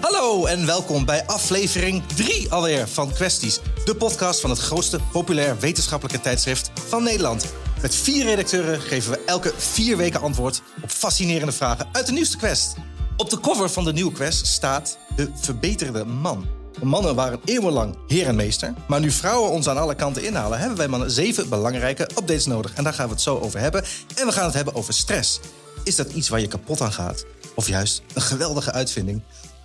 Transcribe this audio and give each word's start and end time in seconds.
Hallo 0.00 0.46
en 0.46 0.66
welkom 0.66 1.04
bij 1.04 1.26
aflevering 1.26 2.06
3 2.06 2.52
alweer 2.52 2.88
van 2.88 3.12
Questies. 3.12 3.60
De 3.84 3.96
podcast 3.96 4.40
van 4.40 4.50
het 4.50 4.58
grootste 4.58 5.00
populair 5.12 5.58
wetenschappelijke 5.58 6.20
tijdschrift 6.20 6.70
van 6.88 7.02
Nederland. 7.02 7.54
Met 7.82 7.94
vier 7.94 8.24
redacteuren 8.24 8.80
geven 8.80 9.10
we 9.10 9.22
elke 9.26 9.52
vier 9.56 9.96
weken 9.96 10.20
antwoord 10.20 10.62
op 10.82 10.90
fascinerende 10.90 11.52
vragen 11.52 11.88
uit 11.92 12.06
de 12.06 12.12
nieuwste 12.12 12.36
quest. 12.36 12.74
Op 13.16 13.30
de 13.30 13.40
cover 13.40 13.70
van 13.70 13.84
de 13.84 13.92
nieuwe 13.92 14.12
quest 14.12 14.46
staat 14.46 14.98
de 15.16 15.30
verbeterde 15.34 16.04
man. 16.04 16.61
Mannen 16.86 17.14
waren 17.14 17.40
eeuwenlang 17.44 17.96
heer 18.06 18.26
en 18.26 18.36
meester. 18.36 18.74
Maar 18.88 19.00
nu 19.00 19.10
vrouwen 19.10 19.50
ons 19.50 19.68
aan 19.68 19.78
alle 19.78 19.94
kanten 19.94 20.24
inhalen, 20.24 20.58
hebben 20.58 20.76
wij 20.76 20.88
mannen 20.88 21.10
zeven 21.10 21.48
belangrijke 21.48 22.02
updates 22.02 22.46
nodig. 22.46 22.74
En 22.74 22.84
daar 22.84 22.94
gaan 22.94 23.06
we 23.06 23.12
het 23.12 23.22
zo 23.22 23.38
over 23.38 23.60
hebben. 23.60 23.84
En 24.14 24.26
we 24.26 24.32
gaan 24.32 24.44
het 24.44 24.54
hebben 24.54 24.74
over 24.74 24.94
stress. 24.94 25.40
Is 25.84 25.96
dat 25.96 26.12
iets 26.12 26.28
waar 26.28 26.40
je 26.40 26.48
kapot 26.48 26.80
aan 26.80 26.92
gaat? 26.92 27.24
Of 27.54 27.68
juist 27.68 28.02
een 28.14 28.22
geweldige 28.22 28.72
uitvinding? 28.72 29.22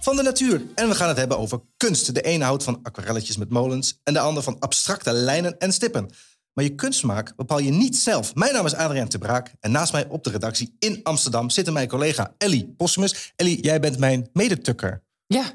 van 0.08 0.16
de 0.16 0.22
natuur. 0.22 0.62
En 0.76 0.90
we 0.90 0.96
gaan 0.96 1.08
het 1.08 1.18
hebben 1.18 1.38
over 1.38 1.62
kunst. 1.78 2.14
De 2.14 2.22
ene 2.22 2.44
houdt 2.44 2.64
van 2.64 2.80
aquarelletjes 2.84 3.38
met 3.38 3.50
molens 3.50 4.00
en 4.04 4.14
de 4.14 4.20
ander 4.20 4.44
van 4.44 4.60
abstracte 4.60 5.12
lijnen 5.12 5.58
en 5.60 5.74
stippen. 5.74 6.10
Maar 6.54 6.64
je 6.64 6.76
kunstsmaak 6.76 7.36
bepaal 7.36 7.60
je 7.60 7.72
niet 7.72 7.98
zelf. 7.98 8.36
Mijn 8.36 8.54
naam 8.54 8.66
is 8.66 8.74
Adriaan 8.74 9.08
Te 9.08 9.18
Braak 9.18 9.54
en 9.60 9.72
naast 9.72 9.92
mij 9.92 10.08
op 10.08 10.24
de 10.24 10.30
redactie 10.30 10.76
in 10.80 11.00
Amsterdam 11.04 11.50
zit 11.50 11.72
mijn 11.72 11.88
collega 11.88 12.34
Ellie 12.38 12.74
Possumus. 12.78 13.34
Ellie, 13.36 13.64
jij 13.64 13.80
bent 13.80 13.98
mijn 14.00 14.30
medetukker. 14.34 15.04
Ja. 15.26 15.54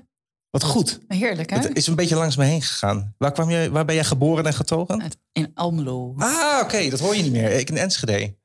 Wat 0.52 0.65
goed. 0.65 0.98
Heerlijk, 1.09 1.51
hè? 1.51 1.59
Het 1.59 1.77
is 1.77 1.87
een 1.87 1.95
beetje 1.95 2.15
langs 2.15 2.37
me 2.37 2.45
heen 2.45 2.62
gegaan. 2.62 3.15
Waar, 3.19 3.33
kwam 3.33 3.51
je, 3.51 3.70
waar 3.70 3.84
ben 3.84 3.95
jij 3.95 4.05
geboren 4.05 4.47
en 4.47 4.55
getogen? 4.55 5.12
In 5.33 5.50
Almelo. 5.55 6.14
Ah, 6.17 6.61
oké. 6.62 6.89
Dat 6.91 7.00
hoor 7.00 7.17
je 7.17 7.22
niet 7.22 7.33
meer. 7.33 7.50
Ik 7.50 7.70
in 7.70 7.77
Enschede. 7.77 8.36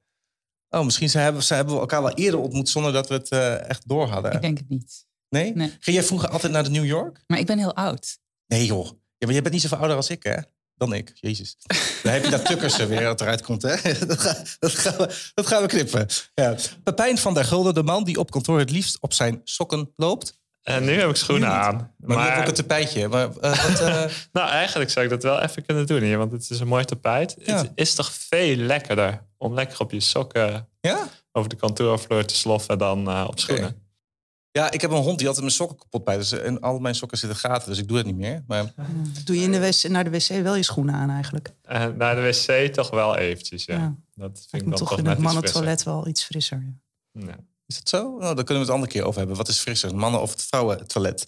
Oh, 0.70 0.84
misschien 0.84 1.10
zijn, 1.10 1.24
hebben, 1.24 1.44
hebben 1.48 1.74
we 1.74 1.80
elkaar 1.80 2.02
wel 2.02 2.14
eerder 2.14 2.40
ontmoet 2.40 2.70
zonder 2.70 2.94
dat 2.94 3.08
we 3.08 3.14
het 3.14 3.32
uh, 3.32 3.70
echt 3.70 3.88
door 3.88 4.08
hadden. 4.08 4.32
Ik 4.32 4.42
denk 4.42 4.58
het 4.58 4.70
niet. 4.70 5.06
Nee? 5.30 5.54
Ging 5.56 5.80
jij 5.96 6.04
vroeger 6.04 6.30
altijd 6.30 6.52
naar 6.52 6.64
de 6.64 6.70
New 6.70 6.86
York? 6.86 7.24
Maar 7.28 7.40
ik 7.40 7.46
ben 7.46 7.58
heel 7.58 7.76
oud. 7.76 8.20
Nee 8.48 8.66
joh. 8.66 8.86
Ja, 8.86 9.26
maar 9.26 9.34
jij 9.34 9.42
bent 9.42 9.54
niet 9.54 9.62
zoveel 9.62 9.78
ouder 9.78 9.96
als 9.96 10.10
ik, 10.10 10.24
hè? 10.24 10.38
Dan 10.76 10.94
ik. 10.94 11.12
Jezus. 11.14 11.58
Dan 12.04 12.14
heb 12.14 12.24
je 12.24 12.30
dat 12.30 12.46
tukkersen 12.46 12.88
weer 12.88 13.02
dat 13.02 13.22
eruit 13.22 13.42
komt, 13.42 13.62
hè? 13.62 13.76
Dat, 14.06 14.58
dat, 14.60 14.72
gaan, 14.72 14.98
we, 14.98 15.32
dat 15.34 15.48
gaan 15.48 15.62
we 15.62 15.68
knippen. 15.68 16.08
Ja. 16.34 16.56
Pepijn 16.84 17.18
van 17.18 17.34
der 17.34 17.46
Gulden, 17.46 17.74
de 17.74 17.84
man 17.84 18.04
die 18.04 18.20
op 18.20 18.32
kantoor 18.32 18.60
het 18.60 18.72
liefst 18.72 19.00
op 19.00 19.14
zijn 19.14 19.42
sokken 19.44 19.94
loopt. 19.96 20.37
En 20.68 20.84
nu 20.84 20.92
heb 20.92 21.10
ik 21.10 21.16
schoenen 21.16 21.50
aan. 21.50 21.76
Maar, 21.76 22.18
maar 22.18 22.26
nu 22.26 22.32
heb 22.32 22.42
ik 22.42 22.48
een 22.48 22.54
tapijtje. 22.54 23.08
Maar, 23.08 23.28
uh, 23.28 23.64
wat, 23.64 23.82
uh... 23.82 24.06
nou, 24.34 24.50
eigenlijk 24.50 24.90
zou 24.90 25.06
ik 25.06 25.12
dat 25.12 25.24
wel 25.24 25.42
even 25.42 25.66
kunnen 25.66 25.88
doen 25.88 26.02
hier. 26.02 26.18
Want 26.18 26.32
het 26.32 26.50
is 26.50 26.60
een 26.60 26.68
mooi 26.68 26.86
tapijt. 26.86 27.36
Ja. 27.40 27.58
Het 27.58 27.72
is 27.76 27.94
toch 27.94 28.12
veel 28.12 28.56
lekkerder 28.56 29.22
om 29.38 29.54
lekker 29.54 29.80
op 29.80 29.92
je 29.92 30.00
sokken 30.00 30.68
ja? 30.82 31.08
over 31.32 31.50
de 31.50 31.56
kantoorvloer 31.56 32.26
te 32.26 32.36
sloffen 32.36 32.78
dan 32.78 33.10
uh, 33.10 33.26
op 33.28 33.40
schoenen. 33.40 33.68
Okay. 33.68 33.82
Ja, 34.52 34.72
ik 34.72 34.82
heb 34.82 34.92
een 34.92 34.98
hond 34.98 35.18
die 35.18 35.28
altijd 35.28 35.46
mijn 35.46 35.58
sokken 35.58 35.78
kapot 35.78 36.04
bij. 36.04 36.18
Dus, 36.18 36.32
en 36.32 36.62
al 36.62 36.80
mijn 36.80 36.96
sokken 36.96 37.18
zitten 37.18 37.40
gaten, 37.40 37.70
dus 37.70 37.80
ik 37.80 37.88
doe 37.88 37.98
het 37.98 38.06
niet 38.06 38.18
meer. 38.18 38.44
Maar... 38.48 38.74
Doe 39.26 39.36
je 39.36 39.44
in 39.44 39.52
de 39.52 39.60
wc, 39.60 39.90
naar 39.90 40.04
de 40.04 40.10
wc 40.10 40.44
wel 40.44 40.56
je 40.56 40.64
schoenen 40.64 40.96
aan 40.96 41.10
eigenlijk? 41.10 41.54
Uh, 41.72 41.86
naar 41.86 42.16
de 42.16 42.22
wc 42.22 42.74
toch 42.74 42.90
wel 42.90 43.16
eventjes, 43.16 43.66
ja. 43.66 43.76
ja. 43.76 43.96
Dat 44.16 44.46
vind 44.50 44.62
ik 44.62 44.70
dan 44.70 44.78
toch, 44.78 44.90
toch 44.90 44.98
in 44.98 45.06
het 45.06 45.18
mannentoilet 45.18 45.84
wel 45.84 46.08
iets 46.08 46.24
frisser. 46.24 46.74
Ja. 47.12 47.36
Is 47.68 47.76
dat 47.76 47.90
zo? 47.90 48.18
Nou, 48.18 48.36
daar 48.36 48.44
kunnen 48.44 48.46
we 48.46 48.60
het 48.60 48.68
een 48.68 48.74
andere 48.74 48.92
keer 48.92 49.04
over 49.04 49.20
hebben. 49.20 49.38
Wat 49.38 49.48
is 49.48 49.60
frisser, 49.60 49.96
mannen- 49.96 50.22
of 50.22 50.32
het 50.32 50.42
vrouwentoilet? 50.42 51.28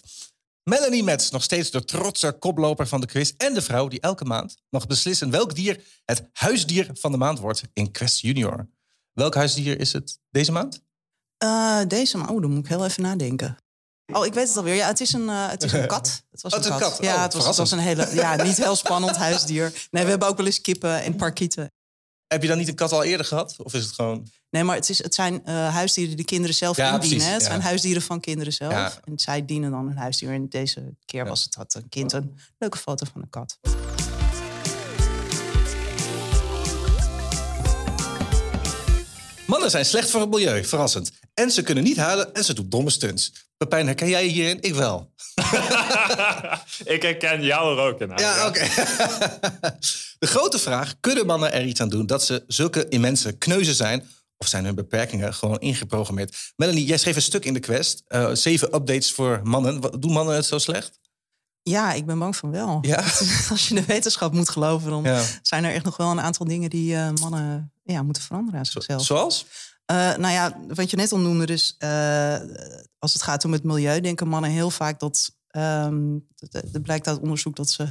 Melanie 0.62 1.04
Metz, 1.04 1.30
nog 1.30 1.42
steeds 1.42 1.70
de 1.70 1.84
trotse 1.84 2.32
koploper 2.32 2.86
van 2.86 3.00
de 3.00 3.06
quiz... 3.06 3.32
en 3.36 3.54
de 3.54 3.62
vrouw 3.62 3.88
die 3.88 4.00
elke 4.00 4.24
maand 4.24 4.56
mag 4.68 4.86
beslissen 4.86 5.30
welk 5.30 5.54
dier 5.54 5.84
het 6.04 6.28
huisdier 6.32 6.90
van 6.92 7.12
de 7.12 7.18
maand 7.18 7.38
wordt 7.38 7.62
in 7.72 7.90
Quest 7.90 8.20
Junior. 8.20 8.68
Welk 9.12 9.34
huisdier 9.34 9.80
is 9.80 9.92
het 9.92 10.18
deze 10.30 10.52
maand? 10.52 10.82
Uh, 11.44 11.80
deze 11.88 12.16
maand? 12.16 12.30
Oh, 12.30 12.40
dan 12.40 12.50
moet 12.50 12.64
ik 12.64 12.68
heel 12.68 12.84
even 12.84 13.02
nadenken. 13.02 13.56
Oh, 14.12 14.26
ik 14.26 14.34
weet 14.34 14.48
het 14.48 14.56
alweer. 14.56 14.74
Ja, 14.74 14.86
het 14.86 15.00
is 15.00 15.12
een, 15.12 15.24
uh, 15.24 15.48
het 15.48 15.62
is 15.62 15.72
een 15.72 15.86
kat. 15.96 16.22
Het 16.30 16.42
was 16.42 16.52
oh, 16.52 16.64
een, 16.64 16.70
kat. 16.70 16.80
kat. 16.80 16.98
Ja, 17.00 17.14
oh, 17.14 17.22
het, 17.22 17.34
was, 17.34 17.46
het 17.46 17.56
was 17.56 17.70
een 17.70 17.78
hele, 17.78 18.14
ja, 18.14 18.42
niet 18.42 18.56
heel 18.56 18.76
spannend 18.76 19.16
huisdier. 19.16 19.88
Nee, 19.90 20.04
we 20.04 20.10
hebben 20.10 20.28
ook 20.28 20.36
wel 20.36 20.46
eens 20.46 20.60
kippen 20.60 21.02
en 21.02 21.16
parkieten. 21.16 21.72
Heb 22.32 22.42
je 22.42 22.48
dan 22.48 22.58
niet 22.58 22.68
een 22.68 22.74
kat 22.74 22.92
al 22.92 23.04
eerder 23.04 23.26
gehad? 23.26 23.56
Of 23.62 23.74
is 23.74 23.84
het 23.84 23.92
gewoon... 23.92 24.26
Nee, 24.50 24.64
maar 24.64 24.76
het, 24.76 24.88
is, 24.88 25.02
het 25.02 25.14
zijn 25.14 25.42
uh, 25.44 25.74
huisdieren 25.74 26.16
die 26.16 26.24
de 26.24 26.30
kinderen 26.30 26.56
zelf 26.56 26.76
ja, 26.76 26.84
indienen. 26.84 27.16
Precies, 27.16 27.32
het 27.32 27.42
ja. 27.42 27.48
zijn 27.48 27.60
huisdieren 27.60 28.02
van 28.02 28.20
kinderen 28.20 28.52
zelf. 28.52 28.72
Ja. 28.72 28.92
En 29.04 29.18
zij 29.18 29.44
dienen 29.44 29.70
dan 29.70 29.88
een 29.88 29.96
huisdier. 29.96 30.32
En 30.32 30.48
deze 30.48 30.94
keer 31.04 31.24
was 31.24 31.44
het 31.44 31.54
had 31.54 31.74
een 31.74 31.88
kind 31.88 32.12
een 32.12 32.38
leuke 32.58 32.78
foto 32.78 33.06
van 33.12 33.22
een 33.22 33.30
kat. 33.30 33.58
Mannen 39.50 39.70
zijn 39.70 39.84
slecht 39.84 40.10
voor 40.10 40.20
het 40.20 40.30
milieu, 40.30 40.64
verrassend. 40.64 41.10
En 41.34 41.50
ze 41.50 41.62
kunnen 41.62 41.84
niet 41.84 41.96
huilen 41.96 42.34
en 42.34 42.44
ze 42.44 42.54
doen 42.54 42.68
domme 42.68 42.90
stunts. 42.90 43.32
Pepijn, 43.56 43.86
herken 43.86 44.08
jij 44.08 44.24
je 44.24 44.30
hierin? 44.30 44.58
Ik 44.60 44.74
wel. 44.74 45.12
ik 46.94 47.02
herken 47.02 47.42
jou 47.42 47.78
er 47.78 47.84
ook 47.84 48.00
in. 48.00 48.12
Ja, 48.16 48.46
oké. 48.46 48.60
De 50.18 50.26
grote 50.26 50.58
vraag, 50.58 50.94
kunnen 51.00 51.26
mannen 51.26 51.52
er 51.52 51.64
iets 51.64 51.80
aan 51.80 51.88
doen... 51.88 52.06
dat 52.06 52.24
ze 52.24 52.44
zulke 52.46 52.88
immense 52.88 53.32
kneuzen 53.32 53.74
zijn... 53.74 54.08
of 54.36 54.46
zijn 54.46 54.64
hun 54.64 54.74
beperkingen 54.74 55.34
gewoon 55.34 55.58
ingeprogrammeerd? 55.58 56.36
Melanie, 56.56 56.84
jij 56.84 56.98
schreef 56.98 57.16
een 57.16 57.22
stuk 57.22 57.44
in 57.44 57.54
de 57.54 57.60
quest. 57.60 58.02
Uh, 58.08 58.30
zeven 58.32 58.74
updates 58.74 59.12
voor 59.12 59.40
mannen. 59.42 60.00
Doen 60.00 60.12
mannen 60.12 60.34
het 60.34 60.46
zo 60.46 60.58
slecht? 60.58 60.98
Ja, 61.62 61.92
ik 61.92 62.06
ben 62.06 62.18
bang 62.18 62.36
van 62.36 62.50
wel. 62.50 62.78
Ja? 62.80 62.96
Als 63.50 63.68
je 63.68 63.74
de 63.74 63.84
wetenschap 63.84 64.32
moet 64.32 64.48
geloven... 64.48 64.90
dan 64.90 65.02
Ja. 65.02 65.22
zijn 65.42 65.64
er 65.64 65.72
echt 65.72 65.84
nog 65.84 65.96
wel 65.96 66.10
een 66.10 66.20
aantal 66.20 66.46
dingen... 66.46 66.70
die 66.70 66.92
uh, 66.94 67.10
mannen 67.20 67.72
ja, 67.82 68.02
moeten 68.02 68.22
veranderen 68.22 68.58
aan 68.58 68.66
zichzelf. 68.66 69.04
Zoals? 69.04 69.46
Uh, 69.92 69.96
nou 70.16 70.32
ja, 70.32 70.56
wat 70.68 70.90
je 70.90 70.96
net 70.96 71.12
al 71.12 71.18
noemde, 71.18 71.46
dus 71.46 71.74
uh, 71.78 72.36
als 72.98 73.12
het 73.12 73.22
gaat 73.22 73.44
om 73.44 73.52
het 73.52 73.62
milieu, 73.62 74.00
denken 74.00 74.28
mannen 74.28 74.50
heel 74.50 74.70
vaak 74.70 75.00
dat. 75.00 75.38
Um, 75.56 76.26
er 76.72 76.80
blijkt 76.82 77.06
uit 77.08 77.20
onderzoek 77.20 77.56
dat 77.56 77.70
ze 77.70 77.88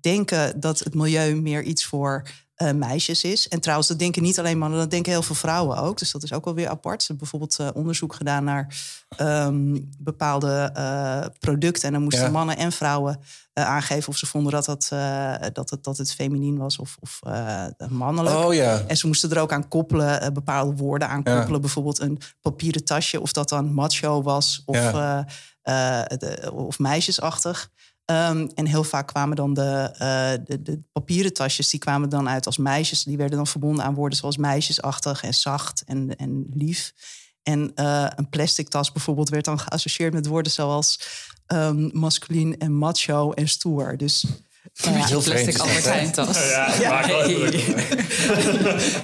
denken 0.00 0.60
dat 0.60 0.78
het 0.78 0.94
milieu 0.94 1.34
meer 1.34 1.62
iets 1.62 1.84
voor 1.84 2.28
meisjes 2.74 3.24
is. 3.24 3.48
En 3.48 3.60
trouwens, 3.60 3.88
dat 3.88 3.98
denken 3.98 4.22
niet 4.22 4.38
alleen 4.38 4.58
mannen, 4.58 4.78
dat 4.78 4.90
denken 4.90 5.12
heel 5.12 5.22
veel 5.22 5.34
vrouwen 5.34 5.76
ook. 5.78 5.98
Dus 5.98 6.10
dat 6.10 6.22
is 6.22 6.32
ook 6.32 6.44
wel 6.44 6.54
weer 6.54 6.68
apart. 6.68 7.02
Ze 7.02 7.12
hebben 7.12 7.28
bijvoorbeeld 7.30 7.72
onderzoek 7.74 8.14
gedaan 8.14 8.44
naar 8.44 8.74
um, 9.20 9.90
bepaalde 9.98 10.72
producten. 11.38 11.82
En 11.86 11.92
dan 11.92 12.02
moesten 12.02 12.24
Ja. 12.24 12.30
mannen 12.30 12.56
en 12.56 12.72
vrouwen 12.72 13.20
aangeven 13.54 14.08
of 14.08 14.16
ze 14.16 14.26
vonden 14.26 14.52
dat, 14.52 14.64
dat, 14.64 14.88
dat, 15.52 15.70
het, 15.70 15.84
dat 15.84 15.96
het 15.98 16.12
feminien 16.14 16.58
was 16.58 16.78
of, 16.78 16.96
of 17.00 17.20
mannelijk. 17.88 18.36
Oh 18.36 18.54
ja. 18.54 18.80
En 18.86 18.96
ze 18.96 19.06
moesten 19.06 19.30
er 19.30 19.40
ook 19.40 19.52
aan 19.52 19.68
koppelen, 19.68 20.32
bepaalde 20.32 20.76
woorden 20.76 21.08
aan 21.08 21.20
Ja. 21.24 21.36
koppelen. 21.36 21.60
Bijvoorbeeld 21.60 22.00
een 22.00 22.18
papieren 22.40 22.84
tasje, 22.84 23.20
of 23.20 23.32
dat 23.32 23.48
dan 23.48 23.72
macho 23.74 24.22
was 24.22 24.62
of, 24.64 24.76
eh, 24.76 25.18
eh, 25.62 26.06
de- 26.18 26.50
of 26.54 26.78
meisjesachtig. 26.78 27.70
Ehm, 28.10 28.48
en 28.54 28.66
heel 28.66 28.84
vaak 28.84 29.06
kwamen 29.06 29.36
dan 29.36 29.54
de, 29.54 29.90
eh, 29.92 30.44
de, 30.44 30.62
de 30.62 30.82
papieren 30.92 31.32
tasjes, 31.32 31.70
die 31.70 31.80
kwamen 31.80 32.08
dan 32.08 32.28
uit 32.28 32.46
als 32.46 32.56
meisjes. 32.56 33.04
Die 33.04 33.16
werden 33.16 33.36
dan 33.36 33.46
verbonden 33.46 33.84
aan 33.84 33.94
woorden 33.94 34.18
zoals 34.18 34.36
meisjesachtig 34.36 35.22
en 35.22 35.34
zacht 35.34 35.82
en, 35.86 36.16
en 36.16 36.46
lief. 36.54 36.92
En 37.42 37.72
eh, 37.74 38.06
een 38.14 38.28
plastic 38.28 38.68
tas 38.68 38.92
bijvoorbeeld 38.92 39.28
werd 39.28 39.44
dan 39.44 39.58
geassocieerd 39.58 40.12
met 40.12 40.26
woorden 40.26 40.52
zoals 40.52 41.00
masculien 41.92 42.58
en 42.58 42.72
macho 42.72 43.32
en 43.32 43.48
stoer. 43.48 43.96
Dus 43.96 44.24
nou 44.84 44.96
ja, 44.96 45.06
Heel 45.06 45.22
Plastic 45.22 45.42
vreemd. 45.42 45.60
Albert 45.60 45.84
Heijn 45.84 46.12
tas. 46.12 46.38
Ja, 46.50 46.74
Ja, 46.80 47.08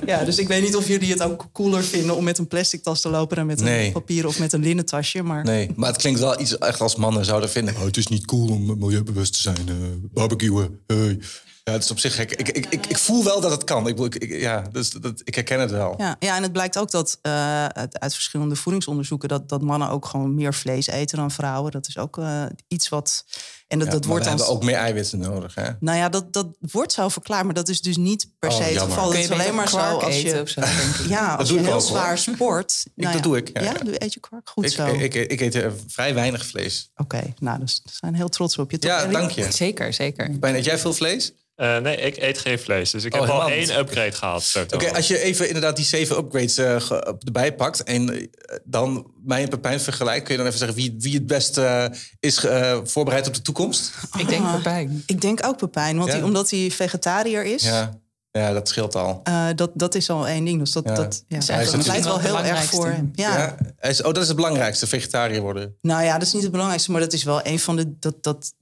ja, 0.07 0.25
dus 0.25 0.39
ik 0.39 0.49
weet 0.49 0.63
niet 0.63 0.77
of 0.77 0.89
jullie 0.89 1.11
het 1.13 1.23
ook 1.23 1.47
cooler 1.53 1.85
vinden 1.85 2.17
om 2.17 2.25
met 2.25 2.39
een 2.39 2.47
plastic 2.49 2.83
tas 2.83 3.01
te 3.01 3.09
lopen 3.09 3.37
dan 3.37 3.47
met 3.47 3.61
Nee. 3.61 3.87
een 3.87 3.93
papieren 3.93 4.29
of 4.29 4.39
met 4.39 4.53
een 4.53 4.63
linnen 4.63 4.85
tasje. 4.87 5.23
Maar 5.23 5.45
Nee, 5.45 5.71
maar 5.77 5.89
het 5.89 5.99
klinkt 6.01 6.21
wel 6.21 6.41
iets 6.41 6.59
echt 6.59 6.81
als 6.81 6.97
mannen 6.97 7.25
zouden 7.25 7.51
vinden. 7.51 7.75
Oh, 7.77 7.83
het 7.85 7.97
is 7.97 8.07
niet 8.07 8.25
cool 8.25 8.49
om 8.49 8.79
milieubewust 8.79 9.33
te 9.33 9.41
zijn. 9.41 9.69
eh 9.69 9.75
barbecuen. 10.13 10.81
Hey. 10.87 11.19
Ja, 11.65 11.73
het 11.73 11.85
is 11.85 11.91
op 11.91 11.99
zich 11.99 12.15
gek. 12.15 12.31
Ik, 12.33 12.49
ik, 12.49 12.67
ik, 12.67 12.87
ik 12.87 12.99
voel 12.99 13.25
wel 13.25 13.41
dat 13.41 13.51
het 13.51 13.65
kan. 13.65 13.89
Ik, 13.89 13.99
ik, 14.15 14.41
ja, 14.41 14.63
dus, 14.73 14.91
dat, 14.91 15.21
ik 15.25 15.35
herken 15.35 15.61
het 15.61 15.71
wel. 15.71 15.95
ja, 15.99 16.17
ja, 16.19 16.37
en 16.37 16.43
het 16.43 16.53
blijkt 16.53 16.79
ook 16.79 16.91
dat 16.91 17.19
eh, 17.23 17.65
uit, 17.67 17.99
uit 17.99 18.15
verschillende 18.15 18.57
voedingsonderzoeken 18.57 19.29
dat, 19.29 19.49
dat 19.49 19.63
mannen 19.63 19.89
ook 19.91 20.07
gewoon 20.07 20.35
meer 20.35 20.55
vlees 20.55 20.87
eten 20.87 21.19
dan 21.19 21.31
vrouwen. 21.31 21.73
Dat 21.73 21.89
is 21.89 21.99
ook 21.99 22.19
eh, 22.19 22.43
iets 22.69 22.89
wat. 22.89 23.25
En 23.67 23.79
dat, 23.79 23.87
Ja, 23.87 23.93
dat 23.93 24.01
maar 24.03 24.11
wordt 24.11 24.25
we 24.25 24.31
dan. 24.31 24.39
hebben 24.39 24.57
ook 24.57 24.65
meer 24.65 24.75
eiwitten 24.75 25.19
nodig. 25.19 25.55
Hè? 25.55 25.69
Nou 25.81 25.99
ja, 25.99 26.09
dat, 26.09 26.33
dat 26.33 26.47
wordt 26.61 26.93
zo 26.93 27.09
verklaard, 27.09 27.45
maar 27.45 27.55
dat 27.55 27.69
is 27.69 27.81
dus 27.81 27.97
niet 27.97 28.31
per 28.39 28.51
Oh, 28.51 28.57
se 28.57 28.63
het 28.63 28.73
jammer. 28.75 28.97
geval. 28.97 29.13
Je 29.13 29.19
is 29.19 29.31
alleen 29.31 29.55
maar 29.55 29.69
zo 29.69 29.77
als 29.79 30.15
eten 30.15 30.35
je. 30.37 30.41
of 30.43 30.49
zo, 30.49 30.61
denk 30.61 30.73
ik. 30.73 31.07
Ja, 31.17 31.35
als 31.35 31.49
doe 31.49 31.57
je 31.57 31.63
ik 31.63 31.69
heel 31.69 31.77
ook, 31.79 31.83
hoor. 31.83 31.91
zwaar 31.99 32.19
sport. 32.19 32.85
nou 32.95 33.13
dat 33.13 33.23
ja. 33.23 33.29
doe 33.29 33.37
ik, 33.37 33.51
ja, 33.53 33.63
Ja, 33.63 33.73
ja. 33.73 33.85
doe 33.85 34.03
eet 34.05 34.15
je 34.15 34.21
kwark? 34.21 34.49
Goed 34.49 34.65
Ik, 34.65 34.71
zo. 34.71 34.87
ik, 34.87 35.15
ik, 35.15 35.31
ik 35.31 35.41
eet 35.41 35.55
eh, 35.55 35.71
vrij 35.87 36.15
weinig 36.15 36.47
vlees. 36.47 36.91
Oké, 36.97 37.35
nou, 37.39 37.59
dus 37.61 37.81
we 37.85 37.91
zijn 38.01 38.15
heel 38.15 38.29
trots 38.29 38.59
op 38.59 38.71
je. 38.71 38.79
Toch, 38.79 38.91
Ja, 38.91 39.07
dank 39.07 39.31
je. 39.31 39.53
Zeker, 39.53 39.93
zeker. 39.93 40.31
Pijn, 40.39 40.55
eet 40.55 40.65
jij 40.65 40.79
veel 40.79 40.93
vlees? 40.95 41.33
Uh, 41.57 41.77
nee, 41.79 41.97
ik 41.97 42.17
eet 42.17 42.39
geen 42.39 42.59
vlees. 42.59 42.91
Dus 42.91 43.05
ik 43.05 43.15
Oh, 43.15 43.21
heb 43.21 43.31
al 43.31 43.51
één 43.51 43.79
upgrade 43.79 44.13
gehad. 44.13 44.67
Oké, 44.75 44.95
als 44.95 45.09
je 45.09 45.19
even 45.19 45.47
inderdaad 45.47 45.77
die 45.77 45.85
zeven 45.85 46.17
upgrades 46.17 46.57
eh, 46.59 46.81
ge- 46.81 47.17
erbij 47.25 47.55
pakt 47.55 47.83
en 47.83 48.11
eh, 48.19 48.27
dan 48.65 49.07
mij 49.27 49.43
en 49.43 49.49
Pepijn 49.49 49.81
vergelijkt, 49.81 50.23
kun 50.25 50.33
je 50.33 50.39
dan 50.39 50.47
even 50.47 50.59
zeggen 50.59 50.77
wie, 50.77 50.95
wie 50.99 51.15
het 51.15 51.27
best 51.27 51.59
eh, 51.59 51.85
is 52.21 52.45
eh, 52.45 52.79
voorbereid 52.85 53.27
op 53.27 53.35
de 53.35 53.43
toekomst? 53.43 53.93
Ik 54.19 54.29
denk 54.29 54.45
Ah. 54.45 54.55
Pepijn. 54.55 55.03
Ik 55.07 55.21
denk 55.21 55.47
ook 55.47 55.57
Pepijn, 55.57 55.97
want 55.97 56.09
Ja. 56.09 56.15
hij- 56.17 56.25
omdat 56.25 56.51
hij 56.51 56.71
vegetariër 56.71 57.45
is. 57.45 57.63
Ja, 57.63 57.99
ja 58.31 58.53
dat 58.53 58.69
scheelt 58.69 58.95
al. 58.95 59.21
eh, 59.25 59.47
dat, 59.55 59.71
dat 59.75 59.95
is 59.95 60.11
al 60.11 60.29
één 60.29 60.45
ding. 60.45 60.59
Dus 60.59 60.73
dat, 60.73 60.85
Ja. 60.85 60.95
dat, 60.95 61.25
ja. 61.29 61.37
is 61.37 61.49
eigenlijk 61.49 61.85
dat 61.85 61.93
pleit 61.95 62.05
wel 62.05 62.19
heel 62.21 62.45
erg 62.45 62.65
voor 62.65 62.87
hem. 62.89 63.11
Ja. 63.15 63.37
Ja. 63.39 63.57
hij 63.77 63.91
is- 63.91 64.03
oh, 64.03 64.13
dat 64.13 64.23
is 64.23 64.27
het 64.29 64.37
belangrijkste, 64.37 64.87
vegetariër 64.87 65.41
worden. 65.41 65.77
Nou 65.81 66.03
ja, 66.05 66.13
dat 66.13 66.27
is 66.27 66.33
niet 66.33 66.43
het 66.43 66.51
belangrijkste, 66.51 66.91
maar 66.93 67.01
dat 67.01 67.13
is 67.13 67.23
wel 67.25 67.41
een 67.47 67.59
van 67.59 67.77
de. 67.77 67.99
Dat, 67.99 68.23
dat, 68.23 68.53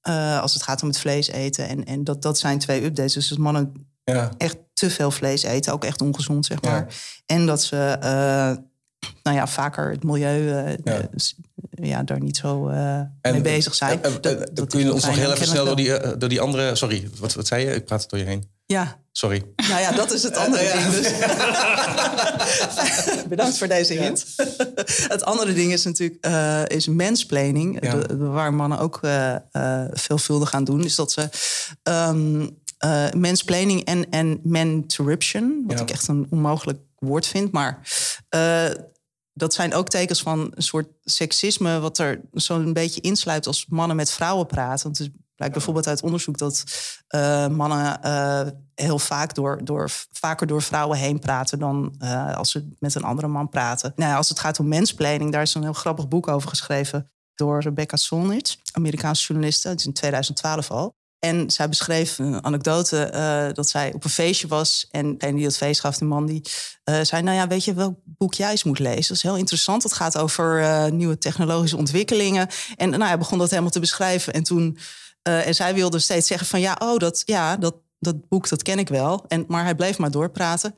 eh, 0.00 0.40
als 0.40 0.54
het 0.54 0.62
gaat 0.62 0.82
om 0.82 0.88
het 0.88 0.98
vlees 0.98 1.28
eten. 1.28 1.68
En, 1.68 1.84
en 1.84 2.04
dat, 2.04 2.22
dat 2.22 2.38
zijn 2.38 2.58
twee 2.58 2.84
updates. 2.84 3.12
Dus 3.12 3.30
als 3.30 3.38
mannen 3.38 3.72
Ja. 4.04 4.30
echt 4.38 4.56
te 4.74 4.90
veel 4.90 5.10
vlees 5.10 5.42
eten, 5.42 5.72
ook 5.72 5.84
echt 5.84 6.00
ongezond, 6.00 6.46
zeg 6.46 6.58
Ja. 6.60 6.70
maar. 6.70 6.86
En 7.26 7.46
dat 7.46 7.62
ze 7.64 7.76
eh, 8.00 8.52
nou 9.22 9.36
ja, 9.36 9.46
vaker 9.46 9.90
het 9.90 10.04
milieu 10.04 10.48
eh, 10.50 10.72
Ja. 10.84 10.92
eh, 11.00 11.98
daar 12.04 12.20
niet 12.20 12.36
zo 12.36 12.68
eh, 12.68 12.96
En- 12.98 13.10
mee 13.22 13.40
bezig 13.40 13.74
zijn. 13.74 14.02
en- 14.02 14.12
Dat- 14.20 14.50
dat 14.52 14.68
kun 14.68 14.80
je 14.80 14.92
ons 14.92 15.04
nog 15.06 15.16
heel 15.16 15.32
even 15.32 15.46
snel 15.46 15.64
door 15.64 15.76
die, 15.76 15.96
eh, 15.96 16.12
door 16.18 16.28
die 16.28 16.40
andere... 16.40 16.74
Sorry, 16.74 17.08
wat, 17.20 17.34
wat 17.34 17.46
zei 17.46 17.64
je? 17.66 17.74
Ik 17.74 17.84
praat 17.84 18.00
het 18.00 18.10
door 18.10 18.18
je 18.18 18.24
heen. 18.24 18.52
Ja, 18.66 18.98
Sorry. 19.12 19.42
nou 19.68 19.80
ja, 19.80 19.92
dat 19.92 20.12
is 20.12 20.22
het 20.22 20.36
andere 20.36 20.72
ding. 20.72 20.86
Dus. 20.90 21.12
Bedankt 23.28 23.58
voor 23.58 23.68
deze 23.68 23.92
hint. 23.94 24.24
het 25.14 25.24
andere 25.24 25.52
ding 25.52 25.72
is 25.72 25.84
natuurlijk 25.84 26.24
eh, 26.24 26.62
is 26.66 26.88
mansplaining. 26.88 27.84
Ja. 27.84 27.94
De- 27.94 28.06
de- 28.06 28.16
waar 28.16 28.54
mannen 28.54 28.78
ook 28.78 28.98
eh, 29.02 29.34
eh, 29.52 29.84
veelvuldig 29.92 30.52
aan 30.54 30.64
doen. 30.64 30.84
Is 30.84 30.94
dat 30.94 31.12
ze 31.12 31.28
eh, 32.78 33.10
mansplaining 33.16 33.84
en, 33.84 34.10
en 34.10 34.40
wat 35.66 35.78
Ja. 35.78 35.82
ik 35.84 35.90
echt 35.90 36.08
een 36.08 36.26
onmogelijk 36.30 36.78
woord 36.98 37.26
vind. 37.26 37.52
Maar 37.52 37.78
eh, 38.28 38.64
dat 39.34 39.54
zijn 39.54 39.74
ook 39.74 39.88
tekens 39.88 40.22
van 40.22 40.52
een 40.54 40.62
soort 40.62 40.86
seksisme... 41.04 41.80
wat 41.80 41.98
er 41.98 42.20
zo'n 42.32 42.72
beetje 42.72 43.00
insluit 43.00 43.46
als 43.46 43.66
mannen 43.66 43.96
met 43.96 44.10
vrouwen 44.10 44.46
praten. 44.46 44.84
Want 44.84 44.98
het 44.98 45.10
blijkt 45.34 45.54
bijvoorbeeld 45.54 45.86
uit 45.86 46.02
onderzoek 46.02 46.38
dat 46.38 46.64
eh, 47.08 47.48
mannen 47.48 48.02
eh, 48.02 48.46
heel 48.74 48.98
vaak 48.98 49.34
door, 49.34 49.64
door, 49.64 49.90
vaker 50.12 50.46
door 50.46 50.62
vrouwen 50.62 50.98
heen 50.98 51.18
praten 51.18 51.58
dan 51.58 51.94
eh, 51.98 52.36
als 52.36 52.50
ze 52.50 52.68
met 52.78 52.94
een 52.94 53.04
andere 53.04 53.28
man 53.28 53.48
praten. 53.48 53.92
Nou 53.96 54.10
ja, 54.10 54.16
als 54.16 54.28
het 54.28 54.38
gaat 54.38 54.58
om 54.58 54.68
mensplanning, 54.68 55.32
daar 55.32 55.42
is 55.42 55.54
een 55.54 55.62
heel 55.62 55.72
grappig 55.72 56.08
boek 56.08 56.28
over 56.28 56.48
geschreven 56.48 57.10
door 57.34 57.60
Rebecca 57.62 57.96
Solnit, 57.96 58.58
Amerikaanse 58.72 59.26
journaliste. 59.26 59.68
Het 59.68 59.80
is 59.80 59.86
in 59.86 59.92
2012 59.92 60.70
al. 60.70 60.94
En 61.24 61.50
zij 61.50 61.68
beschreef 61.68 62.18
een 62.18 62.44
anekdote 62.44 63.02
eh, 63.02 63.46
dat 63.52 63.68
zij 63.68 63.92
op 63.92 64.04
een 64.04 64.10
feestje 64.10 64.46
was. 64.46 64.88
En 64.90 65.18
degene 65.18 65.36
die 65.36 65.44
dat 65.44 65.56
feest 65.56 65.80
gaf, 65.80 65.96
die 65.98 66.08
man, 66.08 66.26
die 66.26 66.42
eh, 66.84 67.00
zei... 67.02 67.22
nou 67.22 67.36
ja, 67.36 67.46
weet 67.48 67.64
je 67.64 67.74
welk 67.74 67.94
boek 68.04 68.34
jij 68.34 68.50
eens 68.50 68.64
moet 68.64 68.78
lezen? 68.78 69.08
Dat 69.08 69.16
is 69.16 69.22
heel 69.22 69.36
interessant. 69.36 69.82
Het 69.82 69.92
gaat 69.92 70.18
over 70.18 70.62
eh, 70.62 70.90
nieuwe 70.90 71.18
technologische 71.18 71.76
ontwikkelingen. 71.76 72.48
En 72.76 72.90
nou, 72.90 73.04
hij 73.04 73.18
begon 73.18 73.38
dat 73.38 73.50
helemaal 73.50 73.70
te 73.70 73.80
beschrijven. 73.80 74.32
En 74.32 74.42
toen... 74.42 74.78
en 75.22 75.54
zij 75.54 75.74
wilde 75.74 75.98
steeds 75.98 76.26
zeggen 76.26 76.46
van... 76.46 76.60
ja, 76.60 76.76
oh, 76.78 76.96
dat, 76.96 77.22
ja, 77.24 77.56
dat, 77.56 77.74
dat 77.98 78.28
boek, 78.28 78.48
dat 78.48 78.62
ken 78.62 78.78
ik 78.78 78.88
wel. 78.88 79.24
En, 79.28 79.44
maar 79.48 79.64
hij 79.64 79.74
bleef 79.74 79.98
maar 79.98 80.10
doorpraten. 80.10 80.74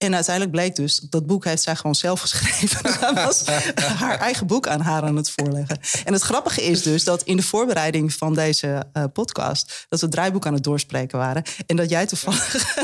En 0.00 0.14
uiteindelijk 0.14 0.56
bleek 0.56 0.76
dus, 0.76 0.98
dat 0.98 1.26
boek 1.26 1.44
heeft 1.44 1.62
zij 1.62 1.76
gewoon 1.76 1.94
zelf 1.94 2.20
geschreven. 2.26 2.98
Hij 3.00 3.14
was 3.14 3.44
haar 3.76 4.18
eigen 4.18 4.46
boek 4.46 4.66
aan 4.66 4.80
haar 4.80 5.02
aan 5.02 5.16
het 5.16 5.30
voorleggen. 5.30 5.78
En 6.04 6.12
het 6.12 6.22
grappige 6.22 6.62
is 6.62 6.82
dus 6.82 7.04
dat 7.04 7.22
in 7.22 7.36
de 7.36 7.42
voorbereiding 7.42 8.12
van 8.12 8.34
deze 8.34 8.84
eh, 8.92 9.04
podcast... 9.12 9.86
dat 9.88 10.00
we 10.00 10.06
het 10.06 10.14
draaiboek 10.14 10.46
aan 10.46 10.54
het 10.54 10.64
doorspreken 10.64 11.18
waren. 11.18 11.42
En 11.66 11.76
dat 11.76 11.90
jij 11.90 12.06
toevallig 12.06 12.76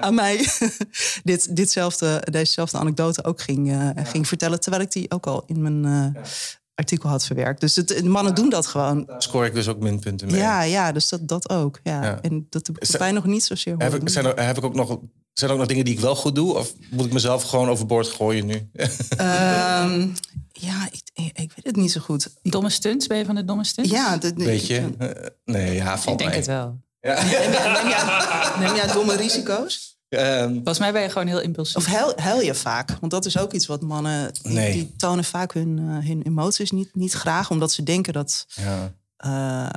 aan 0.00 0.14
mij 0.14 0.48
dit, 1.24 1.56
ditzelfde, 1.56 2.26
dezezelfde 2.30 2.78
anekdote 2.78 3.24
ook 3.24 3.40
ging, 3.40 3.72
eh, 3.72 4.04
ging 4.04 4.28
vertellen... 4.28 4.60
terwijl 4.60 4.82
ik 4.82 4.92
die 4.92 5.10
ook 5.10 5.26
al 5.26 5.44
in 5.46 5.62
mijn 5.62 6.14
eh, 6.14 6.22
artikel 6.74 7.08
had 7.08 7.24
verwerkt. 7.24 7.60
Dus 7.60 7.76
het, 7.76 8.04
mannen 8.04 8.34
doen 8.34 8.48
dat 8.50 8.66
gewoon. 8.66 9.10
Scoor 9.18 9.44
ik 9.44 9.54
dus 9.54 9.68
ook 9.68 9.78
minpunten 9.78 10.30
mee. 10.30 10.40
Ja, 10.40 10.62
ja, 10.62 10.92
dus 10.92 11.08
dat, 11.08 11.28
dat 11.28 11.48
ook. 11.50 11.80
Ja. 11.82 12.02
Ja. 12.04 12.18
En 12.22 12.46
dat 12.50 12.66
heb 12.66 12.76
ik 12.76 12.82
Is 12.82 12.90
bij 12.90 13.12
nog 13.12 13.24
niet 13.24 13.44
zozeer 13.44 13.74
Heb 13.78 13.94
ik, 13.94 14.08
zijn, 14.08 14.24
er, 14.24 14.46
heb 14.46 14.56
ik 14.56 14.64
ook 14.64 14.74
nog, 14.74 14.98
zijn 15.32 15.50
er 15.50 15.52
ook 15.52 15.58
nog 15.58 15.68
dingen 15.68 15.84
die 15.84 15.94
ik 15.94 16.00
wel 16.00 16.16
goed 16.16 16.34
doe? 16.34 16.54
Of 16.54 16.72
moet 16.90 17.06
ik 17.06 17.12
mezelf 17.12 17.42
gewoon 17.42 17.68
overboord 17.68 18.08
gooien 18.08 18.46
nu? 18.46 18.70
Ehm, 19.16 20.08
ja, 20.52 20.86
ik, 20.90 21.02
ik, 21.12 21.38
ik 21.38 21.52
weet 21.54 21.64
het 21.64 21.76
niet 21.76 21.92
zo 21.92 22.00
goed. 22.00 22.28
Domme 22.42 22.70
stunts, 22.70 23.06
ben 23.06 23.18
je 23.18 23.24
van 23.24 23.34
de 23.34 23.44
domme 23.44 23.64
stunts? 23.64 23.90
Ja, 23.90 24.18
Weet 24.34 24.66
je? 24.66 24.90
Eh, 24.98 25.08
nee, 25.44 25.74
ja, 25.74 25.94
Ik 25.94 25.98
valt 26.00 26.18
denk 26.18 26.30
mee. 26.30 26.38
het 26.38 26.48
wel. 26.48 26.80
Ja. 27.00 27.24
Jij, 27.30 28.66
neem 28.66 28.74
jij 28.74 28.92
domme 28.92 29.16
risico's? 29.16 29.93
Ehm, 30.16 30.52
Volgens 30.54 30.78
mij 30.78 30.92
ben 30.92 31.02
je 31.02 31.08
gewoon 31.10 31.26
heel 31.26 31.40
impulsief. 31.40 31.76
Of 31.76 31.86
huil, 31.86 32.12
huil 32.16 32.40
je 32.40 32.54
vaak? 32.54 32.96
Want 33.00 33.12
dat 33.12 33.24
is 33.24 33.38
ook 33.38 33.52
iets 33.52 33.66
wat 33.66 33.82
mannen... 33.82 34.32
Die, 34.42 34.52
Nee. 34.52 34.72
die 34.72 34.94
tonen 34.96 35.24
vaak 35.24 35.52
hun, 35.52 35.78
eh, 35.78 36.06
hun 36.08 36.22
emoties 36.22 36.70
niet, 36.70 36.94
niet 36.94 37.12
graag... 37.12 37.50
omdat 37.50 37.72
ze 37.72 37.82
denken 37.82 38.12
dat 38.12 38.46
ja. 38.48 38.92
eh, 39.16 39.70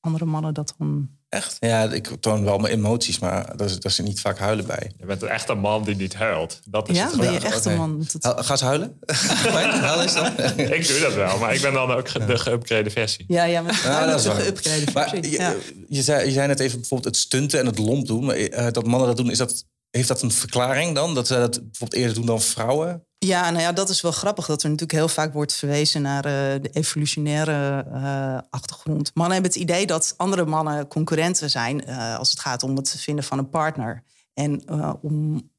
andere 0.00 0.24
mannen 0.24 0.54
dat 0.54 0.74
dan... 0.78 1.08
Echt? 1.28 1.56
Ja, 1.60 1.82
ik 1.82 2.08
toon 2.20 2.44
wel 2.44 2.58
mijn 2.58 2.74
emoties, 2.74 3.18
maar 3.18 3.56
daar 3.56 3.66
is, 3.66 3.80
daar 3.80 3.92
zit 3.92 4.04
niet 4.06 4.20
vaak 4.20 4.38
huilen 4.38 4.66
bij. 4.66 4.92
Je 4.98 5.06
bent 5.06 5.22
echt 5.22 5.48
een 5.48 5.58
man 5.58 5.84
die 5.84 5.96
niet 5.96 6.14
huilt. 6.14 6.60
Dat 6.64 6.88
is 6.88 6.96
Ja, 6.96 7.06
het 7.10 7.16
ben 7.20 7.32
je 7.32 7.38
echt 7.38 7.64
een 7.64 7.76
man? 7.76 8.06
Dat- 8.12 8.22
Huil- 8.22 8.42
Ga 8.44 8.56
ze 8.56 8.64
huilen? 8.64 8.98
Huil 9.80 10.02
eens 10.02 10.14
dan? 10.14 10.26
Ik 10.78 10.88
doe 10.88 11.00
dat 11.00 11.14
wel, 11.14 11.38
maar 11.38 11.54
ik 11.54 11.60
ben 11.60 11.72
dan 11.72 11.90
ook 11.90 12.26
de 12.26 12.38
geüpgrade 12.48 12.92
versie. 12.92 13.24
ja, 13.28 13.44
ja, 13.44 13.62
met 13.62 13.76
Ja, 13.82 14.06
dat 14.06 14.18
is 14.18 14.22
de 14.24 14.30
geüpgrade 14.30 14.92
Maar 14.92 15.08
versie. 15.08 15.30
je, 15.30 15.38
ja. 15.38 15.54
je, 15.88 16.02
zei, 16.02 16.26
je 16.26 16.32
zei 16.32 16.46
net 16.46 16.60
even 16.60 16.78
bijvoorbeeld 16.80 17.14
het 17.14 17.22
stunten 17.24 17.58
en 17.60 17.66
het 17.66 17.78
lomp 17.78 18.06
doen. 18.06 18.24
Maar, 18.24 18.36
eh, 18.36 18.72
dat 18.72 18.86
mannen 18.86 19.08
dat 19.08 19.16
doen, 19.16 19.30
is 19.30 19.38
dat, 19.38 19.64
heeft 19.92 20.08
dat 20.08 20.22
een 20.22 20.30
verklaring 20.30 20.94
dan? 20.94 21.14
Dat 21.14 21.26
ze 21.26 21.34
dat 21.34 21.50
bijvoorbeeld 21.50 21.94
eerder 22.00 22.14
doen 22.14 22.26
dan 22.26 22.40
vrouwen? 22.40 23.06
Ja, 23.18 23.50
nou 23.50 23.62
ja, 23.62 23.72
dat 23.72 23.88
is 23.88 24.00
wel 24.00 24.12
grappig 24.12 24.46
dat 24.46 24.62
er 24.62 24.68
natuurlijk 24.68 24.98
heel 24.98 25.08
vaak 25.08 25.32
wordt 25.32 25.52
verwezen 25.52 26.02
naar 26.02 26.24
eh, 26.24 26.62
de 26.62 26.70
evolutionaire 26.72 27.84
eh, 27.92 28.38
achtergrond. 28.50 29.10
Mannen 29.14 29.32
hebben 29.34 29.52
het 29.52 29.60
idee 29.60 29.86
dat 29.86 30.14
andere 30.16 30.44
mannen 30.44 30.88
concurrenten 30.88 31.50
zijn 31.50 31.84
eh, 31.84 32.18
als 32.18 32.30
het 32.30 32.40
gaat 32.40 32.62
om 32.62 32.76
het 32.76 32.96
vinden 32.98 33.24
van 33.24 33.38
een 33.38 33.48
partner. 33.48 34.02
En 34.34 34.62
om 35.02 35.50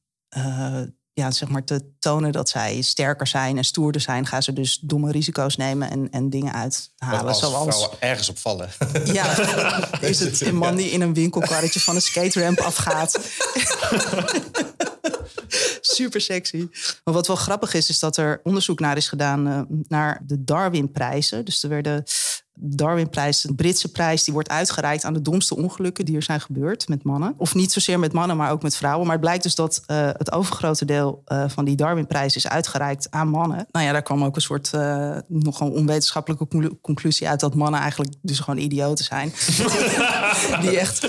ja, 1.13 1.31
zeg 1.31 1.50
maar 1.50 1.63
te 1.63 1.81
tonen 2.00 2.31
dat 2.31 2.50
zij 2.50 2.81
sterker 2.81 3.27
zijn 3.27 3.57
en 3.57 3.63
stoerder 3.63 4.01
zijn, 4.01 4.25
gaan 4.25 4.44
ze 4.44 4.54
dus 4.54 4.80
domme 4.81 5.12
risico's 5.12 5.56
nemen 5.56 5.89
en, 5.89 6.07
en 6.12 6.30
dingen 6.30 6.54
uithalen. 6.54 7.27
als 7.27 7.39
zoals 7.39 7.75
vrouwen 7.75 8.00
ergens 8.00 8.30
op 8.30 8.38
vallen. 8.38 8.69
ja, 9.04 9.38
is 10.01 10.19
het 10.19 10.42
een 10.42 10.56
man 10.56 10.75
die 10.75 10.89
in 10.89 11.01
een 11.01 11.13
winkelkarretje 11.13 11.80
van 11.80 11.95
een 11.95 12.01
skateramp 12.01 12.60
afgaat. 12.60 13.19
Super 15.81 16.21
sexy. 16.21 16.68
Maar 17.04 17.13
wat 17.13 17.27
wel 17.27 17.36
grappig 17.36 17.74
is, 17.74 17.89
is 17.89 18.00
dat 18.00 18.18
er 18.18 18.39
onderzoek 18.44 18.80
naar 18.80 18.98
is 18.98 19.07
gedaan 19.07 19.48
eh, 19.48 19.62
naar 19.88 20.21
de 20.25 20.44
Darwinprijzen. 20.44 21.45
Dus 21.45 21.63
er 21.63 21.69
werden 21.69 22.04
Darwinprijs, 22.53 23.41
de 23.41 23.53
Britse 23.53 23.91
prijs, 23.91 24.23
die 24.23 24.33
wordt 24.33 24.50
uitgereikt 24.50 25.04
aan 25.04 25.13
de 25.13 25.21
domste 25.21 25.56
ongelukken 25.56 26.06
die 26.06 26.16
er 26.16 26.23
zijn 26.23 26.42
gebeurd 26.42 26.87
met 26.87 27.04
mannen. 27.04 27.33
Of 27.37 27.56
niet 27.56 27.71
zozeer 27.71 27.99
met 27.99 28.13
mannen, 28.13 28.37
maar 28.37 28.51
ook 28.51 28.61
met 28.61 28.75
vrouwen. 28.75 29.04
Maar 29.04 29.16
het 29.16 29.21
blijkt 29.21 29.44
dus 29.44 29.56
dat 29.56 29.83
eh, 29.85 30.09
het 30.11 30.31
overgrote 30.31 30.85
deel 30.85 31.21
eh, 31.25 31.44
van 31.47 31.66
die 31.66 31.75
Darwinprijs 31.75 32.35
is 32.35 32.47
uitgereikt 32.47 33.07
aan 33.09 33.28
mannen. 33.28 33.66
Nou 33.71 33.85
ja, 33.85 33.92
daar 33.92 34.01
kwam 34.01 34.23
ook 34.23 34.35
een 34.35 34.42
soort 34.42 34.71
uh, 34.75 35.18
nogal 35.28 35.69
onwetenschappelijke 35.69 36.47
conclu- 36.47 36.78
conclusie 36.81 37.30
uit 37.30 37.39
dat 37.39 37.56
mannen 37.56 37.80
eigenlijk 37.80 38.13
dus 38.21 38.39
gewoon 38.39 38.59
idioten 38.59 39.06
zijn. 39.06 39.33
die 40.61 40.80
echt. 40.80 41.07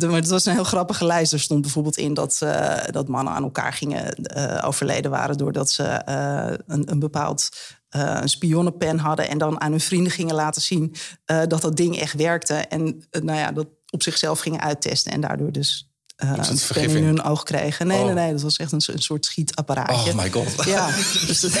Maar 0.00 0.12
het 0.12 0.28
was 0.28 0.44
een 0.44 0.52
heel 0.52 0.64
grappige 0.64 1.04
lijst. 1.04 1.32
Er 1.32 1.40
stond 1.40 1.60
bijvoorbeeld 1.60 1.96
in 1.96 2.14
dat, 2.14 2.40
eh, 2.42 2.76
dat 2.90 3.08
mannen 3.08 3.32
aan 3.32 3.42
elkaar 3.42 3.72
gingen 3.72 4.14
eh, 4.14 4.66
overleden 4.66 5.10
waren 5.10 5.38
doordat 5.38 5.70
ze 5.70 5.82
eh, 5.82 6.54
een, 6.66 6.90
een 6.90 6.98
bepaald 6.98 7.48
eh, 7.88 8.18
een 8.20 8.28
spionnenpen 8.28 8.98
hadden 8.98 9.28
en 9.28 9.38
dan 9.38 9.60
aan 9.60 9.70
hun 9.70 9.80
vrienden 9.80 10.12
gingen 10.12 10.34
laten 10.34 10.62
zien 10.62 10.94
eh, 11.24 11.42
dat 11.46 11.62
dat 11.62 11.76
ding 11.76 11.98
echt 11.98 12.14
werkte. 12.14 12.54
En 12.54 13.06
eh, 13.10 13.22
nou 13.22 13.38
ja, 13.38 13.52
dat 13.52 13.66
op 13.90 14.02
zichzelf 14.02 14.40
gingen 14.40 14.60
uittesten 14.60 15.12
en 15.12 15.20
daardoor 15.20 15.52
dus 15.52 15.87
eh, 16.18 16.32
een 16.50 16.58
pen 16.72 16.90
in 16.96 17.04
hun 17.04 17.22
oog 17.22 17.42
kregen. 17.42 17.86
Nee, 17.86 17.98
Oh. 17.98 18.04
nee, 18.04 18.14
nee, 18.14 18.32
dat 18.32 18.42
was 18.42 18.56
echt 18.56 18.72
een, 18.72 18.80
so- 18.80 18.92
een 18.92 19.02
soort 19.02 19.24
schietapparaatje. 19.24 20.10
Oh 20.10 20.16
my 20.16 20.30
god. 20.30 20.64
Ja, 20.64 20.86
dus 21.26 21.40
dat, 21.40 21.60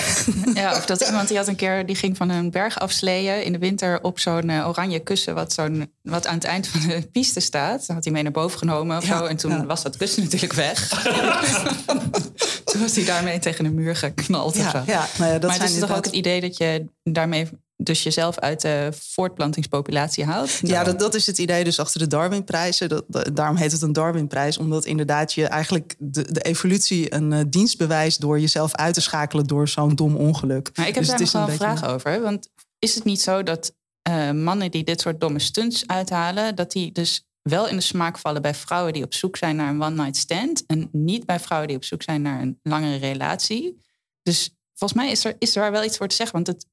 Ja, 0.54 0.76
of 0.76 0.86
dat 0.86 1.00
iemand 1.00 1.28
die 1.28 1.36
had 1.36 1.46
een 1.48 1.56
keer 1.56 1.86
die 1.86 1.96
ging 1.96 2.16
van 2.16 2.28
een 2.28 2.50
berg 2.50 2.78
afsleeën 2.78 3.44
in 3.44 3.52
de 3.52 3.58
winter 3.58 4.02
op 4.02 4.18
zo'n 4.18 4.50
eh, 4.50 4.68
oranje 4.68 4.98
kussen 4.98 5.34
wat, 5.34 5.52
zo'n, 5.52 5.92
wat 6.02 6.26
aan 6.26 6.34
het 6.34 6.44
eind 6.44 6.66
van 6.66 6.80
de 6.80 7.08
piste 7.12 7.40
staat. 7.40 7.78
Dat 7.86 7.94
had 7.96 8.04
hij 8.04 8.12
mee 8.12 8.22
naar 8.22 8.32
boven 8.32 8.58
genomen 8.58 8.96
of 8.96 9.06
Ja, 9.06 9.18
zo. 9.18 9.24
En 9.24 9.36
toen 9.36 9.50
ja. 9.50 9.64
was 9.66 9.82
dat 9.82 9.96
kussen 9.96 10.22
natuurlijk 10.22 10.52
weg. 10.52 10.88
toen 12.64 12.80
was 12.80 12.94
hij 12.96 13.04
daarmee 13.04 13.38
tegen 13.38 13.64
een 13.64 13.74
muur 13.74 13.96
geknald. 13.96 14.56
of 14.56 14.70
zo. 14.70 14.78
ja, 14.78 14.82
ja, 14.86 15.06
nou 15.18 15.32
ja, 15.32 15.38
dat 15.38 15.42
maar 15.50 15.58
zijn 15.58 15.68
het 15.68 15.70
is 15.82 15.86
toch 15.88 15.96
ook 15.96 16.04
het 16.04 16.14
idee 16.14 16.40
dat 16.40 16.56
je 16.56 16.84
daarmee 17.02 17.48
dus 17.82 18.02
jezelf 18.02 18.38
uit 18.38 18.60
de 18.60 18.88
voortplantingspopulatie 19.00 20.24
haalt? 20.24 20.58
Ja, 20.62 20.84
dat, 20.84 20.98
dat 20.98 21.14
is 21.14 21.26
het 21.26 21.38
idee 21.38 21.64
dus 21.64 21.78
achter 21.80 22.00
de 22.00 22.06
Darwinprijzen. 22.06 22.88
Dat, 22.88 23.04
dat- 23.08 23.36
daarom 23.36 23.56
heet 23.56 23.72
het 23.72 23.82
een 23.82 23.92
Darwinprijs. 23.92 24.58
Omdat 24.58 24.84
inderdaad 24.84 25.32
je 25.32 25.46
eigenlijk 25.46 25.94
de, 25.98 26.32
de 26.32 26.40
evolutie 26.40 27.14
een 27.14 27.32
eh, 27.32 27.40
dienst 27.48 27.78
bewijst... 27.78 28.20
door 28.20 28.40
jezelf 28.40 28.74
uit 28.74 28.94
te 28.94 29.00
schakelen 29.00 29.46
door 29.46 29.68
zo'n 29.68 29.94
dom 29.94 30.16
ongeluk. 30.16 30.70
Maar 30.76 30.88
ik 30.88 30.94
heb 30.94 31.02
Dus 31.04 31.12
daar 31.12 31.20
nog 31.20 31.32
wel 31.32 31.40
een 31.42 31.48
beetje- 31.48 31.64
vraag 31.64 31.84
over. 31.94 32.20
Want 32.20 32.48
is 32.78 32.94
het 32.94 33.04
niet 33.04 33.20
zo 33.20 33.42
dat 33.42 33.74
eh, 34.02 34.30
mannen 34.30 34.70
die 34.70 34.84
dit 34.84 35.00
soort 35.00 35.20
domme 35.20 35.38
stunts 35.38 35.86
uithalen... 35.86 36.54
dat 36.54 36.72
die 36.72 36.92
dus 36.92 37.22
wel 37.42 37.68
in 37.68 37.76
de 37.76 37.82
smaak 37.82 38.18
vallen 38.18 38.42
bij 38.42 38.54
vrouwen 38.54 38.92
die 38.92 39.04
op 39.04 39.14
zoek 39.14 39.36
zijn 39.36 39.56
naar 39.56 39.68
een 39.70 39.82
one-night 39.82 40.16
stand. 40.16 40.66
En 40.66 40.88
niet 40.92 41.26
bij 41.26 41.40
vrouwen 41.40 41.68
die 41.68 41.76
op 41.76 41.84
zoek 41.84 42.02
zijn 42.02 42.22
naar 42.22 42.40
een 42.40 42.58
langere 42.62 42.96
relatie. 42.96 43.78
Dus 44.22 44.50
volgens 44.74 45.00
mij 45.00 45.10
is 45.10 45.24
er, 45.24 45.34
is 45.38 45.56
er 45.56 45.70
wel 45.70 45.84
iets 45.84 45.96
voor 45.96 46.08
te 46.08 46.14
zeggen. 46.14 46.34
Want 46.34 46.46
het, 46.46 46.66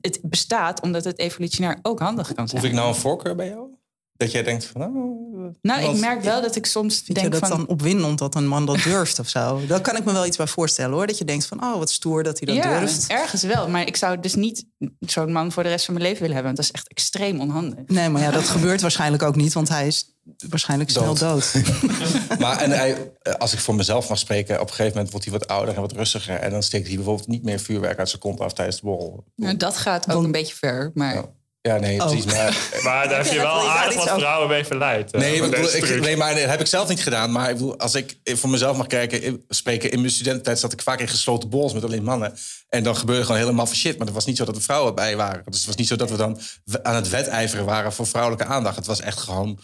het 0.00 0.20
bestaat 0.22 0.80
omdat 0.82 1.04
het 1.04 1.18
evolutionair 1.18 1.78
ook 1.82 1.98
handig 1.98 2.34
kan 2.34 2.48
zijn. 2.48 2.60
Hoef 2.60 2.70
ik 2.70 2.76
nou 2.76 2.88
een 2.88 2.94
voorkeur 2.94 3.34
bij 3.34 3.48
jou? 3.48 3.75
Dat 4.16 4.32
jij 4.32 4.42
denkt 4.42 4.64
van... 4.64 4.82
Oh, 4.82 5.26
nou, 5.62 5.94
ik 5.94 6.00
merk 6.00 6.22
wel 6.22 6.42
dat 6.42 6.56
ik 6.56 6.66
soms 6.66 6.94
Vind 7.04 7.18
denk 7.18 7.34
je 7.34 7.40
dat 7.40 7.48
van... 7.48 7.58
dan 7.58 7.68
opwindend 7.68 8.18
dat 8.18 8.34
een 8.34 8.46
man 8.46 8.66
dat 8.66 8.82
durft 8.82 9.18
of 9.18 9.28
zo? 9.28 9.66
Daar 9.66 9.80
kan 9.80 9.96
ik 9.96 10.04
me 10.04 10.12
wel 10.12 10.26
iets 10.26 10.36
bij 10.36 10.46
voorstellen 10.46 10.94
hoor. 10.94 11.06
Dat 11.06 11.18
je 11.18 11.24
denkt 11.24 11.46
van, 11.46 11.62
oh 11.62 11.78
wat 11.78 11.90
stoer 11.90 12.22
dat 12.22 12.38
hij 12.38 12.54
dat 12.54 12.64
ja, 12.64 12.78
durft. 12.78 13.06
ergens 13.06 13.42
wel. 13.42 13.68
Maar 13.68 13.86
ik 13.86 13.96
zou 13.96 14.20
dus 14.20 14.34
niet 14.34 14.66
zo'n 15.00 15.32
man 15.32 15.52
voor 15.52 15.62
de 15.62 15.68
rest 15.68 15.84
van 15.84 15.94
mijn 15.94 16.06
leven 16.06 16.22
willen 16.22 16.36
hebben. 16.36 16.54
Want 16.54 16.66
dat 16.66 16.76
is 16.76 16.82
echt 16.82 16.90
extreem 16.90 17.40
onhandig. 17.40 17.86
Nee, 17.86 18.08
maar 18.08 18.22
ja, 18.22 18.30
dat 18.30 18.48
gebeurt 18.48 18.80
waarschijnlijk 18.80 19.22
ook 19.22 19.36
niet, 19.36 19.52
want 19.52 19.68
hij 19.68 19.86
is 19.86 20.14
waarschijnlijk 20.48 20.90
snel 20.90 21.14
Dood. 21.14 21.18
dood. 21.18 21.54
Maar 22.38 22.58
en 22.58 22.70
hij, 22.70 23.12
als 23.38 23.52
ik 23.52 23.58
voor 23.58 23.74
mezelf 23.74 24.08
mag 24.08 24.18
spreken, 24.18 24.54
op 24.54 24.68
een 24.68 24.74
gegeven 24.74 24.92
moment 24.92 25.10
wordt 25.10 25.26
hij 25.26 25.38
wat 25.38 25.48
ouder 25.48 25.74
en 25.74 25.80
wat 25.80 25.92
rustiger. 25.92 26.34
En 26.36 26.50
dan 26.50 26.62
steekt 26.62 26.86
hij 26.86 26.96
bijvoorbeeld 26.96 27.28
niet 27.28 27.42
meer 27.42 27.60
vuurwerk 27.60 27.98
uit 27.98 28.08
zijn 28.08 28.20
kont 28.20 28.40
af 28.40 28.52
tijdens 28.52 28.76
de 28.76 28.82
borrel. 28.86 29.24
Nou, 29.36 29.56
dat 29.56 29.76
gaat 29.76 30.12
ook 30.12 30.24
een 30.24 30.32
beetje 30.32 30.54
ver. 30.54 30.90
Maar 30.94 31.14
Ja. 31.14 31.24
Ja, 31.66 31.76
nee, 31.78 32.00
Oh. 32.00 32.06
precies. 32.06 32.24
Maar, 32.24 32.56
Maar 32.84 33.08
daar 33.08 33.22
heb 33.24 33.32
je 33.32 33.38
wel 33.40 33.68
aardig 33.70 34.04
wat 34.04 34.18
vrouwen 34.18 34.48
mee 34.48 34.64
verleid. 34.64 35.10
eh, 35.12 35.20
nee, 35.20 35.34
ik 35.34 35.50
bedoel, 35.50 35.74
ik, 35.74 36.00
nee, 36.00 36.16
maar 36.16 36.34
dat 36.34 36.44
heb 36.48 36.60
ik 36.60 36.66
zelf 36.66 36.88
niet 36.88 37.02
gedaan. 37.02 37.32
Maar 37.32 37.48
ik 37.50 37.56
bedoel, 37.56 37.78
als 37.78 37.94
ik 37.94 38.16
voor 38.24 38.50
mezelf 38.50 38.76
mag 38.76 38.86
kijken, 38.86 39.22
in- 39.22 39.44
spreken... 39.48 39.90
in 39.90 40.00
mijn 40.00 40.12
studententijd 40.12 40.58
zat 40.58 40.72
ik 40.72 40.82
vaak 40.82 41.00
in 41.00 41.08
gesloten 41.08 41.48
borrels 41.48 41.72
met 41.72 41.84
alleen 41.84 42.04
mannen. 42.04 42.34
En 42.68 42.82
dan 42.82 42.96
gebeurde 42.96 43.22
gewoon 43.24 43.40
helemaal 43.40 43.66
van 43.66 43.76
shit. 43.76 43.96
Maar 43.98 44.06
het 44.06 44.14
was 44.14 44.24
niet 44.24 44.36
zo 44.36 44.44
dat 44.44 44.56
er 44.56 44.62
vrouwen 44.62 44.94
bij 44.94 45.16
waren. 45.16 45.42
Dus 45.46 45.56
het 45.58 45.66
was 45.66 45.76
niet 45.76 45.88
zo 45.88 45.96
dat 45.96 46.10
we 46.10 46.16
dan 46.16 46.40
aan 46.82 46.94
het 46.94 47.08
wedijveren 47.08 47.64
waren 47.64 47.92
voor 47.92 48.06
vrouwelijke 48.06 48.44
aandacht. 48.44 48.76
Het 48.76 48.86
was 48.86 49.00
echt 49.00 49.18
gewoon 49.18 49.58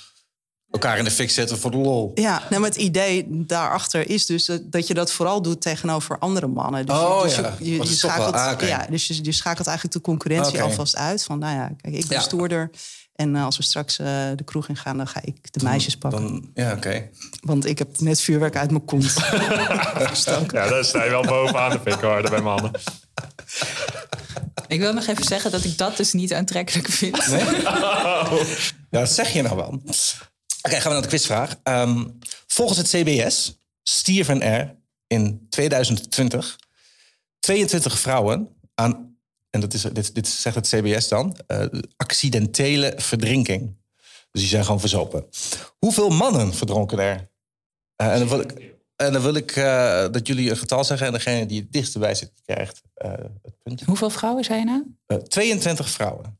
elkaar 0.73 0.99
in 0.99 1.05
de 1.05 1.11
fik 1.11 1.31
zetten 1.31 1.59
voor 1.59 1.71
de 1.71 1.77
lol. 1.77 2.11
Ja, 2.15 2.43
nou, 2.51 2.61
maar 2.61 2.71
het 2.71 2.79
idee 2.79 3.27
daarachter 3.29 4.11
is 4.11 4.27
dus 4.27 4.45
dat, 4.45 4.61
dat 4.73 4.87
je 4.87 4.95
dat 4.95 5.13
vooral 5.13 5.43
doet 5.43 5.61
tegenover 5.61 6.19
andere 6.19 6.47
mannen. 6.47 6.87
Dus 6.87 6.97
Oh, 6.97 7.23
dus 7.23 7.37
ja. 7.37 7.55
je, 7.59 7.71
je, 7.77 7.87
schakelt, 7.87 8.35
ah, 8.35 8.61
ja, 8.61 8.87
dus 8.91 9.07
je, 9.07 9.19
je 9.25 9.33
schakelt 9.33 9.67
eigenlijk 9.67 9.97
de 9.97 10.03
concurrentie 10.03 10.63
alvast 10.63 10.97
uit. 10.97 11.25
Van, 11.25 11.39
nou 11.39 11.55
ja, 11.57 11.71
kijk, 11.81 11.95
ik 11.95 12.07
ben 12.07 12.17
Ja. 12.19 12.23
stoerder. 12.23 12.71
En 13.13 13.37
eh, 13.37 13.45
als 13.45 13.57
we 13.57 13.63
straks 13.63 13.99
eh, 13.99 14.07
de 14.37 14.45
kroeg 14.45 14.69
in 14.69 14.77
gaan, 14.77 14.97
dan 14.97 15.07
ga 15.07 15.21
ik 15.25 15.53
de 15.53 15.65
meisjes 15.65 15.97
pakken. 15.97 16.23
Dan, 16.23 16.51
ja, 16.55 16.73
oké. 16.73 17.09
Want 17.41 17.67
ik 17.67 17.79
heb 17.79 18.01
net 18.01 18.21
vuurwerk 18.21 18.57
uit 18.57 18.71
mijn 18.71 18.85
kont. 18.85 19.15
Ja, 20.53 20.69
daar 20.69 20.85
sta 20.85 21.05
je 21.05 21.11
wel 21.11 21.23
bovenaan 21.23 21.71
de 21.71 21.79
pikorde 21.81 22.31
bij 22.31 22.41
mannen. 22.41 22.71
ik 24.67 24.81
wil 24.81 24.93
nog 24.93 25.07
even 25.07 25.25
zeggen 25.25 25.51
dat 25.51 25.65
ik 25.65 25.79
dat 25.79 25.97
dus 25.97 26.13
niet 26.13 26.35
aantrekkelijk 26.35 26.89
vind. 26.89 27.25
Ja, 28.91 28.99
dat 29.01 29.11
zeg 29.11 29.33
je 29.33 29.43
nou 29.43 29.57
wel. 29.57 29.83
Oké, 30.63 30.75
gaan 30.75 30.83
we 30.83 30.93
naar 30.93 31.03
de 31.03 31.09
quizvraag. 31.09 31.57
Ehm, 31.63 32.09
volgens 32.47 32.79
het 32.79 32.89
CBS 32.89 33.61
stierven 33.83 34.43
er 34.43 34.77
in 35.07 35.47
2020 35.49 36.59
22 37.39 37.99
vrouwen 37.99 38.49
aan, 38.75 39.17
en 39.51 39.61
dat 39.61 39.75
is, 39.75 39.83
dit, 39.83 40.15
dit 40.15 40.29
zegt 40.29 40.55
het 40.57 40.69
CBS 40.69 41.09
dan, 41.09 41.37
eh, 41.47 41.67
accidentele 41.97 42.93
verdrinking. 42.97 43.77
Dus 44.31 44.41
die 44.41 44.51
zijn 44.51 44.65
gewoon 44.65 44.81
verzopen. 44.81 45.27
Hoeveel 45.79 46.09
mannen 46.09 46.55
verdronken 46.55 46.99
er? 46.99 47.31
Eh, 47.97 48.13
en 48.13 48.19
dan 48.19 48.29
wil 48.29 48.41
ik, 48.41 48.75
en 48.97 49.13
dan 49.13 49.23
wil 49.23 49.35
ik 49.35 49.57
eh, 49.57 50.07
dat 50.11 50.27
jullie 50.27 50.51
een 50.51 50.57
getal 50.57 50.85
zeggen 50.85 51.07
en 51.07 51.13
degene 51.13 51.47
die 51.47 51.61
het 51.61 51.73
dichtst 51.73 51.99
bij 51.99 52.15
zit 52.15 52.33
krijgt 52.45 52.83
het 53.43 53.63
punt. 53.63 53.83
Hoeveel 53.83 54.11
vrouwen 54.11 54.45
zijn 54.45 54.69
er? 54.69 54.85
Eh, 55.07 55.17
22 55.17 55.91
vrouwen. 55.91 56.39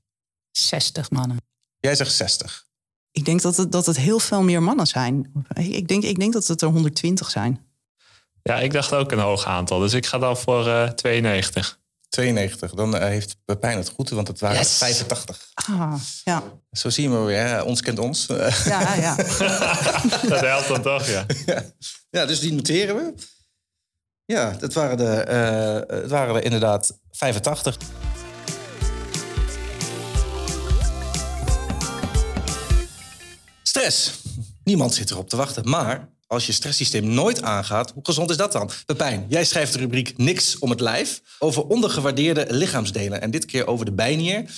60 0.51 1.11
mannen. 1.11 1.37
Jij 1.79 1.95
zegt 1.95 2.13
60. 2.13 2.67
Ik 3.13 3.25
denk 3.25 3.43
dat 3.43 3.57
het, 3.57 3.73
dat 3.73 3.87
het 3.87 3.97
heel 3.97 4.19
veel 4.19 4.43
meer 4.43 4.63
mannen 4.63 4.87
zijn. 4.87 5.33
Ik 5.55 5.89
denk, 5.89 6.03
ik 6.03 6.19
denk 6.19 6.33
dat 6.33 6.47
het 6.47 6.63
er 6.63 6.69
120 6.69 7.31
zijn. 7.31 7.67
Ja, 8.43 8.59
ik 8.59 8.73
dacht 8.73 8.93
ook 8.93 9.13
een 9.13 9.19
hoog 9.19 9.45
aantal. 9.47 9.79
Dus 9.79 9.93
ik 9.93 10.07
ga 10.07 10.19
dan 10.19 10.37
voor 10.37 10.69
eh 10.69 10.89
92. 10.89 11.81
92. 12.09 12.71
Dan 12.73 12.97
eh, 12.97 13.09
heeft 13.09 13.37
Pepijn 13.45 13.77
het 13.79 13.89
goed, 13.89 14.11
want 14.11 14.29
het 14.29 14.41
waren 14.41 14.57
Yes. 14.57 14.79
85. 14.79 15.51
Ah, 15.55 15.95
ja. 16.25 16.43
Zo 16.73 16.91
zien 16.91 17.11
we 17.11 17.19
weer, 17.19 17.47
hè? 17.47 17.61
ons 17.61 17.81
kent 17.81 17.99
ons. 17.99 18.27
Ja, 18.65 18.95
ja. 18.95 19.17
Dat 20.29 20.41
helpt 20.41 20.69
dan 20.69 20.83
toch, 20.83 21.07
ja. 21.07 21.27
ja, 22.11 22.27
dus 22.27 22.41
die 22.41 22.53
noteren 22.53 22.97
we. 22.97 23.15
Ja, 24.25 24.57
dat 24.59 24.73
waren, 24.73 24.97
de, 24.97 25.05
eh, 25.11 25.99
het 26.01 26.11
waren 26.11 26.35
er 26.35 26.45
inderdaad 26.45 26.99
85. 27.11 27.77
Stress. 33.73 34.13
Niemand 34.65 34.95
zit 34.95 35.11
erop 35.11 35.29
te 35.29 35.37
wachten. 35.37 35.69
Maar 35.69 36.09
als 36.27 36.47
je 36.47 36.53
stresssysteem 36.53 37.05
nooit 37.05 37.43
aangaat, 37.43 37.91
hoe 37.91 38.05
gezond 38.05 38.31
is 38.31 38.37
dat 38.37 38.53
dan? 38.53 38.71
Pepijn, 38.87 39.27
jij 39.29 39.45
schrijft 39.45 39.73
de 39.73 39.79
rubriek 39.79 40.17
Niks 40.17 40.59
om 40.59 40.71
het 40.71 40.81
lijf 40.81 41.23
over 41.39 41.67
ondergewaardeerde 41.67 42.47
lichaamsdelen. 42.49 43.21
En 43.21 43.31
dit 43.31 43.45
keer 43.45 43.67
over 43.67 43.85
de 43.85 43.93
bijnier. 43.93 44.51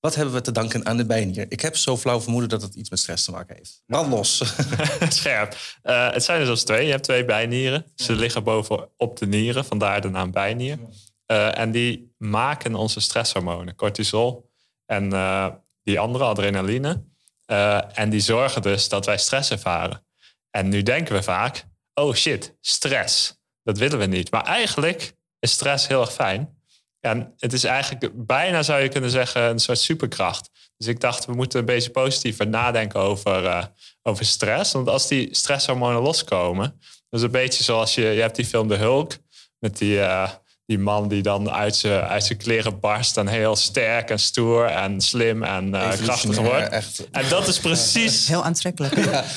Wat 0.00 0.14
hebben 0.14 0.34
we 0.34 0.40
te 0.40 0.52
danken 0.52 0.86
aan 0.86 0.96
de 0.96 1.06
bijnier? 1.06 1.46
Ik 1.48 1.60
heb 1.60 1.76
zo 1.76 1.96
flauw 1.96 2.20
vermoeden 2.20 2.48
dat 2.48 2.62
het 2.62 2.74
iets 2.74 2.90
met 2.90 2.98
stress 2.98 3.24
te 3.24 3.30
maken 3.30 3.56
heeft. 3.56 3.82
Brand 3.86 4.10
los. 4.10 4.42
Scherp. 5.08 5.56
Eh, 5.82 6.12
het 6.12 6.24
zijn 6.24 6.40
er 6.40 6.46
zelfs 6.46 6.64
twee. 6.64 6.84
Je 6.84 6.90
hebt 6.90 7.04
twee 7.04 7.24
bijnieren. 7.24 7.86
Ze 7.94 8.12
liggen 8.12 8.44
bovenop 8.44 9.16
de 9.18 9.26
nieren, 9.26 9.64
vandaar 9.64 10.00
de 10.00 10.08
naam 10.08 10.30
bijnier. 10.30 10.78
Eh, 11.26 11.58
en 11.58 11.70
die 11.70 12.14
maken 12.16 12.74
onze 12.74 13.00
stresshormonen, 13.00 13.74
cortisol 13.74 14.50
en 14.86 15.12
eh, 15.12 15.46
die 15.82 15.98
andere, 15.98 16.24
adrenaline. 16.24 17.06
Eh, 17.48 17.98
en 17.98 18.10
die 18.10 18.20
zorgen 18.20 18.62
dus 18.62 18.88
dat 18.88 19.06
wij 19.06 19.18
stress 19.18 19.50
ervaren. 19.50 20.06
En 20.50 20.68
nu 20.68 20.82
denken 20.82 21.14
we 21.14 21.22
vaak, 21.22 21.64
oh 21.94 22.14
shit, 22.14 22.56
stress. 22.60 23.36
Dat 23.62 23.78
willen 23.78 23.98
we 23.98 24.06
niet. 24.06 24.30
Maar 24.30 24.44
eigenlijk 24.44 25.14
is 25.38 25.52
stress 25.52 25.86
heel 25.86 26.00
erg 26.00 26.12
fijn. 26.12 26.56
En 27.00 27.34
het 27.36 27.52
is 27.52 27.64
eigenlijk 27.64 28.26
bijna, 28.26 28.62
zou 28.62 28.82
je 28.82 28.88
kunnen 28.88 29.10
zeggen, 29.10 29.42
een 29.42 29.58
soort 29.58 29.78
superkracht. 29.78 30.50
Dus 30.76 30.86
ik 30.86 31.00
dacht, 31.00 31.24
we 31.24 31.32
moeten 31.32 31.58
een 31.58 31.64
beetje 31.64 31.90
positiever 31.90 32.48
nadenken 32.48 33.00
over, 33.00 33.46
eh, 33.46 33.64
over 34.02 34.24
stress. 34.24 34.72
Want 34.72 34.88
als 34.88 35.08
die 35.08 35.34
stresshormonen 35.34 36.02
loskomen, 36.02 36.80
dat 37.08 37.20
is 37.20 37.22
een 37.22 37.30
beetje 37.30 37.64
zoals 37.64 37.94
je, 37.94 38.02
je 38.02 38.20
hebt 38.20 38.36
die 38.36 38.46
film 38.46 38.68
De 38.68 38.76
Hulk, 38.76 39.16
met 39.58 39.78
die, 39.78 40.00
eh, 40.00 40.30
die 40.68 40.78
man 40.78 41.08
die 41.08 41.22
dan 41.22 41.50
uit 41.50 41.76
zijn 41.76 42.02
uit 42.02 42.24
zijn 42.24 42.38
kleren 42.38 42.80
barst 42.80 43.16
en 43.16 43.26
heel 43.26 43.56
sterk 43.56 44.10
en 44.10 44.18
stoer 44.18 44.64
en 44.64 45.00
slim 45.00 45.42
en 45.42 45.74
eh, 45.74 45.90
krachtig 46.02 46.36
wordt. 46.36 46.68
Echt. 46.68 47.08
En 47.10 47.28
dat 47.28 47.48
is 47.48 47.58
precies 47.58 48.28
Heel 48.28 48.44
aantrekkelijk. 48.44 48.94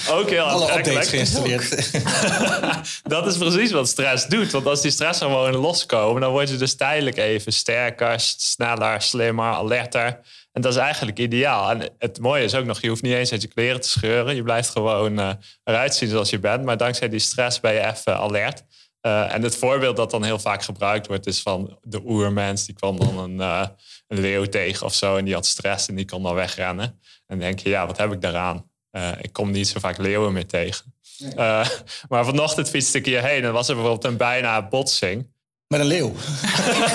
ook 0.09 0.29
heel 0.29 0.43
Alle 0.43 0.63
aantrekkelijk. 0.65 1.07
geïnstalleerd. 1.07 1.91
Dat 3.03 3.27
is 3.27 3.38
precies 3.38 3.71
wat 3.71 3.88
stress 3.88 4.25
doet. 4.27 4.51
Want 4.51 4.65
als 4.65 4.81
die 4.81 4.91
stresshormonen 4.91 5.59
loskomen, 5.59 6.21
dan 6.21 6.31
word 6.31 6.50
je 6.50 6.57
dus 6.57 6.75
tijdelijk 6.75 7.17
even 7.17 7.53
sterker, 7.53 8.13
sneller, 8.38 9.01
slimmer, 9.01 9.51
alerter. 9.53 10.19
En 10.51 10.61
dat 10.61 10.71
is 10.71 10.79
eigenlijk 10.79 11.19
ideaal. 11.19 11.69
En 11.71 11.89
het 11.97 12.19
mooie 12.19 12.43
is 12.43 12.55
ook 12.55 12.65
nog, 12.65 12.81
je 12.81 12.88
hoeft 12.89 13.01
niet 13.01 13.13
eens 13.13 13.31
uit 13.31 13.41
je 13.41 13.47
kleren 13.47 13.81
te 13.81 13.89
scheuren. 13.89 14.35
Je 14.35 14.43
blijft 14.43 14.69
gewoon 14.69 15.19
eh, 15.19 15.29
eruit 15.63 15.95
zien 15.95 16.09
zoals 16.09 16.29
je 16.29 16.39
bent. 16.39 16.63
Maar 16.63 16.77
dankzij 16.77 17.09
die 17.09 17.19
stress 17.19 17.59
ben 17.59 17.73
je 17.73 17.79
even 17.85 18.17
alert. 18.17 18.63
Eh, 19.01 19.34
en 19.34 19.41
het 19.43 19.55
voorbeeld 19.55 19.96
dat 19.96 20.12
dan 20.12 20.24
heel 20.24 20.39
vaak 20.39 20.63
gebruikt 20.63 21.08
wordt, 21.08 21.27
is 21.27 21.41
van 21.41 21.77
de 21.81 22.01
oermens. 22.05 22.65
Die 22.65 22.75
kwam 22.75 22.98
dan 23.00 23.17
een, 23.17 23.39
eh, 23.39 23.67
een 24.08 24.20
leeuw 24.20 24.46
tegen 24.46 24.86
of 24.86 24.93
zo. 24.93 25.17
En 25.17 25.25
die 25.25 25.34
had 25.34 25.46
stress 25.46 25.88
en 25.88 25.96
die 25.96 26.05
kon 26.05 26.24
dan 26.24 26.36
wegrennen. 26.36 26.86
En 26.86 27.00
dan 27.27 27.39
denk 27.39 27.60
je, 27.60 27.70
ja, 27.70 27.88
wat 27.88 27.98
heb 27.98 28.12
ik 28.12 28.22
daaraan? 28.22 28.70
Eh, 28.91 29.12
ik 29.22 29.34
kom 29.34 29.51
niet 29.51 29.67
zo 29.67 29.79
vaak 29.79 29.98
leeuwen 29.98 30.34
meer 30.34 30.48
tegen. 30.48 30.93
Maar 32.10 32.25
vanochtend 32.25 32.70
fietste 32.70 32.98
ik 32.98 33.05
hierheen 33.05 33.43
en 33.43 33.53
was 33.53 33.67
er 33.67 33.75
bijvoorbeeld 33.75 34.05
een 34.05 34.17
bijna 34.17 34.67
botsing. 34.67 35.34
Met 35.71 35.79
een 35.79 35.85
leeuw. 35.85 36.11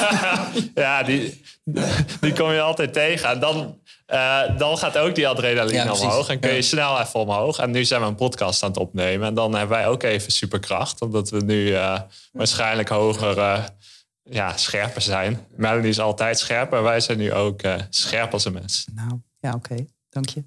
ja, 0.75 1.02
die, 1.02 1.42
die 2.21 2.33
kom 2.33 2.50
je 2.52 2.61
altijd 2.61 2.92
tegen. 2.92 3.28
En 3.28 3.40
dan, 3.40 3.78
eh, 4.06 4.59
dan 4.59 4.78
gaat 4.78 4.99
ook 4.99 5.14
die 5.14 5.28
adrenaline 5.28 5.85
Ja, 5.85 5.92
omhoog. 5.92 6.28
En 6.28 6.40
kun 6.40 6.50
je 6.50 6.56
Ja. 6.56 6.62
snel 6.62 7.00
even 7.00 7.21
omhoog. 7.21 7.59
En 7.59 7.71
nu 7.71 7.85
zijn 7.85 8.00
we 8.00 8.06
een 8.06 8.14
podcast 8.14 8.62
aan 8.62 8.68
het 8.68 8.78
opnemen. 8.78 9.26
En 9.28 9.35
dan 9.35 9.54
hebben 9.54 9.76
wij 9.76 9.87
ook 9.87 10.02
even 10.02 10.33
superkracht. 10.33 11.00
Omdat 11.02 11.30
we 11.30 11.40
nu 11.45 11.75
eh, 11.75 12.00
waarschijnlijk 12.33 12.88
hoger 12.88 13.38
eh, 13.38 13.64
ja, 14.23 14.56
scherper 14.56 15.02
zijn. 15.02 15.47
Melanie 15.56 15.88
is 15.88 16.00
altijd 16.00 16.38
scherp. 16.38 16.71
Maar 16.71 16.83
wij 16.83 17.00
zijn 17.00 17.18
nu 17.18 17.33
ook 17.33 17.62
eh, 17.62 17.75
scherp 17.90 18.33
als 18.33 18.45
een 18.45 18.52
mens. 18.52 18.87
Nou, 18.95 19.21
ja, 19.40 19.52
oké. 19.52 19.75
Dank 20.11 20.28
je. 20.28 20.45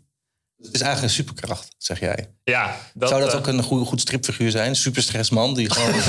Het 0.61 0.73
is 0.73 0.81
eigenlijk 0.81 1.03
een 1.03 1.23
superkracht, 1.23 1.75
zeg 1.77 1.99
jij. 1.99 2.29
Ja, 2.43 2.75
dat, 2.93 3.09
Zou 3.09 3.21
dat 3.21 3.31
eh, 3.31 3.37
ook 3.37 3.47
een 3.47 3.63
goed, 3.63 3.87
goed 3.87 4.01
stripfiguur 4.01 4.51
zijn? 4.51 4.69
Een 4.69 4.75
superstressman 4.75 5.53
die 5.53 5.71
gewoon 5.71 6.01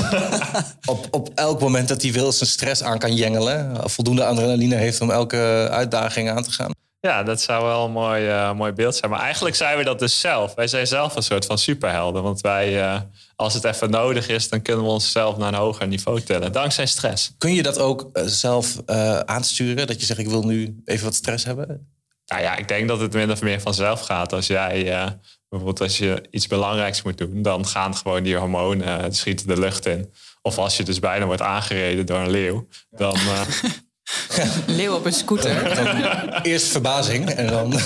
op, 0.96 1.06
op 1.10 1.30
elk 1.34 1.60
moment 1.60 1.88
dat 1.88 2.02
hij 2.02 2.12
wil 2.12 2.32
zijn 2.32 2.50
stress 2.50 2.82
aan 2.82 2.98
kan 2.98 3.14
jengelen. 3.14 3.90
Voldoende 3.90 4.24
adrenaline 4.24 4.74
heeft 4.74 5.00
om 5.00 5.10
elke 5.10 5.68
uitdaging 5.70 6.30
aan 6.30 6.42
te 6.42 6.52
gaan. 6.52 6.70
Ja, 7.00 7.22
dat 7.22 7.40
zou 7.40 7.64
wel 7.64 7.84
een 7.84 7.92
mooi, 7.92 8.28
eh, 8.28 8.52
mooi 8.52 8.72
beeld 8.72 8.96
zijn. 8.96 9.10
Maar 9.10 9.20
eigenlijk 9.20 9.56
zijn 9.56 9.78
we 9.78 9.84
dat 9.84 9.98
dus 9.98 10.20
zelf. 10.20 10.54
Wij 10.54 10.66
zijn 10.66 10.86
zelf 10.86 11.16
een 11.16 11.22
soort 11.22 11.46
van 11.46 11.58
superhelden. 11.58 12.22
Want 12.22 12.40
wij, 12.40 12.82
eh, 12.82 13.00
als 13.36 13.54
het 13.54 13.64
even 13.64 13.90
nodig 13.90 14.28
is, 14.28 14.48
dan 14.48 14.62
kunnen 14.62 14.84
we 14.84 14.90
onszelf 14.90 15.36
naar 15.36 15.48
een 15.48 15.58
hoger 15.58 15.86
niveau 15.86 16.20
tillen. 16.20 16.52
Dankzij 16.52 16.86
stress. 16.86 17.34
Kun 17.38 17.54
je 17.54 17.62
dat 17.62 17.78
ook 17.78 18.10
eh, 18.12 18.24
zelf 18.26 18.82
eh, 18.86 19.18
aansturen? 19.18 19.86
Dat 19.86 20.00
je 20.00 20.06
zegt, 20.06 20.20
ik 20.20 20.28
wil 20.28 20.42
nu 20.42 20.82
even 20.84 21.04
wat 21.04 21.14
stress 21.14 21.44
hebben? 21.44 21.88
Nou 22.30 22.42
ja, 22.42 22.56
ik 22.56 22.68
denk 22.68 22.88
dat 22.88 23.00
het 23.00 23.12
min 23.12 23.30
of 23.30 23.42
meer 23.42 23.60
vanzelf 23.60 24.00
gaat. 24.00 24.32
Als 24.32 24.46
jij 24.46 24.86
uh, 24.86 25.06
bijvoorbeeld 25.48 25.80
als 25.80 25.98
je 25.98 26.22
iets 26.30 26.46
belangrijks 26.46 27.02
moet 27.02 27.18
doen, 27.18 27.42
dan 27.42 27.66
gaan 27.66 27.96
gewoon 27.96 28.22
die 28.22 28.36
hormonen 28.36 29.04
uh, 29.04 29.10
schieten 29.10 29.46
de 29.46 29.58
lucht 29.58 29.86
in. 29.86 30.12
Of 30.42 30.58
als 30.58 30.76
je 30.76 30.82
dus 30.82 30.98
bijna 30.98 31.26
wordt 31.26 31.42
aangereden 31.42 32.06
door 32.06 32.18
een 32.18 32.30
leeuw, 32.30 32.68
dan. 32.90 33.16
Leeuw 34.66 34.94
op 34.94 35.04
een 35.04 35.12
scooter. 35.12 35.80
eerst 36.42 36.66
verbazing 36.66 37.30
en 37.30 37.46
dan. 37.46 37.70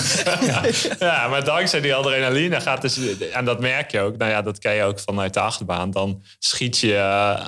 ja. 0.45 0.63
ja, 0.99 1.27
maar 1.27 1.43
dankzij 1.43 1.81
die 1.81 1.95
adrenaline 1.95 2.61
gaat 2.61 2.81
dus. 2.81 3.17
En 3.31 3.45
dat 3.45 3.59
merk 3.59 3.91
je 3.91 3.99
ook. 3.99 4.17
Nou 4.17 4.31
ja, 4.31 4.41
dat 4.41 4.59
ken 4.59 4.73
je 4.73 4.83
ook 4.83 4.99
vanuit 4.99 5.33
de 5.33 5.39
achterbaan. 5.39 5.91
Dan 5.91 6.23
schiet 6.39 6.77
je 6.77 6.97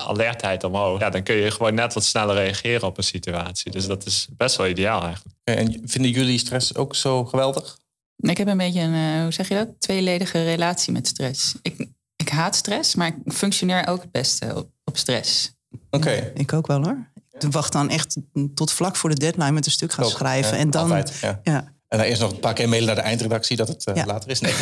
alertheid 0.08 0.64
omhoog. 0.64 1.00
Ja, 1.00 1.10
dan 1.10 1.24
kun 1.24 1.36
je 1.36 1.52
gewoon 1.52 1.74
net 1.74 1.94
wat 1.94 2.04
sneller 2.04 2.36
reageren 2.36 2.88
op 2.88 2.98
een 2.98 3.04
situatie. 3.04 3.72
Dus 3.72 3.88
dat 3.88 4.06
is 4.06 4.28
best 4.38 4.56
wel 4.56 4.68
ideaal 4.68 5.04
eigenlijk. 5.04 5.36
En 5.44 5.82
vinden 5.86 6.12
jullie 6.12 6.38
stress 6.38 6.76
ook 6.76 6.96
zo 6.96 7.26
geweldig? 7.26 7.78
Ik 8.18 8.38
heb 8.38 8.48
een 8.48 8.58
beetje 8.58 8.82
een, 8.82 9.22
hoe 9.22 9.32
zeg 9.32 9.48
je 9.48 9.56
dat? 9.56 9.68
Tweeledige 9.80 10.44
relatie 10.44 10.94
met 10.94 11.08
stress. 11.08 11.56
Ik, 11.62 11.88
ik 12.16 12.30
haat 12.30 12.56
stress, 12.56 12.96
maar 12.96 13.08
ik 13.08 13.34
functioneer 13.34 13.88
ook 13.88 14.02
het 14.02 14.12
beste 14.12 14.56
op, 14.56 14.70
op 14.84 14.98
stress. 14.98 15.52
Oké. 15.90 16.32
Ik 16.34 16.54
ook 16.54 16.68
wel 16.68 16.84
hoor. 16.84 17.12
Wacht 17.50 17.72
dan 17.72 17.90
echt 17.90 18.18
tot 18.56 18.72
vlak 18.72 18.96
voor 18.96 19.10
de 19.10 19.16
deadline 19.16 19.52
met 19.52 19.66
een 19.66 19.72
stuk 19.72 19.94
gaan 19.94 20.10
schrijven. 20.10 20.54
ja, 20.54 20.58
en 20.58 20.70
dan. 20.70 20.82
altijd, 20.84 21.14
ja. 21.22 21.40
Ja. 21.44 21.76
En 21.88 21.98
dan 21.98 22.08
eerst 22.08 22.22
nog 22.22 22.32
een 22.32 22.40
paar 22.40 22.54
keer 22.54 22.70
mailen 22.70 22.88
naar 22.88 22.96
de 22.96 23.02
eindredactie 23.02 23.58
dat 23.58 23.68
het 23.68 23.88
uh, 23.90 23.96
Ja. 23.96 24.06
later 24.06 24.30
is. 24.30 24.40
Nee. 24.40 24.54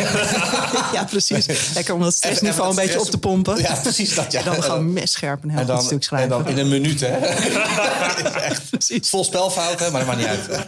ja, 0.97 1.05
precies. 1.09 1.73
Lekker 1.73 1.93
om 1.93 2.01
dat 2.01 2.13
stressniveau 2.13 2.69
een 2.69 2.75
beetje 2.75 2.99
op 2.99 3.09
te 3.09 3.17
pompen. 3.17 3.57
Ja, 3.57 3.75
precies 3.75 4.15
dat. 4.15 4.31
Ja. 4.31 4.39
En 4.39 4.45
dan 4.45 4.63
gewoon 4.63 4.93
messcherp 4.93 5.43
een 5.43 5.49
heel 5.49 5.69
en 5.69 5.81
stuk 5.81 5.97
en 5.97 6.03
schrijven. 6.03 6.29
dan 6.29 6.47
in 6.47 6.57
een 6.57 6.67
minuut, 6.69 6.99
hè? 6.99 7.07
Echt 8.49 8.69
Precies. 8.69 9.09
vol 9.09 9.23
spelfouten, 9.23 9.91
maar 9.91 10.05
dat 10.05 10.15
maakt 10.15 10.19
niet 10.19 10.47
uit. 10.47 10.67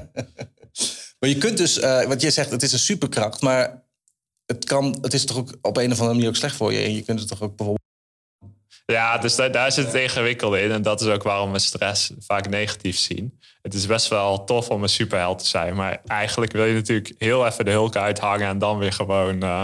maar 1.18 1.28
je 1.28 1.38
kunt 1.38 1.56
dus, 1.56 1.78
eh, 1.78 2.04
wat 2.04 2.20
je 2.20 2.30
zegt, 2.30 2.50
het 2.50 2.62
is 2.62 2.72
een 2.72 2.78
superkracht, 2.78 3.40
maar 3.40 3.82
het, 4.46 4.64
kan, 4.64 4.98
het 5.02 5.14
is 5.14 5.24
toch 5.24 5.36
ook 5.36 5.56
op 5.62 5.76
een 5.76 5.92
of 5.92 5.98
andere 5.98 6.14
manier 6.14 6.28
ook 6.28 6.36
slecht 6.36 6.56
voor 6.56 6.72
je. 6.72 6.78
En 6.82 6.94
je 6.94 7.02
kunt 7.02 7.18
het 7.18 7.28
toch 7.28 7.42
ook 7.42 7.56
bijvoorbeeld. 7.56 7.86
Ja, 8.92 9.18
dus 9.18 9.36
daar, 9.36 9.52
daar 9.52 9.72
zit 9.72 9.84
het 9.86 9.94
ingewikkelde 9.94 10.62
in. 10.62 10.70
En 10.72 10.82
dat 10.82 11.00
is 11.00 11.06
ook 11.06 11.22
waarom 11.22 11.52
we 11.52 11.58
stress 11.58 12.10
vaak 12.18 12.48
negatief 12.48 12.98
zien. 12.98 13.38
Het 13.62 13.74
is 13.74 13.86
best 13.86 14.08
wel 14.08 14.44
tof 14.44 14.68
om 14.68 14.82
een 14.82 14.88
superheld 14.88 15.38
te 15.38 15.46
zijn. 15.46 15.74
Maar 15.74 16.00
eigenlijk 16.06 16.52
wil 16.52 16.64
je 16.64 16.74
natuurlijk 16.74 17.14
heel 17.18 17.46
even 17.46 17.64
de 17.64 17.70
hulk 17.70 17.96
uithangen... 17.96 18.48
en 18.48 18.58
dan 18.58 18.78
weer 18.78 18.92
gewoon 18.92 19.42
eh, 19.42 19.62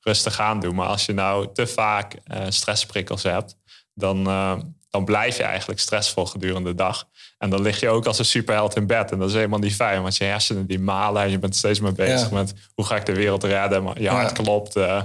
rustig 0.00 0.40
aan 0.40 0.60
doen. 0.60 0.74
Maar 0.74 0.86
als 0.86 1.06
je 1.06 1.12
nou 1.12 1.48
te 1.52 1.66
vaak 1.66 2.14
eh, 2.24 2.40
stressprikkels 2.48 3.22
hebt... 3.22 3.56
Dan, 3.94 4.26
eh, 4.26 4.56
dan 4.90 5.04
blijf 5.04 5.36
je 5.36 5.42
eigenlijk 5.42 5.80
stressvol 5.80 6.26
gedurende 6.26 6.68
de 6.70 6.74
dag. 6.76 7.08
En 7.38 7.50
dan 7.50 7.62
lig 7.62 7.80
je 7.80 7.88
ook 7.88 8.06
als 8.06 8.18
een 8.18 8.24
superheld 8.24 8.76
in 8.76 8.86
bed. 8.86 9.12
En 9.12 9.18
dat 9.18 9.28
is 9.28 9.34
helemaal 9.34 9.58
niet 9.58 9.74
fijn, 9.74 10.02
want 10.02 10.16
je 10.16 10.24
hersenen 10.24 10.66
die 10.66 10.80
malen... 10.80 11.22
en 11.22 11.30
je 11.30 11.38
bent 11.38 11.56
steeds 11.56 11.80
maar 11.80 11.92
bezig 11.92 12.30
Ja. 12.30 12.36
met 12.36 12.54
hoe 12.74 12.84
ga 12.84 12.96
ik 12.96 13.06
de 13.06 13.14
wereld 13.14 13.44
redden. 13.44 13.82
Maar 13.82 14.00
je 14.00 14.08
hart 14.08 14.36
Ja. 14.36 14.42
klopt... 14.42 14.76
eh, 14.76 15.02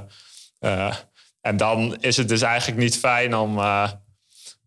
en 1.50 1.58
dan 1.58 1.98
is 2.00 2.18
het 2.18 2.30
dus 2.30 2.42
eigenlijk 2.42 2.82
niet 2.82 2.98
fijn 2.98 3.36
om. 3.36 3.58
eh, 3.58 3.90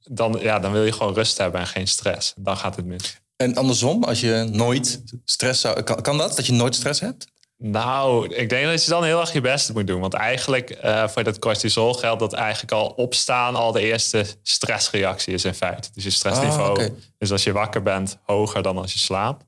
dan, 0.05 0.39
ja, 0.41 0.59
dan 0.59 0.73
wil 0.73 0.85
je 0.85 0.93
gewoon 0.93 1.15
rust 1.15 1.39
hebben 1.39 1.61
en 1.61 1.67
geen 1.67 1.87
stress. 1.87 2.33
Dan 2.37 2.57
gaat 2.57 2.77
het 2.77 2.85
mis. 2.85 3.21
En 3.37 3.55
andersom, 3.55 4.05
als 4.05 4.21
je 4.21 4.49
nooit 4.53 5.03
stress 5.25 5.61
zou. 5.61 5.83
Kan, 5.83 6.03
kan 6.03 6.19
dat? 6.19 6.37
Dat 6.37 6.47
je 6.47 6.53
nooit 6.53 6.75
stress 6.75 7.01
hebt? 7.01 7.27
Nou, 7.59 8.35
ik 8.35 8.49
denk 8.49 8.67
dat 8.67 8.85
je 8.85 8.91
dan 8.91 9.05
heel 9.05 9.21
erg 9.21 9.33
je 9.33 9.41
best 9.41 9.73
moet 9.73 9.87
doen. 9.87 10.01
Want 10.01 10.15
eigenlijk 10.15 10.71
eh, 10.71 11.09
voor 11.09 11.25
dat 11.25 11.39
cortisol 11.39 11.95
geldt 11.95 12.21
dat 12.21 12.33
eigenlijk 12.33 12.73
al 12.73 12.87
opstaan 12.87 13.55
al 13.55 13.73
de 13.73 13.81
eerste 13.81 14.25
stressreactie 14.43 15.35
is 15.35 15.45
in 15.45 15.55
feite. 15.55 15.89
Dus 15.95 16.05
je 16.05 16.11
stressniveau 16.11 16.93
Ah, 17.19 17.31
als 17.31 17.45
je 17.45 17.53
wakker 17.53 17.83
bent 17.83 18.19
hoger 18.23 18.63
dan 18.63 18.79
als 18.79 18.93
je 18.93 18.99
slaapt. 18.99 19.45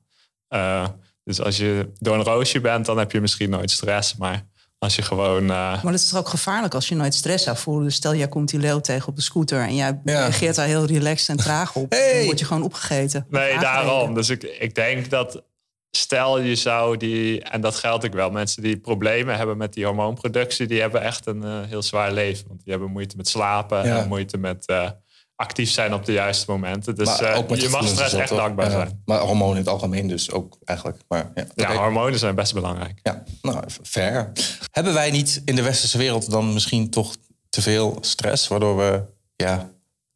Eh, 0.47 0.87
dus 1.23 1.41
als 1.41 1.57
je 1.57 1.91
door 1.99 2.15
een 2.15 2.23
roosje 2.23 2.61
bent, 2.61 2.85
dan 2.85 2.97
heb 2.97 3.11
je 3.11 3.21
misschien 3.21 3.49
nooit 3.49 3.71
stress. 3.71 4.15
Maar 4.15 4.45
als 4.77 4.95
je 4.95 5.01
gewoon... 5.01 5.41
eh, 5.41 5.47
Maar 5.83 5.91
het 5.93 5.93
is 6.01 6.09
toch 6.09 6.19
ook 6.19 6.27
gevaarlijk 6.29 6.73
als 6.73 6.87
je 6.87 6.95
nooit 6.95 7.13
stress 7.13 7.43
zou 7.43 7.57
voelen. 7.57 7.83
Dus 7.83 7.95
stel, 7.95 8.15
jij 8.15 8.27
komt 8.27 8.49
die 8.49 8.59
leeuw 8.59 8.79
tegen 8.79 9.07
op 9.07 9.15
de 9.15 9.21
scooter... 9.21 9.59
en 9.61 9.75
jij 9.75 9.99
Ja. 10.03 10.19
reageert 10.19 10.55
daar 10.55 10.65
heel 10.67 10.85
relaxed 10.85 11.29
en 11.29 11.37
traag 11.37 11.75
op. 11.75 11.91
Hey! 11.91 12.13
Dan 12.15 12.25
word 12.25 12.39
je 12.39 12.45
gewoon 12.45 12.63
opgegeten. 12.63 13.25
Nee, 13.29 13.59
daarom. 13.59 14.13
Dus 14.13 14.29
ik, 14.29 14.43
ik 14.43 14.75
denk 14.75 15.09
dat 15.09 15.43
stel 15.91 16.39
je 16.39 16.55
zou 16.55 16.97
die, 16.97 17.43
en 17.43 17.61
dat 17.61 17.75
geldt 17.75 18.05
ook 18.05 18.13
wel, 18.13 18.29
mensen 18.29 18.61
die 18.63 18.77
problemen 18.77 19.37
hebben 19.37 19.57
met 19.57 19.73
die 19.73 19.85
hormoonproductie, 19.85 20.67
die 20.67 20.81
hebben 20.81 21.01
echt 21.01 21.25
een 21.25 21.43
eh, 21.43 21.59
heel 21.67 21.81
zwaar 21.81 22.11
leven. 22.11 22.47
Want 22.47 22.61
die 22.63 22.71
hebben 22.71 22.91
moeite 22.91 23.17
met 23.17 23.27
slapen 23.27 23.85
Ja. 23.85 23.99
en 24.01 24.07
moeite 24.07 24.37
met 24.37 24.65
eh, 24.65 24.89
actief 25.35 25.71
zijn 25.71 25.93
op 25.93 26.05
de 26.05 26.11
juiste 26.11 26.51
momenten. 26.51 26.95
Dus 26.95 27.19
eh, 27.19 27.41
je 27.47 27.69
mag 27.69 27.87
stress 27.87 28.13
echt 28.13 28.29
dankbaar 28.29 28.71
zijn. 28.71 29.01
Maar 29.05 29.19
hormonen 29.19 29.53
in 29.53 29.61
het 29.61 29.67
algemeen 29.67 30.07
dus 30.07 30.31
ook 30.31 30.57
eigenlijk. 30.63 31.01
Maar, 31.07 31.31
ja, 31.35 31.45
Ja, 31.55 31.75
hormonen 31.75 32.19
zijn 32.19 32.35
best 32.35 32.53
belangrijk. 32.53 32.99
Ja, 33.03 33.23
nou, 33.41 33.63
fair. 33.83 34.31
Hebben 34.71 34.93
wij 34.93 35.11
niet 35.11 35.41
in 35.45 35.55
de 35.55 35.61
westerse 35.61 35.97
wereld 35.97 36.29
dan 36.31 36.53
misschien 36.53 36.89
toch 36.89 37.15
te 37.49 37.61
veel 37.61 37.97
stress, 38.01 38.47
waardoor 38.47 38.77
we 38.77 39.03
ja, 39.35 39.69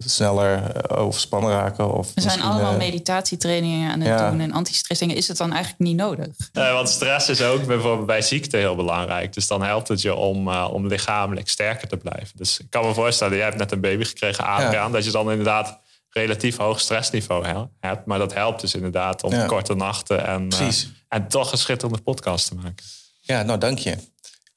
sneller 0.06 0.64
eh, 0.76 0.98
overspannen 1.02 1.52
raken? 1.52 1.94
Of 1.94 2.12
Er 2.16 2.22
zijn 2.22 2.42
allemaal 2.42 2.72
eh, 2.72 2.78
meditatietrainingen 2.78 3.92
aan 3.92 4.00
het 4.00 4.08
ja. 4.20 4.30
doen 4.30 4.40
en 4.40 4.52
antistressdingen. 4.52 5.16
Is 5.16 5.28
het 5.28 5.38
dan 5.38 5.52
eigenlijk 5.52 5.82
niet 5.82 5.96
nodig? 5.96 6.28
Eh, 6.54 6.72
want 6.74 6.90
stress 6.90 7.30
is 7.30 7.42
ook 7.42 7.66
bijvoorbeeld 7.66 8.06
bij 8.08 8.22
ziekte 8.22 8.58
heel 8.58 8.76
belangrijk. 8.76 9.34
Dus 9.34 9.48
dan 9.48 9.62
helpt 9.64 9.88
het 9.88 10.02
je 10.02 10.16
om, 10.16 10.48
eh, 10.48 10.70
om 10.72 10.88
lichamelijk 10.88 11.50
sterker 11.50 11.88
te 11.88 11.98
blijven. 11.98 12.30
Dus 12.38 12.60
ik 12.60 12.70
kan 12.70 12.86
me 12.86 12.94
voorstellen, 12.94 13.36
jij 13.36 13.46
hebt 13.46 13.58
net 13.58 13.72
een 13.72 13.82
baby 13.82 14.04
gekregen, 14.04 14.44
Adriaan, 14.46 14.92
dat 14.92 15.06
je 15.06 15.12
dan 15.12 15.30
inderdaad 15.30 15.80
relatief 16.10 16.58
hoog 16.58 16.80
stressniveau 16.80 17.46
he- 17.48 17.64
hebt. 17.80 18.06
Maar 18.06 18.20
dat 18.20 18.34
helpt 18.34 18.62
dus 18.62 18.74
inderdaad 18.74 19.24
om 19.24 19.32
Ja. 19.34 19.46
korte 19.46 19.74
nachten 19.76 20.26
en, 20.28 20.50
eh, 20.50 20.68
en 21.08 21.28
toch 21.28 21.52
een 21.52 21.58
schitterende 21.58 22.02
podcast 22.02 22.48
te 22.48 22.56
maken. 22.56 22.86
Ja, 23.22 23.44
nou 23.44 23.60
dank 23.60 23.78
je. 23.78 23.98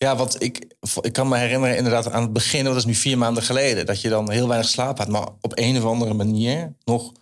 Ja, 0.02 0.16
want 0.16 0.42
ik, 0.42 0.64
ik 1.00 1.12
kan 1.12 1.28
me 1.28 1.36
herinneren 1.36 1.76
inderdaad 1.76 2.10
aan 2.10 2.22
het 2.22 2.32
begin, 2.32 2.64
dat 2.64 2.76
is 2.76 2.84
nu 2.84 2.94
vier 2.94 3.18
maanden 3.18 3.42
geleden, 3.42 3.86
dat 3.86 4.00
je 4.00 4.08
dan 4.08 4.30
heel 4.30 4.48
weinig 4.48 4.68
slaap 4.68 4.98
had, 4.98 5.08
maar 5.08 5.28
op 5.40 5.58
een 5.58 5.76
of 5.76 5.84
andere 5.84 6.14
manier 6.14 6.74
nog 6.84 7.12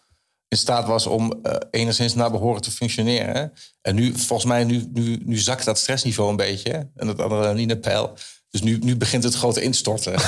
in 0.49 0.59
staat 0.59 0.87
was 0.87 1.07
om 1.07 1.39
eh, 1.43 1.55
enigszins 1.71 2.15
naar 2.15 2.31
behoren 2.31 2.63
te 2.63 2.71
functioneren. 2.71 3.53
En 3.83 3.95
nu, 3.95 4.19
volgens 4.19 4.49
mij, 4.49 4.65
nu, 4.65 4.89
nu, 4.93 5.19
nu 5.25 5.39
zakt 5.39 5.65
dat 5.65 5.79
stressniveau 5.79 6.31
een 6.31 6.37
beetje 6.37 6.91
en 6.97 7.07
dat 7.07 7.19
adrenalinepeil. 7.19 8.15
Dus 8.51 8.63
nu, 8.63 8.79
nu 8.79 8.97
begint 8.97 9.25
het 9.25 9.35
grote 9.35 9.63
instorten. 9.63 10.13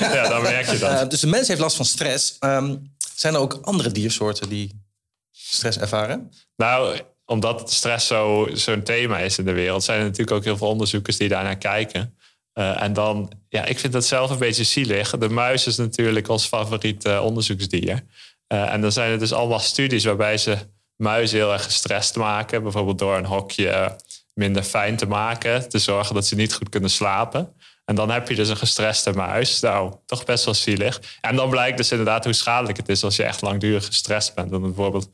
Ja, 0.00 0.28
dan 0.28 0.42
merk 0.42 0.70
je 0.70 0.78
dat. 0.78 1.00
Eh, 1.00 1.08
dus 1.08 1.20
de 1.20 1.26
mens 1.26 1.48
heeft 1.48 1.60
last 1.60 1.76
van 1.76 1.84
stress. 1.84 2.36
Ehm, 2.38 2.76
zijn 3.14 3.34
er 3.34 3.40
ook 3.40 3.58
andere 3.62 3.92
diersoorten 3.92 4.48
die 4.48 4.82
stress 5.30 5.78
ervaren? 5.78 6.30
Nou, 6.56 7.00
omdat 7.30 7.72
stress 7.72 8.06
zo- 8.06 8.48
zo'n 8.52 8.82
thema 8.82 9.18
is 9.18 9.38
in 9.38 9.44
de 9.44 9.52
wereld, 9.52 9.84
zijn 9.84 9.98
er 9.98 10.04
natuurlijk 10.04 10.36
ook 10.36 10.44
heel 10.44 10.56
veel 10.56 10.68
onderzoekers 10.68 11.16
die 11.16 11.28
daarnaar 11.28 11.56
kijken. 11.56 12.14
Eh, 12.52 12.82
en 12.82 12.92
dan, 12.92 13.32
ja, 13.48 13.64
ik 13.64 13.78
vind 13.78 13.92
dat 13.92 14.06
zelf 14.06 14.30
een 14.30 14.38
beetje 14.38 14.64
zielig. 14.64 15.18
De 15.18 15.28
muis 15.28 15.66
is 15.66 15.76
natuurlijk 15.76 16.28
ons 16.28 16.46
favoriete 16.46 17.20
onderzoeksdier. 17.20 18.04
Eh, 18.46 18.72
en 18.72 18.80
dan 18.80 18.92
zijn 18.92 19.10
er 19.10 19.18
dus 19.18 19.32
allemaal 19.32 19.58
studies 19.58 20.04
waarbij 20.04 20.38
ze 20.38 20.56
muizen 20.96 21.38
heel 21.38 21.52
erg 21.52 21.64
gestrest 21.64 22.16
maken. 22.16 22.62
Bijvoorbeeld 22.62 22.98
door 22.98 23.16
een 23.16 23.24
hokje 23.24 23.96
minder 24.34 24.62
fijn 24.62 24.96
te 24.96 25.06
maken, 25.06 25.68
te 25.68 25.78
zorgen 25.78 26.14
dat 26.14 26.26
ze 26.26 26.34
niet 26.34 26.54
goed 26.54 26.68
kunnen 26.68 26.90
slapen. 26.90 27.52
En 27.84 27.94
dan 27.94 28.10
heb 28.10 28.28
je 28.28 28.34
dus 28.34 28.48
een 28.48 28.56
gestreste 28.56 29.12
muis. 29.12 29.60
Nou, 29.60 29.94
toch 30.06 30.24
best 30.24 30.44
wel 30.44 30.54
zielig. 30.54 31.00
En 31.20 31.36
dan 31.36 31.50
blijkt 31.50 31.76
dus 31.76 31.90
inderdaad 31.90 32.24
hoe 32.24 32.32
schadelijk 32.32 32.76
het 32.76 32.88
is 32.88 33.04
als 33.04 33.16
je 33.16 33.24
echt 33.24 33.40
langdurig 33.40 33.86
gestrest 33.86 34.34
bent. 34.34 34.50
Dan 34.50 34.62
bijvoorbeeld 34.62 35.08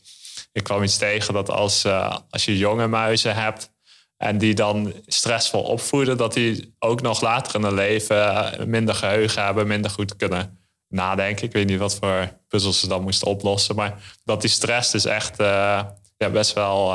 ik 0.57 0.65
kwam 0.65 0.83
iets 0.83 0.97
tegen 0.97 1.35
dat 1.35 1.51
als, 1.51 1.85
eh, 1.85 2.17
als 2.31 2.45
je 2.45 2.59
jonge 2.59 2.87
muizen 2.87 3.35
hebt 3.35 3.71
en 4.17 4.39
die 4.39 4.55
dan 4.55 4.93
stressvol 5.07 5.63
opvoeden, 5.63 6.17
dat 6.17 6.33
die 6.33 6.75
ook 6.79 7.01
nog 7.01 7.21
later 7.21 7.55
in 7.55 7.63
hun 7.63 7.75
leven 7.75 8.17
eh, 8.17 8.67
minder 8.67 8.95
geheugen 8.95 9.45
hebben, 9.45 9.67
minder 9.67 9.91
goed 9.91 10.17
kunnen 10.17 10.59
nadenken. 10.89 11.47
Ik 11.47 11.53
weet 11.53 11.67
niet 11.67 11.79
wat 11.79 11.95
voor 11.95 12.33
puzzels 12.49 12.81
ze 12.81 12.89
dan 12.89 13.03
moesten 13.03 13.29
oplossen, 13.29 13.75
maar 13.75 13.95
dat 14.25 14.41
die 14.41 14.51
stress 14.51 14.91
dus 14.91 15.05
echt 15.05 15.39
eh, 15.39 15.85
ja, 16.17 16.31
best 16.31 16.53
wel 16.53 16.95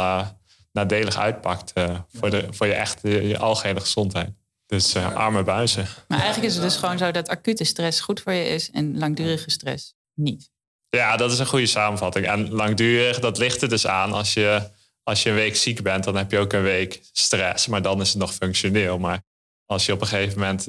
nadelig 0.72 1.18
uitpakt 1.18 1.74
voor, 2.14 2.30
de, 2.30 2.48
voor 2.50 2.68
je 2.68 2.74
echt 2.74 3.00
je, 3.02 3.28
je 3.28 3.38
algehele 3.38 3.80
gezondheid. 3.80 4.30
Dus 4.66 4.96
arme 4.96 5.44
buizen. 5.44 5.88
Maar 6.08 6.20
eigenlijk 6.20 6.50
is 6.50 6.54
het 6.54 6.64
dus 6.64 6.76
gewoon 6.76 6.98
zo 6.98 7.12
dat 7.12 7.30
acute 7.30 7.64
stress 7.64 8.00
goed 8.00 8.22
voor 8.22 8.34
je 8.34 8.46
is 8.46 8.72
en 8.72 8.98
langdurige 8.98 9.50
stress 9.50 9.94
niet. 10.14 10.52
Ja, 10.98 11.18
dat 11.18 11.32
is 11.32 11.40
een 11.40 11.46
goede 11.46 11.66
samenvatting. 11.66 12.26
En 12.28 12.52
langdurig, 12.52 13.20
dat 13.20 13.38
ligt 13.38 13.62
er 13.62 13.70
dus 13.70 13.88
aan. 13.88 14.14
Als 14.14 14.34
je, 14.34 14.70
als 15.04 15.24
je 15.24 15.30
een 15.30 15.36
week 15.36 15.56
ziek 15.56 15.82
bent, 15.82 16.04
dan 16.04 16.16
heb 16.16 16.32
je 16.32 16.38
ook 16.38 16.54
een 16.54 16.62
week 16.62 17.02
stress. 17.12 17.68
Maar 17.68 17.82
dan 17.82 18.02
is 18.02 18.10
het 18.10 18.18
nog 18.18 18.34
functioneel. 18.34 19.00
Maar 19.00 19.22
als 19.66 19.86
je 19.86 19.94
op 19.94 20.02
een 20.02 20.08
gegeven 20.08 20.40
moment 20.40 20.68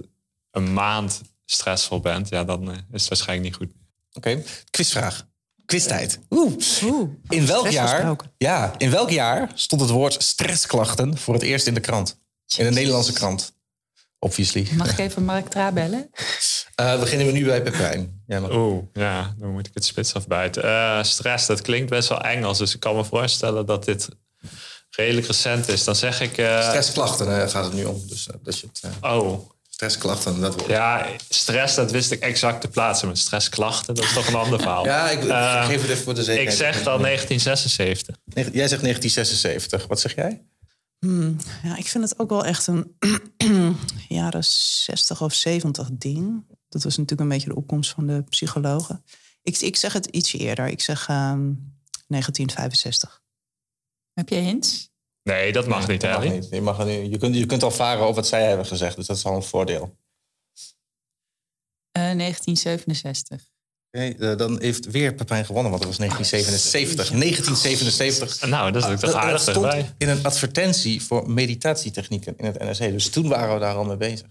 een 0.50 0.72
maand 0.72 1.20
stressvol 1.44 2.00
bent, 2.00 2.28
ja, 2.28 2.44
dan 2.44 2.70
eh, 2.70 2.76
is 2.92 3.00
het 3.00 3.08
waarschijnlijk 3.08 3.48
niet 3.48 3.56
goed. 3.56 3.70
Oké, 4.12 4.42
quizvraag. 4.70 5.26
Quiztijd. 5.66 6.18
Oeh. 6.30 6.52
Oeh, 6.82 7.10
In 7.28 7.46
welk, 7.46 7.68
jaar, 7.68 8.16
ja, 8.38 8.74
in 8.78 8.90
welk 8.90 9.10
jaar 9.10 9.50
stond 9.54 9.80
het 9.80 9.90
woord 9.90 10.22
stressklachten 10.22 11.18
voor 11.18 11.34
het 11.34 11.42
eerst 11.42 11.66
in 11.66 11.74
de 11.74 11.80
krant? 11.80 12.20
In 12.56 12.66
een 12.66 12.74
Nederlandse 12.74 13.12
krant. 13.12 13.52
Obviously. 14.24 14.66
Mag 14.76 14.90
ik 14.90 14.98
even 14.98 15.24
Mark 15.24 15.48
Tra 15.48 15.72
bellen? 15.72 16.10
Eh, 16.74 17.00
beginnen 17.00 17.26
we 17.26 17.32
nu 17.32 17.44
bij 17.44 17.62
Pepijn. 17.62 18.22
Ja, 18.26 18.40
maar- 18.40 18.50
Oeh, 18.56 18.82
ja, 18.92 19.34
dan 19.38 19.50
moet 19.52 19.66
ik 19.66 19.74
het 19.74 19.84
spits 19.84 20.14
afbijten. 20.14 20.62
Eh, 20.64 21.02
stress, 21.02 21.46
dat 21.46 21.60
klinkt 21.60 21.90
best 21.90 22.08
wel 22.08 22.20
Engels. 22.20 22.58
Dus 22.58 22.74
ik 22.74 22.80
kan 22.80 22.96
me 22.96 23.04
voorstellen 23.04 23.66
dat 23.66 23.84
dit 23.84 24.08
redelijk 24.90 25.26
recent 25.26 25.68
is, 25.68 25.84
dan 25.84 25.96
zeg 25.96 26.20
ik... 26.20 26.36
eh, 26.38 26.62
Stressklachten 26.68 27.50
gaat 27.50 27.64
het 27.64 27.72
nu 27.72 27.84
om. 27.84 28.02
Dus 28.08 28.28
dat 28.42 28.60
je 28.60 28.66
het, 28.72 28.92
oh, 29.00 29.50
stressklachten, 29.68 30.40
dat 30.40 30.54
wordt. 30.54 30.68
ja, 30.68 31.06
stress, 31.28 31.74
dat 31.74 31.90
wist 31.90 32.10
ik 32.10 32.20
exact 32.20 32.60
te 32.60 32.68
plaatsen. 32.68 33.08
Met 33.08 33.18
stressklachten, 33.18 33.94
dat 33.94 34.04
is 34.04 34.12
toch 34.12 34.26
een 34.26 34.34
ander 34.34 34.58
verhaal. 34.62 34.84
Ja, 34.84 35.10
ik, 35.10 35.22
ik 35.22 35.30
geef 35.66 35.80
het 35.80 35.90
even 35.90 36.04
voor 36.04 36.14
de 36.14 36.20
ik 36.20 36.26
zekerheid. 36.26 36.56
zeg 36.56 36.82
dan 36.82 37.02
1976. 37.02 38.16
Negen- 38.24 38.52
Jij 38.52 38.68
zegt 38.68 38.82
1976. 38.82 39.86
Wat 39.86 40.00
zeg 40.00 40.14
jij? 40.14 40.42
Hmm, 41.06 41.36
ja, 41.62 41.76
ik 41.76 41.86
vind 41.86 42.04
het 42.10 42.18
ook 42.18 42.30
wel 42.30 42.44
echt 42.44 42.66
een 42.66 42.96
jaren 44.08 44.44
60 44.44 45.22
of 45.22 45.34
70 45.34 45.88
ding. 45.92 46.44
Dat 46.68 46.82
was 46.82 46.96
natuurlijk 46.96 47.20
een 47.20 47.28
beetje 47.28 47.48
de 47.48 47.56
opkomst 47.56 47.90
van 47.90 48.06
de 48.06 48.22
psychologen. 48.22 49.04
Ik, 49.42 49.58
ik 49.58 49.76
zeg 49.76 49.92
het 49.92 50.06
ietsje 50.06 50.38
eerder. 50.38 50.66
Ik 50.66 50.80
zeg 50.80 51.08
ehm, 51.08 51.52
1965. 52.06 53.22
Heb 54.12 54.28
je 54.28 54.34
hints? 54.34 54.90
Nee, 55.22 55.52
dat 55.52 55.66
mag 55.66 55.88
niet, 55.88 56.00
Dat 56.00 56.10
mag 56.10 56.32
niet. 56.32 56.48
Je, 56.50 56.60
mag, 56.60 56.78
er 56.78 56.84
nu- 56.84 56.92
je, 57.10 57.18
kunt, 57.18 57.34
je 57.34 57.46
kunt 57.46 57.62
al 57.62 57.70
varen 57.70 58.02
over 58.02 58.14
wat 58.14 58.26
zij 58.26 58.48
hebben 58.48 58.66
gezegd. 58.66 58.96
Dus 58.96 59.06
dat 59.06 59.16
is 59.16 59.24
al 59.24 59.34
een 59.36 59.42
voordeel. 59.42 59.96
Eh, 61.90 62.02
1967. 62.02 63.51
Oké, 63.94 64.04
eh, 64.18 64.36
dan 64.36 64.60
heeft 64.60 64.90
weer 64.90 65.14
Pepijn 65.14 65.44
gewonnen, 65.44 65.70
want 65.70 65.82
dat 65.82 65.90
was 65.96 66.00
1977. 66.00 67.10
1977. 67.10 68.48
Nou, 68.48 68.72
dat 68.72 68.82
is 68.82 68.88
ook 68.88 68.94
toch 68.94 69.00
Dat- 69.00 69.12
dat 69.12 69.22
aardig 69.22 69.40
stond 69.40 69.56
erbij. 69.56 69.90
in 69.98 70.08
een 70.08 70.24
advertentie 70.24 71.02
voor 71.02 71.30
meditatietechnieken 71.30 72.34
in 72.36 72.44
het 72.44 72.58
NRC. 72.58 72.92
Dus 72.92 73.08
toen 73.10 73.28
waren 73.28 73.54
we 73.54 73.60
daar 73.60 73.74
al 73.74 73.84
mee 73.84 73.96
bezig. 73.96 74.26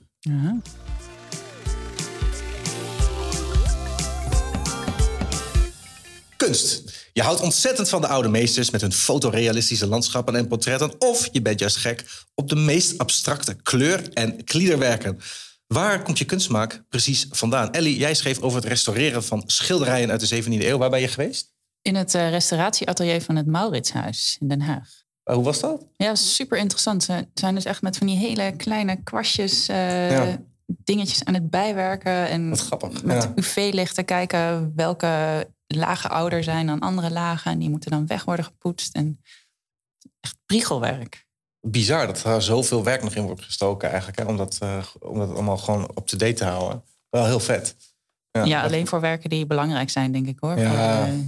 Kunst. 6.38 6.82
Je 7.14 7.22
houdt 7.22 7.42
ontzettend 7.42 7.90
van 7.90 8.02
de 8.02 8.08
oude 8.08 8.28
meesters 8.30 8.70
met 8.70 8.82
hun 8.82 8.94
fotorealistische 8.94 9.88
landschappen 9.88 10.36
en 10.36 10.48
portretten. 10.48 10.92
Of 11.00 11.30
je 11.32 11.42
bent 11.42 11.60
juist 11.60 11.76
gek 11.78 12.04
op 12.36 12.50
de 12.50 12.56
meest 12.56 12.98
abstracte 12.98 13.56
kleur- 13.64 14.10
en 14.14 14.44
kliederwerken. 14.44 15.20
Waar 15.74 16.02
komt 16.04 16.18
je 16.18 16.26
kunstsmaak 16.26 16.84
precies 16.90 17.26
vandaan? 17.30 17.72
Ellie, 17.72 17.98
jij 17.98 18.14
schreef 18.14 18.40
over 18.42 18.58
het 18.60 18.68
restaureren 18.68 19.24
van 19.24 19.44
schilderijen 19.46 20.12
uit 20.12 20.30
de 20.30 20.44
17e 20.44 20.48
eeuw. 20.48 20.78
Waar 20.78 20.90
ben 20.90 21.00
je 21.02 21.08
geweest? 21.08 21.54
In 21.82 21.96
het 21.96 22.16
eh, 22.16 22.30
restauratieatelier 22.30 23.22
van 23.22 23.36
het 23.36 23.46
Mauritshuis 23.48 24.38
in 24.40 24.48
Den 24.48 24.62
Haag. 24.62 24.90
Eh, 25.24 25.36
hoe 25.36 25.44
was 25.44 25.60
dat? 25.60 25.86
Ja, 25.96 26.16
super 26.16 26.58
interessant. 26.58 27.04
Ze 27.04 27.28
zijn 27.34 27.56
dus 27.56 27.66
echt 27.66 27.82
met 27.82 27.98
van 27.98 28.08
die 28.08 28.18
hele 28.18 28.56
kleine 28.56 29.04
kwastjes, 29.04 29.68
eh, 29.68 30.12
Ja. 30.12 30.42
dingetjes 30.66 31.24
aan 31.24 31.34
het 31.34 31.50
bijwerken. 31.50 32.28
En 32.28 32.50
Wat 32.50 32.60
grappig. 32.62 33.04
met 33.04 33.24
Ja. 33.24 33.32
UV-lichten 33.36 34.06
kijken 34.06 34.74
welke 34.76 35.48
lagen 35.68 36.10
ouder 36.10 36.44
zijn 36.44 36.66
dan 36.68 36.80
andere 36.80 37.12
lagen. 37.12 37.52
En 37.52 37.60
die 37.60 37.70
moeten 37.70 37.92
dan 37.92 38.08
weg 38.08 38.24
worden 38.26 38.46
gepoetst. 38.46 38.96
En 38.96 39.22
echt 40.20 40.38
priegelwerk. 40.46 41.28
Bizar 41.62 42.08
dat 42.08 42.24
er 42.24 42.42
zoveel 42.42 42.84
werk 42.84 43.04
nog 43.04 43.16
in 43.16 43.24
wordt 43.24 43.44
gestoken 43.44 43.90
eigenlijk. 43.90 44.20
Hè? 44.20 44.26
Om, 44.26 44.38
dat, 44.38 44.58
eh, 44.60 44.86
om 45.00 45.18
dat 45.18 45.30
allemaal 45.30 45.58
gewoon 45.58 45.82
up-to-date 45.84 46.34
te 46.34 46.46
houden. 46.46 46.84
Wel 47.10 47.26
heel 47.26 47.40
vet. 47.40 47.76
Ja, 48.32 48.64
alleen 48.64 48.88
voor 48.88 49.00
werken 49.02 49.30
die 49.30 49.46
belangrijk 49.46 49.90
zijn, 49.90 50.12
denk 50.12 50.28
ik 50.28 50.38
hoor. 50.40 50.58
Ja. 50.58 50.70
Voor, 51.06 51.14
eh, 51.14 51.20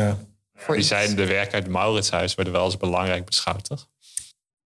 Ja. 0.00 0.18
voor 0.54 0.74
Die 0.74 0.78
iets. 0.82 0.88
zijn 0.88 1.16
de 1.16 1.26
werken 1.26 1.52
uit 1.54 1.62
het 1.62 1.72
Mauritshuis 1.72 2.34
worden 2.34 2.52
wel 2.52 2.62
als 2.62 2.76
belangrijk 2.76 3.24
beschouwd, 3.24 3.64
toch? 3.64 3.88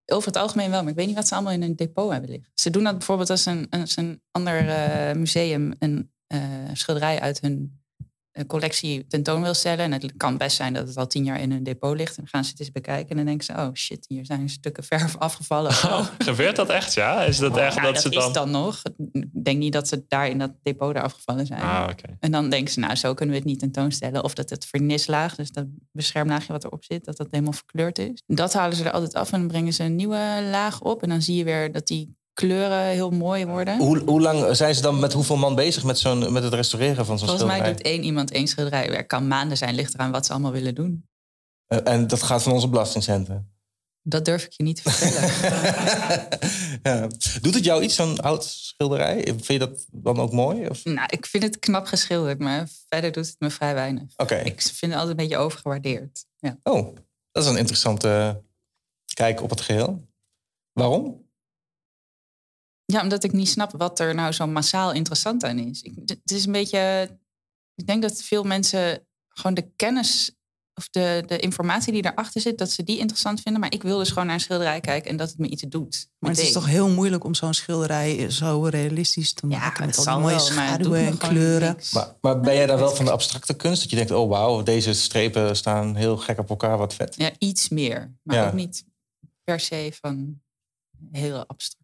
Over 0.07 0.27
het 0.27 0.37
algemeen 0.37 0.71
wel, 0.71 0.81
maar 0.83 0.91
ik 0.91 0.97
weet 0.97 1.07
niet 1.07 1.15
wat 1.17 1.29
ze 1.29 1.35
allemaal 1.35 1.53
in 1.53 1.63
een 1.63 1.77
depot 1.77 2.11
hebben 2.11 2.31
liggen. 2.31 2.51
Ze 2.55 2.71
doen 2.71 2.85
dat 2.85 2.99
bijvoorbeeld 2.99 3.31
als 3.31 3.47
een, 3.47 3.67
als 3.71 3.97
een 3.97 4.23
ander 4.31 4.69
eh, 4.69 5.15
museum 5.15 5.75
een 5.79 6.13
eh, 6.27 6.41
schilderij 6.73 7.21
uit 7.21 7.41
hun 7.41 7.83
eh, 8.35 8.45
collectie 8.47 9.07
tentoon 9.07 9.43
wil 9.43 9.55
stellen. 9.55 9.85
En 9.85 9.93
het 9.93 10.13
kan 10.17 10.37
best 10.37 10.57
zijn 10.57 10.73
dat 10.73 10.89
het 10.89 10.97
al 10.97 11.07
tien 11.07 11.25
jaar 11.25 11.41
in 11.41 11.51
hun 11.51 11.63
depot 11.63 11.97
ligt. 11.97 12.17
En 12.17 12.23
dan 12.23 12.29
gaan 12.29 12.45
ze 12.45 12.51
het 12.51 12.61
eens 12.61 12.73
bekijken 12.73 13.09
en 13.09 13.17
dan 13.17 13.25
denken 13.25 13.45
ze, 13.45 13.53
oh 13.53 13.69
shit, 13.75 14.05
hier 14.09 14.27
zijn 14.27 14.49
stukken 14.49 14.85
verf 14.85 15.17
afgevallen. 15.29 15.71
Oh, 15.71 16.07
gebeurt 16.19 16.57
dat 16.57 16.69
echt, 16.69 16.95
ja? 16.95 17.23
Is 17.23 17.39
dat 17.39 17.57
echt 17.57 17.75
Ja, 17.75 17.83
dat, 17.83 17.95
dat 17.95 18.03
ze 18.03 18.09
is 18.09 18.15
dan... 18.15 18.33
dan 18.33 18.51
nog. 18.51 18.83
Ik 19.13 19.45
denk 19.45 19.59
niet 19.59 19.73
dat 19.73 19.89
ze 19.89 20.05
daar 20.09 20.29
in 20.29 20.39
dat 20.39 20.53
depot 20.63 20.95
daar 20.95 21.03
afgevallen 21.03 21.47
zijn. 21.47 21.61
Ah. 21.61 21.89
En 22.21 22.31
dan 22.31 22.51
denken 22.51 22.73
ze, 22.73 22.81
nou, 22.81 22.95
zo 22.95 23.15
kunnen 23.15 23.35
we 23.35 23.41
het 23.41 23.51
niet 23.51 23.59
tentoonstellen. 23.59 24.25
Of 24.25 24.35
dat 24.35 24.51
het 24.51 24.67
vernislaag, 24.67 25.35
dus 25.35 25.51
dat 25.51 25.67
beschermlaagje 25.93 26.53
wat 26.53 26.65
erop 26.65 26.85
zit, 26.85 27.05
dat 27.05 27.17
dat 27.17 27.29
helemaal 27.31 27.53
verkleurd 27.53 27.99
is. 27.99 28.23
Dat 28.27 28.53
halen 28.53 28.77
ze 28.77 28.85
er 28.85 28.93
altijd 28.93 29.15
af 29.15 29.33
en 29.33 29.39
dan 29.39 29.49
brengen 29.49 29.73
ze 29.73 29.83
een 29.83 29.97
nieuwe 29.97 30.49
laag 30.51 30.81
op. 30.81 31.03
En 31.03 31.09
dan 31.09 31.23
zie 31.23 31.37
je 31.37 31.45
weer 31.45 31.73
dat 31.73 31.87
die 31.87 32.17
kleuren 32.35 32.85
heel 32.85 33.11
mooi 33.11 33.47
worden. 33.47 33.79
Hoe, 33.79 33.99
hoe 33.99 34.21
lang 34.21 34.57
zijn 34.57 34.75
ze 34.75 34.83
dan 34.83 34.99
met 34.99 35.13
hoeveel 35.13 35.37
man 35.37 35.55
bezig 35.55 35.85
met, 35.85 35.99
zo'n, 35.99 36.33
met 36.33 36.43
het 36.43 36.55
restaureren 36.55 37.07
van 37.07 37.19
zo'n 37.19 37.29
Volgens 37.29 37.49
mij 37.49 37.59
schilderij? 37.59 37.83
doet 37.83 37.93
één 37.93 38.03
iemand 38.05 38.31
één 38.31 38.47
schilderij. 38.47 38.87
Het 38.87 39.07
kan 39.07 39.27
maanden 39.27 39.57
zijn, 39.57 39.75
ligt 39.75 39.95
eraan 39.95 40.11
wat 40.11 40.27
ze 40.27 40.33
allemaal 40.33 40.53
willen 40.53 40.75
doen. 40.75 41.09
Eh, 41.67 41.79
en 41.85 42.07
dat 42.07 42.23
gaat 42.23 42.43
van 42.43 42.53
onze 42.53 42.69
belastingcenten. 42.69 43.53
Dat 44.07 44.25
durf 44.25 44.45
ik 44.45 44.53
je 44.53 44.63
niet 44.63 44.83
te 44.83 44.91
vertellen. 44.91 45.31
ja. 46.83 47.07
Doet 47.41 47.55
het 47.55 47.65
jou 47.65 47.83
iets, 47.83 47.95
zo'n 47.95 48.21
oud 48.21 48.45
schilderij? 48.45 49.23
Vind 49.25 49.47
je 49.47 49.59
dat 49.59 49.87
dan 49.93 50.19
ook 50.19 50.33
mooi? 50.33 50.69
Of? 50.69 50.85
nou, 50.85 51.09
ik 51.11 51.27
vind 51.27 51.43
het 51.43 51.59
knap 51.59 51.87
geschilderd, 51.87 52.39
maar 52.39 52.69
verder 52.89 53.13
doet 53.13 53.27
het 53.27 53.37
me 53.39 53.51
vrij 53.51 53.75
weinig. 53.75 54.13
Oké. 54.17 54.35
Ik 54.35 54.63
vind 54.63 54.93
het 54.93 55.01
altijd 55.01 55.11
een 55.11 55.17
beetje 55.17 55.37
overgewaardeerd. 55.37 56.27
Ja. 56.39 56.59
Oh, 56.63 56.95
dat 57.33 57.43
is 57.45 57.49
een 57.49 57.57
interessante 57.57 58.43
kijk 59.15 59.43
op 59.43 59.51
het 59.51 59.61
geheel. 59.61 60.09
Waarom? 60.73 61.24
Ja, 62.87 63.03
omdat 63.03 63.25
ik 63.25 63.33
niet 63.33 63.49
snap 63.49 63.73
wat 63.77 64.01
er 64.01 64.15
nou 64.15 64.33
zo 64.33 64.47
massaal 64.47 64.93
interessant 64.93 65.45
aan 65.45 65.59
is. 65.59 65.83
Ik, 65.83 65.93
het 66.05 66.31
is 66.31 66.47
een 66.47 66.53
beetje. 66.53 67.11
Ik 67.75 67.87
denk 67.87 68.03
dat 68.03 68.23
veel 68.23 68.45
mensen 68.45 69.07
gewoon 69.29 69.55
de 69.55 69.71
kennis 69.77 70.33
of 70.77 70.89
de, 70.89 71.23
de 71.27 71.39
informatie 71.39 71.93
die 71.93 72.03
daarachter 72.03 72.41
zit, 72.41 72.59
dat 72.59 72.71
ze 72.71 72.83
die 72.83 72.99
interessant 72.99 73.41
vinden. 73.41 73.61
Maar 73.61 73.73
ik 73.73 73.83
wil 73.83 73.99
dus 73.99 74.09
gewoon 74.09 74.27
naar 74.27 74.35
een 74.35 74.41
schilderij 74.41 74.81
kijken 74.81 75.11
en 75.11 75.17
dat 75.17 75.29
het 75.29 75.39
me 75.39 75.47
iets 75.49 75.63
doet. 75.69 76.09
Maar 76.19 76.31
het 76.31 76.41
is 76.41 76.53
toch 76.53 76.67
heel 76.67 76.89
moeilijk 76.89 77.25
om 77.25 77.35
zo'n 77.35 77.55
schilderij 77.55 78.31
zo 78.31 78.63
realistisch 78.63 79.33
te 79.33 79.47
Ja, 79.49 79.59
maken. 79.59 79.85
het 79.87 79.97
met 79.97 80.07
al 80.07 80.21
mooie 80.21 80.39
schaduwen 80.39 81.07
en 81.07 81.17
kleuren. 81.19 81.77
Maar, 81.93 82.17
maar 82.21 82.41
ben 82.41 82.55
jij 82.55 82.67
daar 82.67 82.79
wel 82.79 82.95
van 82.95 83.05
de 83.05 83.11
abstracte 83.11 83.55
kunst? 83.57 83.81
Dat 83.81 83.91
je 83.91 83.97
denkt, 83.97 84.11
oh 84.11 84.29
wauw, 84.29 84.63
deze 84.63 84.93
strepen 84.95 85.57
staan 85.57 85.95
heel 85.95 86.17
gek 86.17 86.39
op 86.39 86.49
elkaar, 86.51 86.79
wat 86.79 86.95
vet. 86.95 87.15
Ja, 87.17 87.31
iets 87.39 87.69
meer. 87.69 88.15
Maar 88.23 88.37
Ja. 88.37 88.47
ook 88.47 88.53
niet 88.53 88.85
per 89.45 89.61
se 89.61 89.93
van 90.01 90.41
hele 91.11 91.47
abstracte 91.47 91.84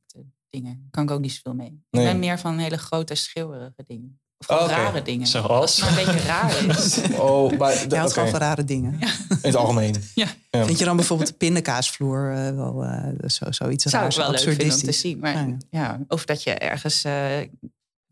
dingen. 0.50 0.88
Kan 0.90 1.02
ik 1.04 1.10
ook 1.10 1.20
niet 1.20 1.32
zoveel 1.32 1.54
mee. 1.54 1.82
Nee. 1.90 2.04
Ik 2.04 2.10
ben 2.10 2.18
meer 2.18 2.38
van 2.38 2.58
hele 2.58 2.76
grote 2.78 3.14
schilderige 3.14 3.82
dingen. 3.86 4.20
Of 4.38 4.48
Oh, 4.60 4.66
rare 4.68 5.02
dingen. 5.02 5.26
Zoals? 5.26 5.50
Als 5.50 5.76
het 5.76 5.90
maar 5.90 5.98
een 5.98 6.04
beetje 6.14 6.26
raar 6.26 6.64
is. 6.78 7.00
Oh, 7.18 7.58
maar 7.58 7.88
Je 7.88 7.96
houdt 7.96 8.12
gewoon 8.12 8.28
van 8.28 8.38
rare 8.40 8.64
dingen. 8.64 8.92
in 9.00 9.08
het 9.42 9.54
algemeen. 9.56 9.94
ja. 10.14 10.26
Ja. 10.50 10.64
Vind 10.64 10.78
je 10.78 10.84
dan 10.84 10.96
bijvoorbeeld 10.96 11.28
de 11.28 11.34
pindakaasvloer 11.34 12.32
eh, 12.32 12.54
wel 12.54 12.84
eh, 12.84 13.28
zo, 13.28 13.52
zoiets 13.52 13.84
zou 13.84 13.96
ik 13.96 14.00
raars, 14.02 14.16
wel 14.16 14.30
leuk 14.30 14.38
vinden 14.40 14.52
om 14.62 14.68
te 14.68 14.72
absurdistisch? 14.74 15.00
zien. 15.00 15.18
Maar 15.18 15.32
Ja, 15.34 15.46
ja. 15.46 15.56
ja, 15.70 16.00
of 16.08 16.24
dat 16.24 16.42
je 16.42 16.50
ergens 16.54 17.04
eh, 17.04 17.38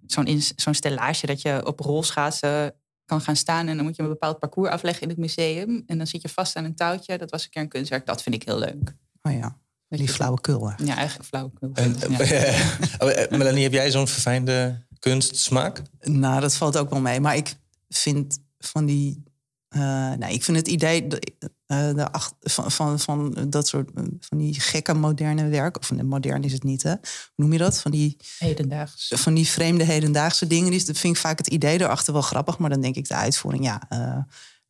zo'n 0.07 0.41
zo'n 0.57 0.75
stellage 0.75 1.27
dat 1.27 1.43
je 1.43 1.67
op 1.67 1.81
rolschaatsen 1.81 2.75
kan 3.05 3.21
gaan 3.21 3.37
staan 3.37 3.69
en 3.69 3.77
dan 3.77 3.85
moet 3.85 3.97
je 3.97 4.03
een 4.03 4.09
bepaald 4.09 4.39
parcours 4.39 4.71
afleggen 4.71 5.03
in 5.03 5.09
het 5.09 5.19
museum 5.19 5.83
en 5.87 5.99
dan 5.99 6.07
zit 6.07 6.23
je 6.23 6.29
vast 6.29 6.57
aan 6.57 6.65
een 6.65 6.75
touwtje. 6.75 7.19
Dat 7.19 7.31
was 7.31 7.45
een 7.45 7.51
keer 7.51 7.63
een 7.63 7.69
kunstwerk. 7.69 8.07
Dat 8.07 8.23
vind 8.23 8.35
ik 8.35 8.43
heel 8.43 8.59
leuk. 8.59 8.95
Oh 9.23 9.33
ja, 9.33 9.41
Dat 9.41 9.53
die 9.89 10.09
flauwekul. 10.09 10.73
Ja, 10.85 10.97
eigenlijk 10.97 11.29
flauwekul. 11.29 11.71
En, 11.75 11.97
Ja. 12.27 12.55
Oh, 12.99 13.11
eh, 13.11 13.31
Melanie, 13.39 13.63
heb 13.63 13.73
jij 13.73 13.91
zo'n 13.91 14.09
verfijnde 14.09 14.87
kunstsmaak? 14.99 15.83
Nou, 16.01 16.41
dat 16.41 16.55
valt 16.55 16.77
ook 16.77 16.91
wel 16.91 17.01
mee. 17.01 17.21
Maar 17.21 17.37
ik 17.37 17.55
vind 17.89 18.39
van 18.59 18.87
die. 18.87 19.23
eh, 19.69 20.13
nee, 20.13 20.33
ik 20.33 20.45
vind 20.45 20.57
het 20.57 20.69
idee 20.69 21.07
de, 21.07 21.21
eh, 21.67 21.95
de 21.95 22.13
ach- 22.13 22.33
van, 22.41 22.71
van, 22.71 22.99
van 23.01 23.47
dat 23.49 23.69
soort 23.69 23.91
van 24.21 24.39
die 24.39 24.61
gekke 24.61 24.95
moderne 24.95 25.49
werk. 25.49 25.79
Of 25.79 25.93
modern 26.03 26.43
is 26.45 26.53
het 26.53 26.63
niet, 26.63 26.83
hè? 26.83 26.91
Hoe 26.91 26.99
noem 27.37 27.53
je 27.53 27.59
dat? 27.59 27.81
Van 27.81 27.91
die, 27.91 28.17
Hedendaags. 28.39 29.13
van 29.17 29.35
die 29.35 29.47
vreemde 29.49 29.85
hedendaagse 29.85 30.47
dingen. 30.47 30.71
Die, 30.71 30.85
dat 30.85 30.99
vind 30.99 31.15
ik 31.15 31.21
vaak 31.21 31.39
het 31.39 31.47
idee 31.47 31.81
erachter 31.81 32.13
wel 32.13 32.23
grappig. 32.23 32.59
Maar 32.59 32.71
dan 32.71 32.81
denk 32.81 32.95
ik 32.97 33.09
de 33.09 33.15
uitvoering, 33.15 33.65
ja. 33.65 33.83
eh, 33.89 34.19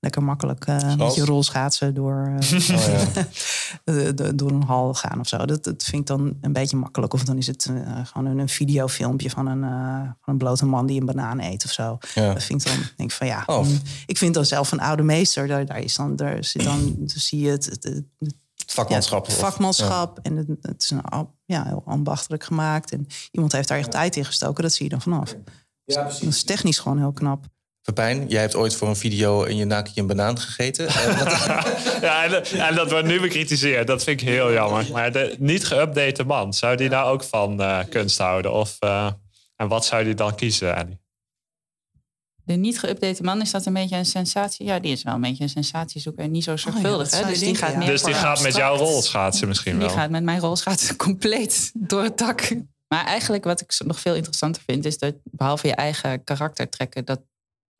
lekker 0.00 0.22
makkelijk 0.22 0.66
eh, 0.66 0.94
met 0.96 1.14
je 1.14 1.24
rolschaatsen 1.24 1.94
door, 1.94 2.36
eh, 2.38 2.52
Oh, 3.86 4.04
ja. 4.06 4.12
door 4.32 4.50
een 4.50 4.62
hal 4.62 4.94
gaan 4.94 5.20
of 5.20 5.28
zo. 5.28 5.36
Dat, 5.46 5.64
dat 5.64 5.82
vind 5.82 6.00
ik 6.00 6.06
dan 6.06 6.36
een 6.40 6.52
beetje 6.52 6.76
makkelijk. 6.76 7.12
Of 7.12 7.24
dan 7.24 7.36
is 7.36 7.46
het 7.46 7.66
eh, 7.70 8.06
gewoon 8.06 8.38
een, 8.38 8.48
videofilmpje 8.48 9.30
van 9.30 9.46
een, 9.46 9.60
van 9.60 10.14
een 10.32 10.38
blote 10.38 10.66
man 10.66 10.86
die 10.86 11.00
een 11.00 11.06
banaan 11.06 11.40
eet 11.40 11.64
of 11.64 11.70
zo. 11.72 11.98
Ja. 12.14 12.32
Dat 12.32 12.42
vind 12.42 12.60
ik 12.60 12.66
dan, 12.66 12.76
denk 12.96 13.10
ik 13.10 13.16
van 13.16 13.26
ja. 13.26 13.42
Oh. 13.46 13.64
mm, 13.66 13.78
Ik 14.06 14.18
vind 14.18 14.34
dan 14.34 14.44
zelf 14.46 14.72
een 14.72 14.80
oude 14.80 15.02
meester. 15.02 15.46
Daar, 15.46 15.66
daar, 15.66 15.78
is 15.80 15.94
dan, 15.96 16.16
daar 16.16 16.44
zit 16.44 16.64
dan, 16.64 16.94
dan 16.98 17.08
zie 17.08 17.40
je 17.40 17.50
het, 17.50 17.64
het, 17.64 17.84
het- 17.84 18.04
Het 18.18 18.34
ja, 18.56 18.64
vakmanschap. 18.74 19.26
of- 19.26 19.38
vakmanschap. 19.38 20.18
En 20.22 20.36
het, 20.36 20.48
het 20.62 20.82
is 20.82 20.90
een, 20.90 21.00
ja, 21.44 21.64
heel 21.64 21.82
ambachtelijk 21.86 22.44
gemaakt. 22.44 22.92
En 22.92 23.06
iemand 23.30 23.52
heeft 23.52 23.68
daar 23.68 23.78
echt 23.78 23.90
tijd 23.90 24.16
in 24.16 24.24
gestoken. 24.24 24.62
Dat 24.62 24.72
zie 24.72 24.84
je 24.84 24.90
dan 24.90 25.00
vanaf. 25.02 25.34
Ja, 25.84 26.02
Dat 26.02 26.22
is 26.22 26.42
technisch 26.42 26.78
gewoon 26.78 26.98
heel 26.98 27.12
knap. 27.12 27.46
Pepijn, 27.94 28.28
jij 28.28 28.40
hebt 28.40 28.54
ooit 28.54 28.76
voor 28.76 28.88
een 28.88 28.96
video 28.96 29.42
in 29.42 29.56
je 29.56 29.64
naakje 29.64 30.00
een 30.00 30.06
banaan 30.06 30.38
gegeten. 30.38 30.86
Eh, 30.86 31.64
Ja, 32.00 32.24
en, 32.24 32.44
en 32.44 32.74
dat 32.74 32.90
wordt 32.90 33.06
nu 33.06 33.20
bekritiseerd. 33.20 33.86
Dat 33.86 34.04
vind 34.04 34.20
ik 34.20 34.28
heel 34.28 34.52
jammer. 34.52 34.86
Maar 34.92 35.12
de 35.12 35.36
niet 35.38 35.72
geüpdate 35.72 36.26
man, 36.26 36.54
zou 36.54 36.76
die 36.76 36.88
nou 36.88 37.12
ook 37.12 37.24
van 37.24 37.60
eh, 37.60 37.78
kunst 37.90 38.18
houden? 38.18 38.52
Of, 38.52 38.76
eh, 38.78 39.10
en 39.56 39.68
wat 39.68 39.84
zou 39.84 40.04
die 40.04 40.14
dan 40.14 40.34
kiezen, 40.34 40.76
Ellie? 40.76 40.98
De 42.44 42.54
niet 42.54 42.86
geüpdate 42.86 43.22
man, 43.22 43.40
is 43.40 43.50
dat 43.50 43.66
een 43.66 43.72
beetje 43.72 43.96
een 43.96 44.06
sensatie? 44.06 44.66
Ja, 44.66 44.78
die 44.78 44.92
is 44.92 45.02
wel 45.02 45.14
een 45.14 45.20
beetje 45.20 45.42
een 45.42 45.48
sensatiezoeker 45.48 46.24
en 46.24 46.30
niet 46.30 46.44
zo 46.44 46.56
zorgvuldig. 46.56 47.08
dat 47.08 47.10
zou 47.10 47.22
hè? 47.22 47.28
je 47.28 47.34
Dus 47.34 47.44
die 47.44 47.54
gaat 47.54 47.72
ja. 47.72 47.78
meer 47.78 47.88
Dus 47.88 48.02
die 48.02 48.14
gaat 48.14 48.42
met 48.42 48.56
jouw 48.56 48.76
rol 48.76 49.02
schaatsen 49.02 49.48
misschien 49.48 49.78
Die 49.78 49.86
wel. 49.86 49.96
gaat 49.96 50.10
met 50.10 50.22
mijn 50.22 50.40
rolschaatsen 50.40 50.96
compleet 51.06 51.70
door 51.74 52.02
het 52.02 52.18
dak. 52.18 52.52
Maar 52.88 53.04
eigenlijk 53.04 53.44
wat 53.44 53.60
ik 53.60 53.74
nog 53.84 54.00
veel 54.00 54.14
interessanter 54.14 54.62
vind... 54.66 54.84
is 54.84 54.98
dat 54.98 55.14
behalve 55.24 55.66
je 55.66 55.74
eigen 55.74 56.24
karakter 56.24 56.68
trekken... 56.68 57.04
dat 57.04 57.20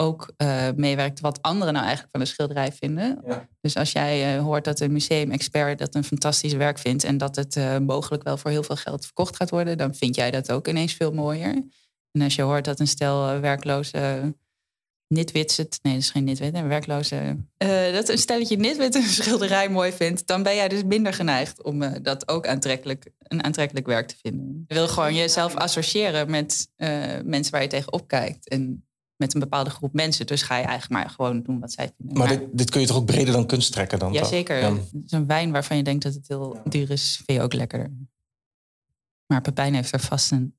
ook 0.01 0.33
eh, 0.37 0.69
meewerkt 0.77 1.21
wat 1.21 1.43
anderen 1.43 1.73
nou 1.73 1.85
eigenlijk 1.85 2.13
van 2.13 2.21
een 2.21 2.33
schilderij 2.33 2.73
vinden. 2.73 3.23
Ja. 3.27 3.49
Dus 3.61 3.77
als 3.77 3.93
jij 3.93 4.37
eh, 4.37 4.43
hoort 4.43 4.65
dat 4.65 4.81
een 4.81 4.93
museumexpert 4.93 5.79
dat 5.79 5.95
een 5.95 6.05
fantastisch 6.05 6.53
werk 6.53 6.79
vindt... 6.79 7.05
en 7.05 7.19
dat 7.19 7.37
het 7.37 7.57
eh, 7.57 7.79
mogelijk 7.79 8.23
wel 8.23 8.37
voor 8.37 8.51
heel 8.51 8.63
veel 8.63 8.77
geld 8.77 9.05
verkocht 9.05 9.37
gaat 9.37 9.51
worden... 9.51 9.79
dan 9.79 9.95
vind 9.95 10.17
jij 10.17 10.31
dat 10.31 10.53
ook 10.53 10.69
ineens 10.69 10.95
veel 10.95 11.13
mooier. 11.13 11.63
En 12.13 12.23
als 12.23 12.35
je 12.35 12.43
hoort 12.43 12.65
dat 12.65 12.81
een 12.81 12.89
stel 12.89 13.41
werkloze 13.41 14.35
nitwits 15.09 15.57
het... 15.57 15.79
Nee, 15.83 15.93
dat 15.93 16.03
is 16.03 16.11
geen 16.11 16.25
nitwit, 16.25 16.55
een 16.55 16.69
werkloze... 16.69 17.37
dat 17.93 18.09
een 18.09 18.19
stelletje 18.19 18.57
nitwit 18.57 18.95
een 18.95 19.03
schilderij 19.03 19.69
mooi 19.69 19.93
vindt... 19.93 20.27
dan 20.27 20.43
ben 20.43 20.55
jij 20.55 20.69
dus 20.69 20.85
minder 20.85 21.13
geneigd 21.13 21.63
om 21.63 22.03
dat 22.03 22.29
ook 22.29 22.47
aantrekkelijk, 22.47 23.11
een 23.19 23.45
aantrekkelijk 23.45 23.87
werk 23.87 24.09
te 24.09 24.17
vinden. 24.23 24.65
Je 24.67 24.75
wil 24.75 24.89
gewoon 24.89 25.15
jezelf 25.15 25.55
associëren 25.55 26.31
met 26.31 26.69
mensen 27.25 27.51
waar 27.51 27.63
je 27.63 27.69
tegenop 27.69 28.09
kijkt... 28.09 28.49
en 28.49 28.88
met 29.19 29.35
een 29.35 29.41
bepaalde 29.41 29.71
groep 29.71 29.93
mensen. 29.93 30.27
Dus 30.27 30.43
ga 30.43 30.57
je 30.57 30.65
eigenlijk 30.65 31.03
maar 31.03 31.11
gewoon 31.11 31.43
doen 31.43 31.61
wat 31.61 31.73
zij 31.73 31.93
vinden. 31.97 32.19
Maar 32.19 32.29
dit, 32.29 32.43
dit 32.53 32.71
kun 32.71 32.81
je 32.81 32.87
toch 32.87 32.97
ook 32.97 33.07
breder 33.07 33.33
dan 33.33 33.47
kunst 33.47 33.73
trekken 33.73 33.99
dan? 33.99 34.13
Jazeker. 34.13 34.59
Ja. 34.59 34.75
Het 34.75 35.03
is 35.07 35.13
een 35.13 35.27
wijn 35.27 35.53
waarvan 35.53 35.77
je 35.77 35.83
denkt 35.83 36.03
dat 36.03 36.15
het 36.15 36.29
heel 36.29 36.61
duur 36.65 36.91
is, 36.91 37.21
vind 37.27 37.39
je 37.39 37.45
ook 37.45 37.53
lekkerder. 37.53 37.93
Maar 39.27 39.41
Pepijn 39.41 39.75
heeft 39.75 39.93
er 39.93 40.01
vast 40.01 40.31
een 40.31 40.59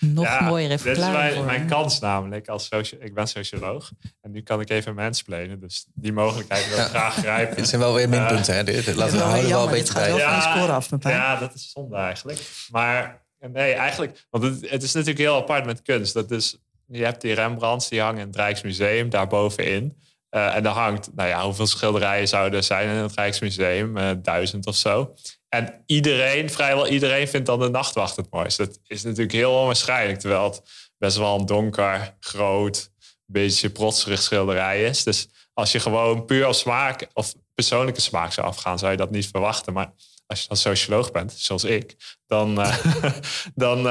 nog 0.00 0.24
Ja, 0.24 0.40
mooiere 0.40 0.76
Dit 0.76 0.86
is 0.86 0.92
verklaring 0.92 1.34
mijn, 1.34 1.44
mijn 1.44 1.66
kans 1.66 2.00
namelijk. 2.00 2.48
Als 2.48 2.66
soci 2.66 2.96
ik 2.96 3.14
ben 3.14 3.28
socioloog. 3.28 3.90
En 4.20 4.30
nu 4.30 4.42
kan 4.42 4.60
ik 4.60 4.70
even 4.70 4.94
mansplainen. 4.94 5.60
Dus 5.60 5.86
die 5.94 6.12
mogelijkheid 6.12 6.68
wil 6.68 6.78
ik 6.78 6.84
graag 6.84 7.14
grijpen. 7.14 7.56
Dit 7.56 7.68
zijn 7.68 7.80
wel 7.80 7.94
weer 7.94 8.08
minpunten, 8.08 8.54
hè? 8.54 8.64
Dit. 8.64 8.94
Laten 8.94 9.12
we 9.12 9.18
wel 9.18 9.28
houden 9.28 9.50
wel 9.50 9.64
een 9.64 9.70
beetje 9.70 9.94
bij. 9.94 10.40
score 10.40 10.72
af, 10.72 10.88
Pepijn. 10.88 11.14
ja, 11.14 11.36
dat 11.38 11.54
is 11.54 11.70
zonde 11.70 11.96
eigenlijk. 11.96 12.66
Maar 12.70 13.24
nee, 13.38 13.72
eigenlijk... 13.72 14.26
Want 14.30 14.44
het, 14.44 14.70
het 14.70 14.82
is 14.82 14.92
natuurlijk 14.92 15.20
heel 15.20 15.36
apart 15.36 15.64
met 15.64 15.82
kunst. 15.82 16.14
Dat 16.14 16.30
is, 16.30 16.58
je 16.92 17.04
hebt 17.04 17.20
die 17.20 17.34
Rembrandts, 17.34 17.88
die 17.88 18.00
hangen 18.00 18.20
in 18.20 18.26
het 18.26 18.36
Rijksmuseum, 18.36 19.10
daarbovenin. 19.10 19.96
Eh 20.28 20.54
en 20.54 20.62
daar 20.62 20.74
hangt, 20.74 21.10
nou 21.14 21.28
ja, 21.28 21.44
hoeveel 21.44 21.66
schilderijen 21.66 22.28
zouden 22.28 22.58
er 22.58 22.64
zijn 22.64 22.88
in 22.88 22.94
het 22.94 23.14
Rijksmuseum? 23.14 23.96
Eh, 23.96 24.10
duizend 24.22 24.66
of 24.66 24.76
zo. 24.76 25.14
En 25.48 25.82
iedereen, 25.86 26.50
vrijwel 26.50 26.88
iedereen, 26.88 27.28
vindt 27.28 27.46
dan 27.46 27.60
de 27.60 27.68
nachtwacht 27.68 28.16
het 28.16 28.30
mooiste. 28.30 28.66
Dat 28.66 28.78
is 28.86 29.02
natuurlijk 29.02 29.32
heel 29.32 29.58
onwaarschijnlijk. 29.58 30.20
Terwijl 30.20 30.44
het 30.44 30.62
best 30.98 31.16
wel 31.16 31.38
een 31.38 31.46
donker, 31.46 32.16
groot, 32.20 32.90
beetje 33.26 33.70
protserig 33.70 34.22
schilderij 34.22 34.84
is. 34.84 35.02
Dus 35.02 35.28
als 35.52 35.72
je 35.72 35.80
gewoon 35.80 36.24
puur 36.24 36.46
op 36.46 36.54
smaak 36.54 37.06
of 37.12 37.34
persoonlijke 37.54 38.00
smaak 38.00 38.32
zou 38.32 38.46
afgaan, 38.46 38.78
zou 38.78 38.90
je 38.90 38.96
dat 38.96 39.10
niet 39.10 39.28
verwachten. 39.28 39.72
Maar 39.72 39.92
als 40.26 40.40
je 40.40 40.48
dan 40.48 40.56
socioloog 40.56 41.10
bent, 41.10 41.32
zoals 41.32 41.64
ik, 41.64 41.96
dan, 42.26 42.60
eh, 42.60 42.76
dan 43.54 43.86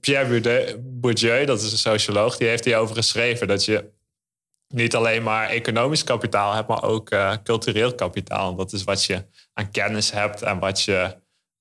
Pierre 0.00 0.78
Bourdieu, 0.78 1.44
dat 1.44 1.62
is 1.62 1.72
een 1.72 1.78
socioloog, 1.78 2.36
die 2.36 2.48
heeft 2.48 2.64
hierover 2.64 2.96
geschreven 2.96 3.48
dat 3.48 3.64
je 3.64 3.90
niet 4.68 4.94
alleen 4.94 5.22
maar 5.22 5.48
economisch 5.48 6.04
kapitaal 6.04 6.52
hebt, 6.52 6.68
maar 6.68 6.82
ook 6.82 7.10
eh, 7.10 7.36
cultureel 7.44 7.94
kapitaal. 7.94 8.54
Dat 8.54 8.72
is 8.72 8.84
wat 8.84 9.04
je 9.04 9.24
aan 9.52 9.70
kennis 9.70 10.10
hebt 10.10 10.42
en 10.42 10.58
wat 10.58 10.82
je 10.82 11.16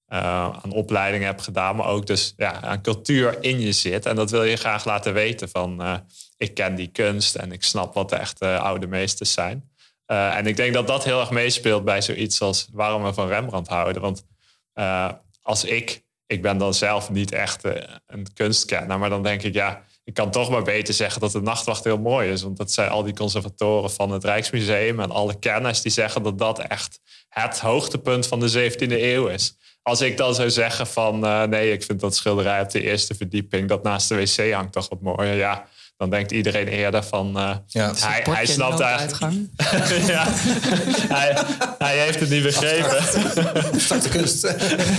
eh, 0.05 0.49
aan 0.49 0.71
opleiding 0.71 1.23
hebt 1.23 1.41
gedaan, 1.41 1.75
maar 1.75 1.87
ook 1.87 2.05
dus 2.05 2.33
ja, 2.37 2.61
aan 2.61 2.81
cultuur 2.81 3.43
in 3.43 3.59
je 3.59 3.71
zit. 3.71 4.05
En 4.05 4.15
dat 4.15 4.31
wil 4.31 4.43
je 4.43 4.55
graag 4.55 4.85
laten 4.85 5.13
weten 5.13 5.49
van 5.49 5.81
eh, 5.81 5.97
ik 6.37 6.53
ken 6.53 6.75
die 6.75 6.87
kunst 6.87 7.35
en 7.35 7.51
ik 7.51 7.63
snap 7.63 7.93
wat 7.93 8.09
de 8.09 8.15
echte 8.15 8.57
oude 8.57 8.87
meesters 8.87 9.33
zijn. 9.33 9.69
Eh, 10.05 10.37
en 10.37 10.47
ik 10.47 10.55
denk 10.55 10.73
dat 10.73 10.87
dat 10.87 11.03
heel 11.03 11.19
erg 11.19 11.31
meespeelt 11.31 11.83
bij 11.83 12.01
zoiets 12.01 12.41
als 12.41 12.67
waarom 12.71 13.03
we 13.03 13.13
van 13.13 13.27
Rembrandt 13.27 13.67
houden. 13.67 14.01
Want 14.01 14.25
eh, 14.73 15.11
als 15.41 15.63
ik, 15.63 16.03
ik 16.27 16.41
ben 16.41 16.57
dan 16.57 16.73
zelf 16.73 17.09
niet 17.09 17.31
echt 17.31 17.63
eh, 17.63 17.93
een 18.07 18.27
kunstkenner, 18.33 18.99
maar 18.99 19.09
dan 19.09 19.23
denk 19.23 19.43
ik 19.43 19.53
ja, 19.53 19.83
ik 20.03 20.13
kan 20.13 20.31
toch 20.31 20.49
maar 20.49 20.63
beter 20.63 20.93
zeggen 20.93 21.21
dat 21.21 21.31
de 21.31 21.41
nachtwacht 21.41 21.83
heel 21.83 21.97
mooi 21.97 22.31
is. 22.31 22.41
Want 22.41 22.57
dat 22.57 22.71
zijn 22.71 22.89
al 22.89 23.03
die 23.03 23.13
conservatoren 23.13 23.91
van 23.91 24.11
het 24.11 24.23
Rijksmuseum 24.23 24.99
en 24.99 25.11
alle 25.11 25.39
kenners 25.39 25.81
die 25.81 25.91
zeggen 25.91 26.23
dat 26.23 26.37
dat 26.37 26.59
echt 26.59 26.99
het 27.29 27.59
hoogtepunt 27.59 28.27
van 28.27 28.39
de 28.39 28.71
17e 28.71 28.91
eeuw 28.91 29.27
is. 29.27 29.57
Als 29.81 30.01
ik 30.01 30.17
dan 30.17 30.35
zou 30.35 30.49
zeggen 30.49 30.87
van 30.87 31.25
eh, 31.25 31.43
nee, 31.43 31.71
ik 31.71 31.83
vind 31.83 31.99
dat 31.99 32.15
schilderij 32.15 32.61
op 32.61 32.69
de 32.69 32.81
eerste 32.81 33.15
verdieping 33.15 33.69
dat 33.69 33.83
naast 33.83 34.09
de 34.09 34.15
wc 34.15 34.53
hangt 34.53 34.73
toch 34.73 34.89
wat 34.89 35.01
mooier. 35.01 35.35
Ja, 35.35 35.67
dan 35.97 36.09
denkt 36.09 36.31
iedereen 36.31 36.67
eerder 36.67 37.03
van 37.03 37.37
eh, 37.37 37.55
Ja. 37.67 37.93
hij, 37.95 38.25
hij 38.29 38.45
snapt 38.45 38.79
eigenlijk. 38.79 39.33
ja, 40.13 40.23
hij, 41.13 41.37
hij 41.77 41.97
heeft 41.99 42.19
het 42.19 42.29
niet 42.29 42.43
begrepen. 42.43 42.97
Abstracte 43.73 44.09
kunst. 44.09 44.55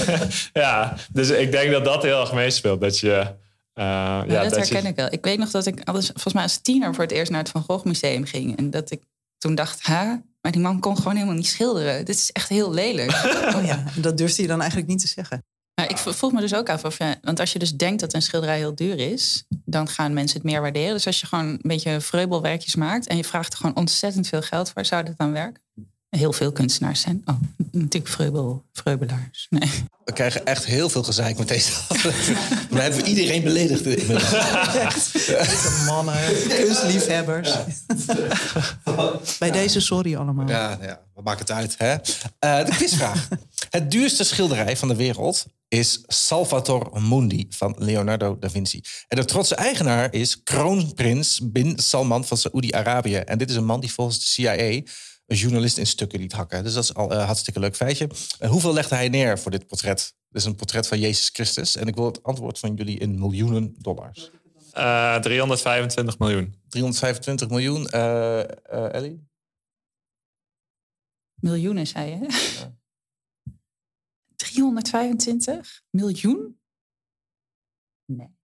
ja, 0.52 0.96
dus 1.12 1.28
ik 1.30 1.50
denk 1.50 1.70
dat 1.72 1.84
dat 1.84 2.02
heel 2.02 2.20
erg 2.20 2.32
meespeelt. 2.32 2.80
Dat 2.80 2.98
je. 2.98 3.12
eh, 3.12 3.84
Ja, 3.84 4.24
ja, 4.26 4.42
dat 4.42 4.56
herken 4.56 4.82
je, 4.82 4.88
ik 4.88 4.96
wel. 4.96 5.08
Ik 5.10 5.24
weet 5.24 5.38
nog 5.38 5.50
dat 5.50 5.66
ik 5.66 5.80
alles, 5.84 6.06
volgens 6.06 6.34
mij 6.34 6.42
als 6.42 6.58
tiener 6.58 6.94
voor 6.94 7.04
het 7.04 7.12
eerst 7.12 7.30
naar 7.30 7.40
het 7.40 7.50
Van 7.50 7.62
Gogh 7.62 7.84
Museum 7.84 8.24
ging. 8.24 8.56
En 8.58 8.70
dat 8.70 8.90
ik 8.90 9.02
toen 9.38 9.54
dacht, 9.54 9.82
ha, 9.82 10.22
maar 10.40 10.52
die 10.52 10.60
man 10.60 10.80
kon 10.80 10.96
gewoon 10.96 11.14
helemaal 11.14 11.34
niet 11.36 11.46
schilderen. 11.46 12.04
Dit 12.04 12.16
is 12.16 12.32
echt 12.32 12.48
heel 12.48 12.72
lelijk. 12.72 13.10
Oh 13.56 13.64
ja, 13.64 13.84
dat 13.96 14.18
durfde 14.18 14.42
je 14.42 14.48
dan 14.48 14.58
eigenlijk 14.60 14.90
niet 14.90 15.00
te 15.00 15.06
zeggen. 15.08 15.44
Maar 15.80 15.90
ik 15.90 15.98
vroeg 15.98 16.32
me 16.32 16.40
dus 16.40 16.54
ook 16.54 16.68
af 16.68 16.84
of 16.84 16.98
je, 16.98 17.16
want 17.22 17.40
als 17.40 17.52
je 17.52 17.58
dus 17.58 17.74
denkt 17.74 18.00
dat 18.00 18.14
een 18.14 18.22
schilderij 18.22 18.56
heel 18.56 18.74
duur 18.74 18.98
is, 18.98 19.44
dan 19.64 19.88
gaan 19.88 20.12
mensen 20.12 20.36
het 20.36 20.46
meer 20.50 20.60
waarderen. 20.60 20.92
Dus 20.92 21.06
als 21.06 21.20
je 21.20 21.26
gewoon 21.26 21.46
een 21.46 21.58
beetje 21.62 22.00
vreubelwerkjes 22.00 22.74
maakt 22.74 23.06
en 23.06 23.16
je 23.16 23.24
vraagt 23.24 23.52
er 23.52 23.58
gewoon 23.58 23.76
ontzettend 23.76 24.28
veel 24.28 24.42
geld 24.42 24.70
voor, 24.70 24.84
zou 24.84 25.04
dat 25.04 25.16
dan 25.16 25.32
werken? 25.32 25.62
Heel 26.10 26.32
veel 26.32 26.52
kunstenaars 26.52 27.00
zijn. 27.00 27.22
Oh, 27.24 27.34
natuurlijk 27.70 28.12
vreubel, 28.12 28.64
vreubelaars. 28.72 29.46
Nee. 29.50 29.70
We 30.04 30.12
krijgen 30.12 30.46
echt 30.46 30.64
heel 30.64 30.88
veel 30.88 31.02
gezeik 31.02 31.38
met 31.38 31.48
deze 31.48 31.72
aflevering. 31.88 32.38
We 32.70 32.80
hebben 32.80 33.06
iedereen 33.06 33.42
beledigd. 33.42 33.84
Deze 33.84 35.82
mannen, 35.86 36.18
kunstliefhebbers. 36.48 37.50
Bij 39.38 39.50
deze 39.50 39.80
sorry 39.80 40.16
allemaal. 40.16 40.48
Ja, 40.48 40.78
ja, 40.82 41.00
wat 41.14 41.24
maakt 41.24 41.38
het 41.38 41.50
uit, 41.50 41.74
hè? 41.78 41.92
Eh, 42.38 42.64
de 42.64 42.70
quizvraag. 42.70 43.28
het 43.70 43.90
duurste 43.90 44.24
schilderij 44.24 44.76
van 44.76 44.88
de 44.88 44.96
wereld 44.96 45.46
is 45.68 46.02
Salvator 46.06 47.02
Mundi 47.02 47.46
van 47.48 47.74
Leonardo 47.78 48.38
da 48.38 48.50
Vinci. 48.50 48.80
En 49.08 49.16
de 49.16 49.24
trotse 49.24 49.54
eigenaar 49.54 50.12
is 50.14 50.42
kroonprins 50.42 51.40
Bin 51.52 51.78
Salman 51.78 52.24
van 52.24 52.36
Saoedi-Arabië. 52.36 53.16
En 53.16 53.38
dit 53.38 53.50
is 53.50 53.56
een 53.56 53.64
man 53.64 53.80
die 53.80 53.92
volgens 53.92 54.18
de 54.18 54.24
CIA 54.24 54.52
een 55.26 55.36
journalist 55.36 55.78
in 55.78 55.86
stukken 55.86 56.20
liet 56.20 56.32
hakken. 56.32 56.64
Dus 56.64 56.74
dat 56.74 56.82
is 56.82 56.94
al 56.94 57.12
een 57.12 57.24
hartstikke 57.24 57.60
leuk 57.60 57.76
feitje. 57.76 58.08
En 58.38 58.48
hoeveel 58.48 58.72
legde 58.72 58.94
hij 58.94 59.08
neer 59.08 59.38
voor 59.38 59.50
dit 59.50 59.66
portret? 59.66 60.14
Dit 60.28 60.40
is 60.42 60.44
een 60.48 60.54
portret 60.54 60.86
van 60.88 60.98
Jezus 61.00 61.30
Christus. 61.32 61.76
En 61.76 61.86
ik 61.86 61.94
wil 61.94 62.04
het 62.04 62.22
antwoord 62.22 62.58
van 62.58 62.74
jullie 62.74 62.98
in 62.98 63.18
miljoenen 63.18 63.74
dollars. 63.78 64.30
eh, 64.72 65.16
325 65.20 66.18
miljoen. 66.18 66.54
325 66.68 67.48
miljoen. 67.48 67.86
eh 67.86 68.40
eh, 68.40 68.46
Ellie? 68.94 69.24
Miljoenen, 71.34 71.86
zei 71.86 72.10
je? 72.10 72.26
325 74.36 75.82
miljoen? 75.90 76.60
Nee. 78.04 78.34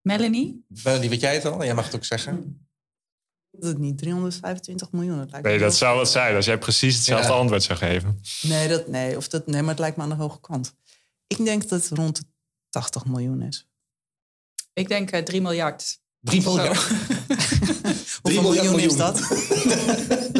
Melanie? 0.00 0.64
Melanie, 0.84 1.08
weet 1.08 1.20
jij 1.20 1.34
het 1.34 1.44
al? 1.44 1.64
Jij 1.64 1.74
mag 1.74 1.84
het 1.84 1.94
ook 1.94 2.04
zeggen. 2.04 2.66
Dat 3.50 3.64
het 3.70 3.78
niet 3.78 3.98
325 3.98 4.92
miljoen. 4.92 5.18
Dat 5.18 5.30
lijkt 5.30 5.46
me 5.46 5.50
Nee, 5.52 5.60
dat 5.60 5.74
zou 5.76 5.96
wat 5.96 6.10
zijn 6.10 6.36
als 6.36 6.44
jij 6.46 6.58
precies 6.58 6.94
hetzelfde 6.96 7.28
Ja. 7.28 7.34
antwoord 7.38 7.62
zou 7.62 7.78
geven. 7.78 8.20
Nee, 8.42 8.68
dat, 8.68 8.88
nee, 8.88 9.16
of 9.16 9.28
dat, 9.28 9.46
nee, 9.46 9.60
maar 9.60 9.70
het 9.70 9.78
lijkt 9.78 9.96
me 9.96 10.02
aan 10.02 10.08
de 10.08 10.14
hoge 10.14 10.40
kant. 10.40 10.74
Ik 11.26 11.44
denk 11.44 11.68
dat 11.68 11.82
het 11.88 11.98
rond 11.98 12.16
de 12.16 12.24
80 12.68 13.04
miljoen 13.04 13.42
is. 13.42 13.68
Ik 14.72 14.88
denk 14.88 15.10
eh 15.10 15.22
3 15.22 15.40
miljard. 15.40 16.00
3 16.20 16.42
miljard. 16.42 16.78
Hoeveel 18.22 18.42
miljard 18.42 18.70
miljoen 18.70 18.90
is 18.90 18.96
dat? 18.96 19.18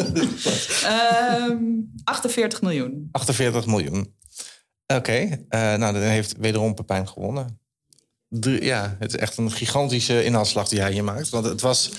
Ehm 0.85 1.57
48 2.05 2.63
miljoen. 2.63 3.09
48 3.13 3.67
miljoen. 3.67 4.15
Oké, 4.87 5.45
eh, 5.49 5.61
nou 5.75 5.93
dan 5.93 6.03
heeft 6.03 6.35
wederom 6.39 6.75
Pepijn 6.75 7.09
gewonnen. 7.09 7.61
Ja, 8.61 8.97
het 8.99 9.15
is 9.15 9.21
echt 9.21 9.37
een 9.37 9.51
gigantische 9.51 10.25
inhaalslag 10.25 10.69
die 10.69 10.81
hij 10.81 10.93
hier 10.93 11.05
maakt. 11.05 11.29
Want 11.29 11.45
het 11.45 11.61
was, 11.61 11.91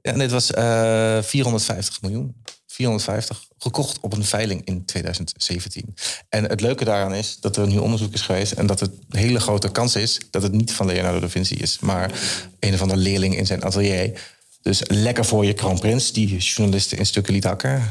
ja, 0.00 0.12
dit 0.12 0.30
was 0.30 0.50
eh 0.52 1.22
450 1.22 2.02
miljoen. 2.02 2.42
450, 2.78 3.48
gekocht 3.58 4.00
op 4.00 4.12
een 4.12 4.24
veiling 4.24 4.64
in 4.64 4.84
2017. 4.84 5.94
En 6.28 6.44
het 6.44 6.60
leuke 6.60 6.84
daaraan 6.84 7.14
is 7.14 7.40
dat 7.40 7.56
er 7.56 7.66
nu 7.66 7.78
onderzoek 7.78 8.12
is 8.12 8.20
geweest... 8.20 8.52
en 8.52 8.66
dat 8.66 8.80
het 8.80 8.90
een 9.08 9.18
hele 9.18 9.40
grote 9.40 9.70
kans 9.70 9.96
is 9.96 10.20
dat 10.30 10.42
het 10.42 10.52
niet 10.52 10.72
van 10.72 10.86
Leonardo 10.86 11.20
da 11.20 11.28
Vinci 11.28 11.54
is... 11.54 11.78
maar 11.78 12.12
een 12.60 12.74
of 12.74 12.82
andere 12.82 13.00
leerling 13.00 13.36
in 13.36 13.46
zijn 13.46 13.62
atelier. 13.62 14.36
Dus 14.60 14.82
lekker 14.86 15.24
voor 15.24 15.44
je 15.44 15.52
kroonprins, 15.52 16.12
die 16.12 16.36
journalisten 16.36 16.98
in 16.98 17.06
stukken 17.06 17.32
liet 17.32 17.44
hakken. 17.44 17.90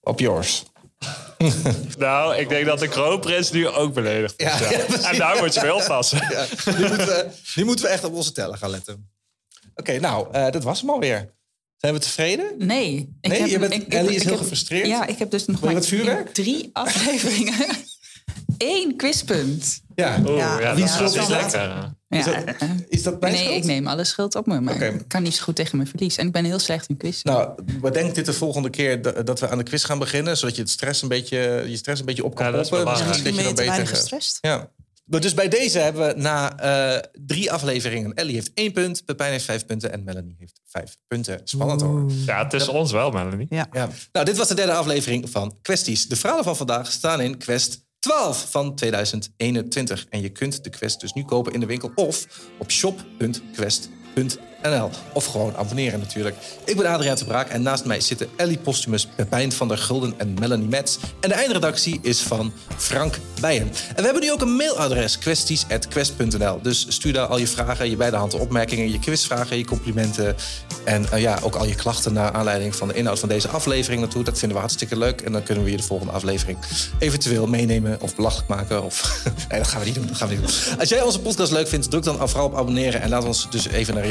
Op 0.00 0.20
yours. 0.20 0.62
Nou, 1.98 2.36
ik 2.36 2.48
denk 2.48 2.66
dat 2.66 2.78
de 2.78 2.88
kroonprins 2.88 3.50
nu 3.50 3.68
ook 3.68 3.94
beledigd 3.94 4.34
is. 4.36 4.46
Ja, 4.46 4.60
Ja, 4.60 4.70
ja, 4.70 4.84
precies. 4.84 5.04
en 5.06 5.18
daar 5.18 5.36
moet 5.42 5.54
je 5.54 5.60
mee 5.60 5.74
oppassen. 5.74 6.18
Ja, 6.30 6.46
nu, 6.78 6.88
moeten 6.88 7.06
we, 7.06 7.26
nu 7.54 7.64
moeten 7.64 7.84
we 7.84 7.90
echt 7.90 8.04
op 8.04 8.14
onze 8.14 8.32
tellen 8.32 8.58
gaan 8.58 8.70
letten. 8.70 9.10
Oké, 9.74 9.98
nou, 10.00 10.28
eh, 10.32 10.50
dat 10.50 10.62
was 10.62 10.80
hem 10.80 10.90
alweer. 10.90 11.34
Zijn 11.76 11.94
we 11.94 12.00
tevreden? 12.00 12.54
Nee. 12.58 13.16
Ik 13.20 13.30
Nee, 13.30 13.50
je 13.50 13.58
bent- 13.58 13.72
ik- 13.72 13.94
Ellie 13.94 14.10
is 14.10 14.16
ik 14.16 14.22
heel 14.22 14.30
heb- 14.30 14.40
gefrustreerd. 14.40 14.86
Ja, 14.86 15.06
ik 15.06 15.18
heb 15.18 15.30
dus 15.30 15.46
nog 15.46 15.60
maar 15.60 15.82
vuurwerk? 15.82 16.34
drie 16.34 16.70
afleveringen 16.84 17.66
één 18.56 18.96
quizpunt. 18.96 19.80
Ja. 19.94 20.18
Oeh, 20.26 20.36
Ja, 20.38 20.74
dat 20.74 20.88
schuld 20.88 21.14
is 21.14 21.26
dat? 21.26 21.28
lekker. 21.28 21.96
Is 22.08 22.24
Ja, 22.24 22.40
dat, 22.40 22.54
is 22.88 23.02
dat 23.02 23.20
mijn 23.20 23.32
nee, 23.32 23.42
schuld? 23.42 23.56
ik 23.58 23.64
neem 23.64 23.86
alle 23.86 24.04
schuld 24.04 24.34
op 24.34 24.46
me, 24.46 24.60
maar 24.60 24.82
ik 24.82 25.08
kan 25.08 25.22
niet 25.22 25.34
zo 25.34 25.42
goed 25.42 25.56
tegen 25.56 25.76
mijn 25.76 25.88
verlies. 25.88 26.16
En 26.16 26.26
ik 26.26 26.32
ben 26.32 26.44
heel 26.44 26.58
slecht 26.58 26.88
in 26.88 26.96
quiz. 26.96 27.22
Nou, 27.22 27.62
bedenk 27.80 28.14
dit 28.14 28.26
de 28.26 28.32
volgende 28.32 28.70
keer 28.70 29.02
dat 29.02 29.26
dat 29.26 29.40
we 29.40 29.48
aan 29.48 29.58
de 29.58 29.64
quiz 29.64 29.84
gaan 29.84 29.98
beginnen, 29.98 30.36
zodat 30.36 30.56
je 30.56 30.62
het 30.62 30.70
stress 30.70 31.02
een 31.02 31.08
beetje, 31.08 31.64
je 31.66 31.76
stress 31.76 32.00
een 32.00 32.06
beetje 32.06 32.24
op 32.24 32.34
kan 32.34 32.46
Ja, 32.46 32.52
dat 32.52 32.60
is 32.64 32.68
poppen. 32.70 33.06
Misschien 33.08 33.34
je 33.34 33.42
dan 33.42 33.54
te 33.54 33.64
beter. 33.64 33.86
gestrest. 33.86 34.38
Ja. 34.40 34.70
Maar 35.04 35.20
dus 35.20 35.34
bij 35.34 35.48
deze 35.48 35.78
hebben 35.78 36.06
we 36.06 36.20
na 36.20 36.58
eh, 36.58 37.02
drie 37.26 37.52
afleveringen. 37.52 38.14
Ellie 38.14 38.34
heeft 38.34 38.50
één 38.54 38.72
punt, 38.72 39.04
Pepijn 39.04 39.32
heeft 39.32 39.44
vijf 39.44 39.66
punten 39.66 39.92
en 39.92 40.04
Melanie 40.04 40.36
heeft 40.38 40.60
vijf 40.66 40.96
punten. 41.06 41.40
Spannend 41.44 41.80
hoor. 41.80 42.10
Ja, 42.26 42.44
het 42.44 42.52
is 42.52 42.68
ons 42.68 42.92
wel, 42.92 43.10
Melanie. 43.10 43.46
Ja. 43.50 43.66
Ja. 43.72 43.88
Nou, 44.12 44.26
dit 44.26 44.36
was 44.36 44.48
de 44.48 44.54
derde 44.54 44.72
aflevering 44.72 45.30
van 45.30 45.58
Questies. 45.62 46.08
De 46.08 46.16
verhalen 46.16 46.44
van 46.44 46.56
vandaag 46.56 46.92
staan 46.92 47.20
in 47.20 47.38
Quest 47.38 47.86
12 47.98 48.50
van 48.50 48.74
2021. 48.74 50.06
En 50.08 50.20
je 50.20 50.28
kunt 50.28 50.64
de 50.64 50.70
Quest 50.70 51.00
dus 51.00 51.12
nu 51.12 51.24
kopen 51.24 51.52
in 51.52 51.60
de 51.60 51.66
winkel 51.66 51.92
of 51.94 52.26
op 52.58 52.70
shop.quest.nl. 52.70 54.46
Of 55.12 55.26
gewoon 55.26 55.56
abonneren 55.56 55.98
natuurlijk. 55.98 56.36
Ik 56.64 56.76
ben 56.76 56.86
Adriaan 56.86 57.16
de 57.16 57.24
Braak 57.24 57.48
en 57.48 57.62
naast 57.62 57.84
mij 57.84 58.00
zitten 58.00 58.28
Ellie 58.36 58.58
Postumus, 58.58 59.06
Pepijn 59.06 59.52
van 59.52 59.68
der 59.68 59.78
Gulden 59.78 60.14
en 60.16 60.34
Melanie 60.40 60.68
Metz. 60.68 60.98
En 61.20 61.28
de 61.28 61.34
eindredactie 61.34 61.98
is 62.02 62.20
van 62.20 62.52
Frank 62.76 63.18
Bijen. 63.40 63.62
En 63.88 63.96
we 63.96 64.02
hebben 64.02 64.22
nu 64.22 64.32
ook 64.32 64.40
een 64.40 64.56
mailadres, 64.56 65.18
kwesties.quest.nl. 65.18 66.62
Dus 66.62 66.86
stuur 66.88 67.12
daar 67.12 67.26
al 67.26 67.38
je 67.38 67.46
vragen, 67.46 67.90
je 67.90 67.96
beide 67.96 68.16
handen 68.16 68.40
opmerkingen, 68.40 68.90
je 68.90 68.98
quizvragen, 68.98 69.56
je 69.56 69.64
complimenten. 69.64 70.36
En 70.84 71.12
eh, 71.12 71.20
ja, 71.20 71.38
ook 71.42 71.54
al 71.54 71.66
je 71.66 71.74
klachten 71.74 72.12
naar 72.12 72.32
aanleiding 72.32 72.76
van 72.76 72.88
de 72.88 72.94
inhoud 72.94 73.18
van 73.18 73.28
deze 73.28 73.48
aflevering 73.48 74.00
naartoe. 74.00 74.24
Dat 74.24 74.38
vinden 74.38 74.56
we 74.56 74.62
hartstikke 74.62 74.98
leuk. 74.98 75.20
En 75.20 75.32
dan 75.32 75.42
kunnen 75.42 75.64
we 75.64 75.70
je 75.70 75.76
de 75.76 75.82
volgende 75.82 76.12
aflevering 76.12 76.58
eventueel 76.98 77.46
meenemen 77.46 78.00
of 78.00 78.14
belachelijk 78.16 78.48
maken. 78.48 78.82
Of 78.82 79.22
nee, 79.48 79.58
dat 79.58 79.68
gaan 79.68 79.80
we 79.80 79.86
niet 79.86 79.94
doen. 79.94 80.06
Dat 80.06 80.16
gaan 80.16 80.28
we 80.28 80.34
niet 80.34 80.42
doen. 80.42 80.78
Als 80.78 80.88
jij 80.88 81.02
onze 81.02 81.20
podcast 81.20 81.52
leuk 81.52 81.68
vindt, 81.68 81.90
druk 81.90 82.02
dan 82.02 82.28
vooral 82.28 82.46
op 82.46 82.56
abonneren. 82.56 83.00
En 83.00 83.08
laat 83.08 83.24
ons 83.24 83.50
dus 83.50 83.68
even 83.68 83.96
een 83.96 84.02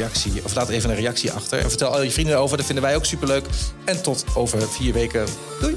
of 0.44 0.54
laat 0.54 0.68
even 0.68 0.90
een 0.90 0.96
reactie 0.96 1.32
achter. 1.32 1.58
En 1.58 1.68
vertel 1.68 1.88
al 1.88 2.02
je 2.02 2.10
vrienden 2.10 2.38
over. 2.38 2.56
Dat 2.56 2.66
vinden 2.66 2.84
wij 2.84 2.96
ook 2.96 3.04
superleuk. 3.04 3.44
En 3.84 4.02
tot 4.02 4.24
over 4.34 4.68
vier 4.68 4.92
weken. 4.92 5.26
Doei! 5.60 5.76